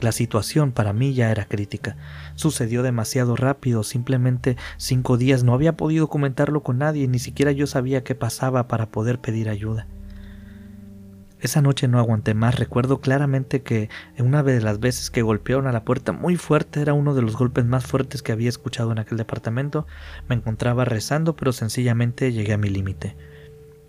La 0.00 0.12
situación 0.12 0.72
para 0.72 0.92
mí 0.92 1.14
ya 1.14 1.30
era 1.30 1.46
crítica. 1.46 1.96
Sucedió 2.34 2.82
demasiado 2.82 3.36
rápido, 3.36 3.82
simplemente 3.84 4.56
cinco 4.76 5.16
días 5.16 5.44
no 5.44 5.54
había 5.54 5.76
podido 5.76 6.08
comentarlo 6.08 6.62
con 6.62 6.78
nadie, 6.78 7.08
ni 7.08 7.18
siquiera 7.18 7.52
yo 7.52 7.66
sabía 7.66 8.04
qué 8.04 8.14
pasaba 8.14 8.68
para 8.68 8.90
poder 8.90 9.20
pedir 9.20 9.48
ayuda. 9.48 9.86
Esa 11.44 11.60
noche 11.60 11.88
no 11.88 11.98
aguanté 11.98 12.32
más, 12.32 12.58
recuerdo 12.58 13.02
claramente 13.02 13.62
que 13.62 13.90
una 14.18 14.42
de 14.42 14.62
las 14.62 14.80
veces 14.80 15.10
que 15.10 15.20
golpearon 15.20 15.66
a 15.66 15.72
la 15.72 15.84
puerta 15.84 16.12
muy 16.12 16.36
fuerte, 16.36 16.80
era 16.80 16.94
uno 16.94 17.14
de 17.14 17.20
los 17.20 17.36
golpes 17.36 17.66
más 17.66 17.84
fuertes 17.84 18.22
que 18.22 18.32
había 18.32 18.48
escuchado 18.48 18.92
en 18.92 18.98
aquel 18.98 19.18
departamento, 19.18 19.86
me 20.26 20.36
encontraba 20.36 20.86
rezando, 20.86 21.36
pero 21.36 21.52
sencillamente 21.52 22.32
llegué 22.32 22.54
a 22.54 22.58
mi 22.58 22.70
límite. 22.70 23.14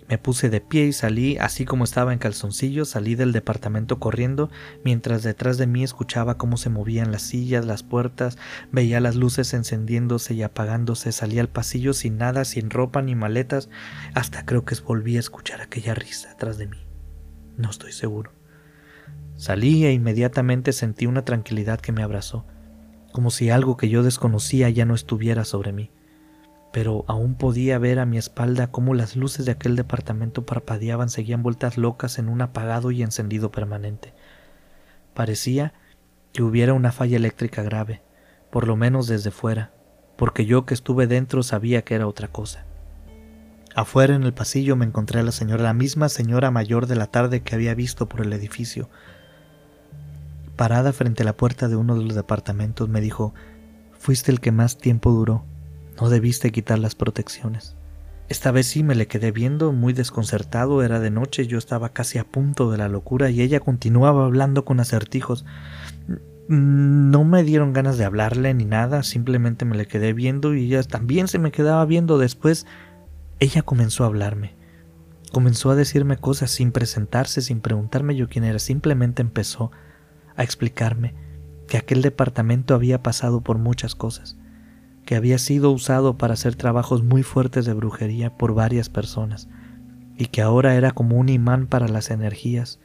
Me 0.07 0.19
puse 0.19 0.51
de 0.51 0.61
pie 0.61 0.85
y 0.85 0.93
salí, 0.93 1.37
así 1.37 1.65
como 1.65 1.83
estaba 1.83 2.13
en 2.13 2.19
calzoncillos, 2.19 2.89
salí 2.89 3.15
del 3.15 3.31
departamento 3.31 3.99
corriendo, 3.99 4.51
mientras 4.83 5.23
detrás 5.23 5.57
de 5.57 5.65
mí 5.65 5.83
escuchaba 5.83 6.37
cómo 6.37 6.57
se 6.57 6.69
movían 6.69 7.11
las 7.11 7.23
sillas, 7.23 7.65
las 7.65 7.81
puertas, 7.81 8.37
veía 8.71 8.99
las 8.99 9.15
luces 9.15 9.51
encendiéndose 9.55 10.35
y 10.35 10.43
apagándose, 10.43 11.11
salí 11.11 11.39
al 11.39 11.49
pasillo 11.49 11.93
sin 11.93 12.17
nada, 12.17 12.45
sin 12.45 12.69
ropa 12.69 13.01
ni 13.01 13.15
maletas, 13.15 13.69
hasta 14.13 14.45
creo 14.45 14.63
que 14.63 14.75
volví 14.85 15.17
a 15.17 15.21
escuchar 15.21 15.61
aquella 15.61 15.95
risa 15.95 16.31
atrás 16.31 16.59
de 16.59 16.67
mí. 16.67 16.85
No 17.57 17.71
estoy 17.71 17.91
seguro. 17.91 18.31
Salí 19.37 19.85
e 19.85 19.91
inmediatamente 19.91 20.71
sentí 20.71 21.07
una 21.07 21.25
tranquilidad 21.25 21.81
que 21.81 21.91
me 21.91 22.03
abrazó, 22.03 22.45
como 23.11 23.31
si 23.31 23.49
algo 23.49 23.75
que 23.75 23.89
yo 23.89 24.03
desconocía 24.03 24.69
ya 24.69 24.85
no 24.85 24.93
estuviera 24.93 25.45
sobre 25.45 25.71
mí 25.73 25.89
pero 26.75 27.05
aún 27.07 27.35
podía 27.35 27.79
ver 27.79 27.99
a 27.99 28.05
mi 28.05 28.17
espalda 28.17 28.67
cómo 28.67 28.93
las 28.95 29.15
luces 29.15 29.45
de 29.45 29.53
aquel 29.53 29.77
departamento 29.77 30.45
parpadeaban, 30.45 31.07
seguían 31.07 31.41
vueltas 31.41 31.77
locas 31.77 32.19
en 32.19 32.27
un 32.27 32.41
apagado 32.41 32.91
y 32.91 33.01
encendido 33.01 33.49
permanente. 33.49 34.13
Parecía 35.13 35.73
que 36.33 36.43
hubiera 36.43 36.73
una 36.73 36.91
falla 36.91 37.15
eléctrica 37.15 37.63
grave, 37.63 38.01
por 38.51 38.67
lo 38.67 38.75
menos 38.75 39.07
desde 39.07 39.31
fuera, 39.31 39.71
porque 40.17 40.45
yo 40.45 40.65
que 40.65 40.73
estuve 40.73 41.07
dentro 41.07 41.43
sabía 41.43 41.85
que 41.85 41.95
era 41.95 42.07
otra 42.07 42.27
cosa. 42.27 42.65
Afuera 43.73 44.13
en 44.13 44.23
el 44.23 44.33
pasillo 44.33 44.75
me 44.75 44.83
encontré 44.83 45.21
a 45.21 45.23
la 45.23 45.31
señora, 45.31 45.63
la 45.63 45.73
misma 45.73 46.09
señora 46.09 46.51
mayor 46.51 46.87
de 46.87 46.97
la 46.97 47.07
tarde 47.07 47.41
que 47.41 47.55
había 47.55 47.73
visto 47.73 48.09
por 48.09 48.19
el 48.19 48.33
edificio. 48.33 48.89
Parada 50.57 50.91
frente 50.91 51.23
a 51.23 51.25
la 51.25 51.37
puerta 51.37 51.69
de 51.69 51.77
uno 51.77 51.97
de 51.97 52.03
los 52.03 52.15
departamentos 52.15 52.89
me 52.89 52.99
dijo, 52.99 53.33
Fuiste 53.97 54.29
el 54.29 54.41
que 54.41 54.51
más 54.51 54.77
tiempo 54.77 55.11
duró. 55.11 55.45
No 55.99 56.09
debiste 56.09 56.51
quitar 56.51 56.79
las 56.79 56.95
protecciones. 56.95 57.75
Esta 58.27 58.51
vez 58.51 58.65
sí 58.65 58.83
me 58.83 58.95
le 58.95 59.07
quedé 59.07 59.31
viendo, 59.31 59.71
muy 59.71 59.93
desconcertado, 59.93 60.81
era 60.81 60.99
de 60.99 61.11
noche, 61.11 61.45
yo 61.45 61.59
estaba 61.59 61.89
casi 61.89 62.17
a 62.17 62.23
punto 62.23 62.71
de 62.71 62.77
la 62.77 62.89
locura 62.89 63.29
y 63.29 63.41
ella 63.41 63.59
continuaba 63.59 64.25
hablando 64.25 64.65
con 64.65 64.79
acertijos. 64.79 65.45
No 66.47 67.23
me 67.23 67.43
dieron 67.43 67.71
ganas 67.71 67.97
de 67.97 68.05
hablarle 68.05 68.53
ni 68.53 68.65
nada, 68.65 69.03
simplemente 69.03 69.63
me 69.63 69.77
le 69.77 69.87
quedé 69.87 70.13
viendo 70.13 70.55
y 70.55 70.65
ella 70.65 70.83
también 70.83 71.27
se 71.27 71.37
me 71.37 71.51
quedaba 71.51 71.85
viendo 71.85 72.17
después. 72.17 72.65
Ella 73.39 73.61
comenzó 73.61 74.03
a 74.03 74.07
hablarme. 74.07 74.55
Comenzó 75.31 75.69
a 75.69 75.75
decirme 75.75 76.17
cosas 76.17 76.49
sin 76.49 76.71
presentarse, 76.71 77.41
sin 77.41 77.61
preguntarme 77.61 78.15
yo 78.15 78.27
quién 78.27 78.43
era, 78.43 78.57
simplemente 78.57 79.21
empezó 79.21 79.71
a 80.35 80.43
explicarme 80.43 81.13
que 81.67 81.77
aquel 81.77 82.01
departamento 82.01 82.73
había 82.73 83.03
pasado 83.03 83.41
por 83.41 83.59
muchas 83.59 83.93
cosas 83.95 84.37
que 85.05 85.15
había 85.15 85.37
sido 85.37 85.71
usado 85.71 86.17
para 86.17 86.33
hacer 86.33 86.55
trabajos 86.55 87.03
muy 87.03 87.23
fuertes 87.23 87.65
de 87.65 87.73
brujería 87.73 88.35
por 88.35 88.53
varias 88.53 88.89
personas, 88.89 89.47
y 90.17 90.27
que 90.27 90.41
ahora 90.41 90.75
era 90.75 90.91
como 90.91 91.17
un 91.17 91.29
imán 91.29 91.67
para 91.67 91.87
las 91.87 92.09
energías, 92.09 92.79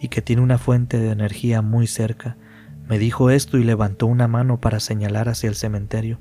y 0.00 0.08
que 0.08 0.22
tiene 0.22 0.42
una 0.42 0.58
fuente 0.58 0.98
de 0.98 1.10
energía 1.10 1.62
muy 1.62 1.86
cerca. 1.86 2.36
Me 2.88 2.98
dijo 2.98 3.30
esto 3.30 3.58
y 3.58 3.64
levantó 3.64 4.06
una 4.06 4.26
mano 4.26 4.60
para 4.60 4.80
señalar 4.80 5.28
hacia 5.28 5.48
el 5.48 5.54
cementerio. 5.54 6.18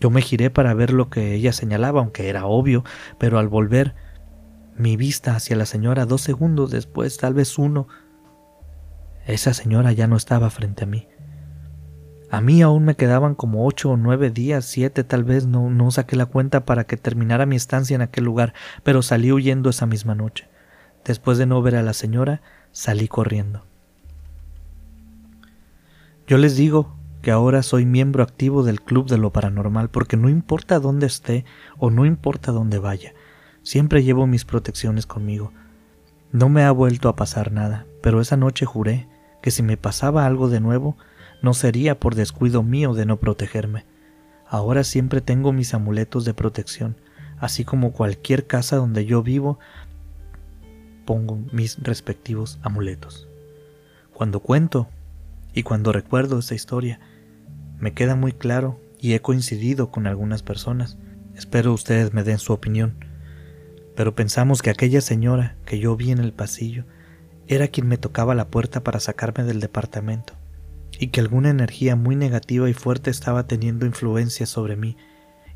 Yo 0.00 0.10
me 0.10 0.22
giré 0.22 0.50
para 0.50 0.74
ver 0.74 0.92
lo 0.92 1.10
que 1.10 1.34
ella 1.34 1.52
señalaba, 1.52 2.00
aunque 2.00 2.28
era 2.28 2.46
obvio, 2.46 2.84
pero 3.18 3.38
al 3.38 3.48
volver 3.48 3.94
mi 4.76 4.96
vista 4.96 5.34
hacia 5.34 5.56
la 5.56 5.66
señora 5.66 6.06
dos 6.06 6.20
segundos 6.20 6.70
después, 6.70 7.16
tal 7.16 7.34
vez 7.34 7.58
uno, 7.58 7.88
esa 9.26 9.52
señora 9.54 9.92
ya 9.92 10.06
no 10.06 10.16
estaba 10.16 10.48
frente 10.50 10.84
a 10.84 10.86
mí. 10.86 11.06
A 12.30 12.40
mí 12.40 12.62
aún 12.62 12.84
me 12.84 12.94
quedaban 12.94 13.34
como 13.34 13.66
ocho 13.66 13.90
o 13.90 13.96
nueve 13.96 14.30
días, 14.30 14.64
siete 14.64 15.02
tal 15.02 15.24
vez, 15.24 15.46
no, 15.46 15.90
saqué 15.90 16.14
la 16.14 16.26
cuenta 16.26 16.64
para 16.64 16.84
que 16.84 16.96
terminara 16.96 17.44
mi 17.44 17.56
estancia 17.56 17.96
en 17.96 18.02
aquel 18.02 18.24
lugar, 18.24 18.54
pero 18.84 19.02
salí 19.02 19.32
huyendo 19.32 19.70
esa 19.70 19.86
misma 19.86 20.14
noche. 20.14 20.48
Después 21.04 21.38
de 21.38 21.46
no 21.46 21.60
ver 21.60 21.74
a 21.74 21.82
la 21.82 21.92
señora, 21.92 22.40
salí 22.70 23.08
corriendo. 23.08 23.64
Yo 26.28 26.38
les 26.38 26.56
digo 26.56 26.94
que 27.20 27.32
ahora 27.32 27.64
soy 27.64 27.84
miembro 27.84 28.22
activo 28.22 28.62
del 28.62 28.80
Club 28.80 29.08
de 29.08 29.18
lo 29.18 29.32
Paranormal 29.32 29.90
porque 29.90 30.16
no 30.16 30.28
importa 30.28 30.78
dónde 30.78 31.06
esté 31.06 31.44
o 31.78 31.90
no 31.90 32.06
importa 32.06 32.52
dónde 32.52 32.78
vaya, 32.78 33.12
siempre 33.62 34.04
llevo 34.04 34.28
mis 34.28 34.44
protecciones 34.44 35.04
conmigo. 35.04 35.52
No 36.30 36.48
me 36.48 36.62
ha 36.62 36.70
vuelto 36.70 37.08
a 37.08 37.16
pasar 37.16 37.50
nada, 37.50 37.86
pero 38.02 38.20
esa 38.20 38.36
noche 38.36 38.66
juré 38.66 39.08
que 39.42 39.50
si 39.50 39.64
me 39.64 39.76
pasaba 39.76 40.26
algo 40.26 40.48
de 40.48 40.60
nuevo, 40.60 40.96
no 41.42 41.54
sería 41.54 41.98
por 41.98 42.14
descuido 42.14 42.62
mío 42.62 42.94
de 42.94 43.06
no 43.06 43.18
protegerme. 43.18 43.84
Ahora 44.46 44.84
siempre 44.84 45.20
tengo 45.20 45.52
mis 45.52 45.74
amuletos 45.74 46.24
de 46.24 46.34
protección, 46.34 46.96
así 47.38 47.64
como 47.64 47.92
cualquier 47.92 48.46
casa 48.46 48.76
donde 48.76 49.06
yo 49.06 49.22
vivo, 49.22 49.58
pongo 51.06 51.38
mis 51.52 51.78
respectivos 51.82 52.58
amuletos. 52.62 53.28
Cuando 54.12 54.40
cuento 54.40 54.88
y 55.54 55.62
cuando 55.62 55.92
recuerdo 55.92 56.38
esta 56.38 56.54
historia, 56.54 57.00
me 57.78 57.92
queda 57.92 58.16
muy 58.16 58.32
claro 58.32 58.78
y 58.98 59.14
he 59.14 59.22
coincidido 59.22 59.90
con 59.90 60.06
algunas 60.06 60.42
personas. 60.42 60.98
Espero 61.34 61.72
ustedes 61.72 62.12
me 62.12 62.22
den 62.22 62.38
su 62.38 62.52
opinión. 62.52 63.04
Pero 63.96 64.14
pensamos 64.14 64.62
que 64.62 64.70
aquella 64.70 65.00
señora 65.00 65.56
que 65.64 65.78
yo 65.78 65.96
vi 65.96 66.10
en 66.10 66.18
el 66.18 66.32
pasillo 66.32 66.84
era 67.48 67.68
quien 67.68 67.88
me 67.88 67.98
tocaba 67.98 68.34
la 68.34 68.48
puerta 68.48 68.84
para 68.84 69.00
sacarme 69.00 69.44
del 69.44 69.60
departamento 69.60 70.39
y 71.00 71.08
que 71.08 71.20
alguna 71.20 71.48
energía 71.48 71.96
muy 71.96 72.14
negativa 72.14 72.68
y 72.68 72.74
fuerte 72.74 73.10
estaba 73.10 73.46
teniendo 73.46 73.86
influencia 73.86 74.44
sobre 74.44 74.76
mí, 74.76 74.98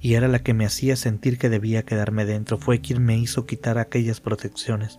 y 0.01 0.15
era 0.15 0.27
la 0.27 0.39
que 0.39 0.55
me 0.55 0.65
hacía 0.65 0.97
sentir 0.97 1.37
que 1.37 1.51
debía 1.51 1.85
quedarme 1.85 2.25
dentro, 2.25 2.57
fue 2.57 2.81
quien 2.81 3.05
me 3.05 3.19
hizo 3.19 3.45
quitar 3.45 3.77
aquellas 3.77 4.23
protecciones. 4.23 4.99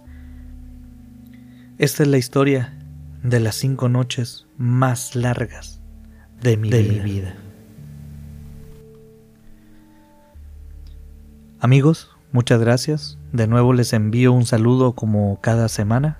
Esta 1.80 2.04
es 2.04 2.10
la 2.10 2.20
historia 2.20 2.78
de 3.24 3.40
las 3.40 3.56
cinco 3.56 3.90
noches 3.90 4.46
más 4.56 5.16
largas 5.16 5.82
de 6.42 6.58
mi, 6.58 6.70
vida. 6.70 6.94
mi 6.94 7.00
vida. 7.00 7.36
Amigos, 11.60 12.12
muchas 12.32 12.60
gracias. 12.62 13.18
De 13.34 13.48
nuevo 13.48 13.74
les 13.74 13.94
envío 13.94 14.32
un 14.32 14.46
saludo 14.46 14.94
como 14.94 15.42
cada 15.42 15.70
semana, 15.70 16.20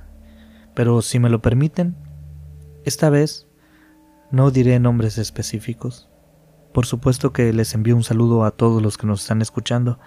pero 0.74 1.04
si 1.04 1.20
me 1.20 1.30
lo 1.30 1.44
permiten, 1.44 1.96
esta 2.86 3.12
vez 3.12 3.45
no 4.32 4.52
diré 4.52 4.80
nombres 4.80 5.18
específicos. 5.18 6.10
Por 6.74 6.86
supuesto 6.86 7.32
que 7.32 7.54
les 7.54 7.74
envío 7.74 7.96
un 7.96 8.04
saludo 8.04 8.44
a 8.44 8.52
todos 8.52 8.82
los 8.82 8.98
que 8.98 9.08
nos 9.08 9.22
están 9.22 9.42
escuchando, 9.42 10.00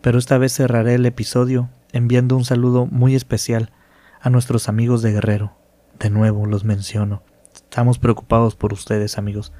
pero 0.00 0.18
esta 0.18 0.36
vez 0.38 0.52
cerraré 0.52 0.96
el 0.96 1.06
episodio 1.06 1.70
enviando 1.92 2.36
un 2.36 2.44
saludo 2.44 2.86
muy 2.86 3.14
especial 3.14 3.72
a 4.20 4.30
nuestros 4.30 4.68
amigos 4.68 5.02
de 5.02 5.12
Guerrero. 5.12 5.56
De 5.98 6.10
nuevo 6.10 6.46
los 6.46 6.64
menciono. 6.64 7.22
Estamos 7.54 7.98
preocupados 7.98 8.56
por 8.56 8.72
ustedes, 8.72 9.18
amigos, 9.18 9.52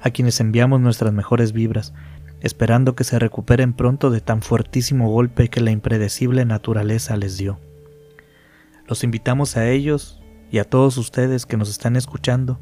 a 0.00 0.10
quienes 0.10 0.40
enviamos 0.40 0.80
nuestras 0.80 1.12
mejores 1.12 1.52
vibras, 1.52 1.92
esperando 2.40 2.94
que 2.94 3.04
se 3.04 3.18
recuperen 3.18 3.72
pronto 3.72 4.10
de 4.10 4.20
tan 4.20 4.42
fuertísimo 4.42 5.10
golpe 5.10 5.48
que 5.48 5.60
la 5.60 5.70
impredecible 5.70 6.44
naturaleza 6.44 7.16
les 7.16 7.36
dio. 7.36 7.60
Los 8.86 9.04
invitamos 9.04 9.56
a 9.56 9.68
ellos 9.68 10.20
y 10.50 10.58
a 10.58 10.64
todos 10.64 10.98
ustedes 10.98 11.46
que 11.46 11.56
nos 11.56 11.70
están 11.70 11.96
escuchando 11.96 12.60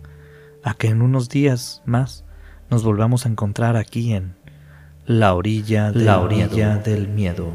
a 0.65 0.75
que 0.75 0.89
en 0.89 1.03
unos 1.03 1.29
días 1.29 1.83
más 1.85 2.25
nos 2.71 2.85
volvamos 2.85 3.27
a 3.27 3.29
encontrar 3.29 3.77
aquí 3.77 4.13
en 4.13 4.35
La 5.07 5.35
orilla, 5.35 5.93
de 5.93 6.05
la 6.05 6.21
orilla 6.21 6.77
del 6.79 7.09
miedo. 7.09 7.51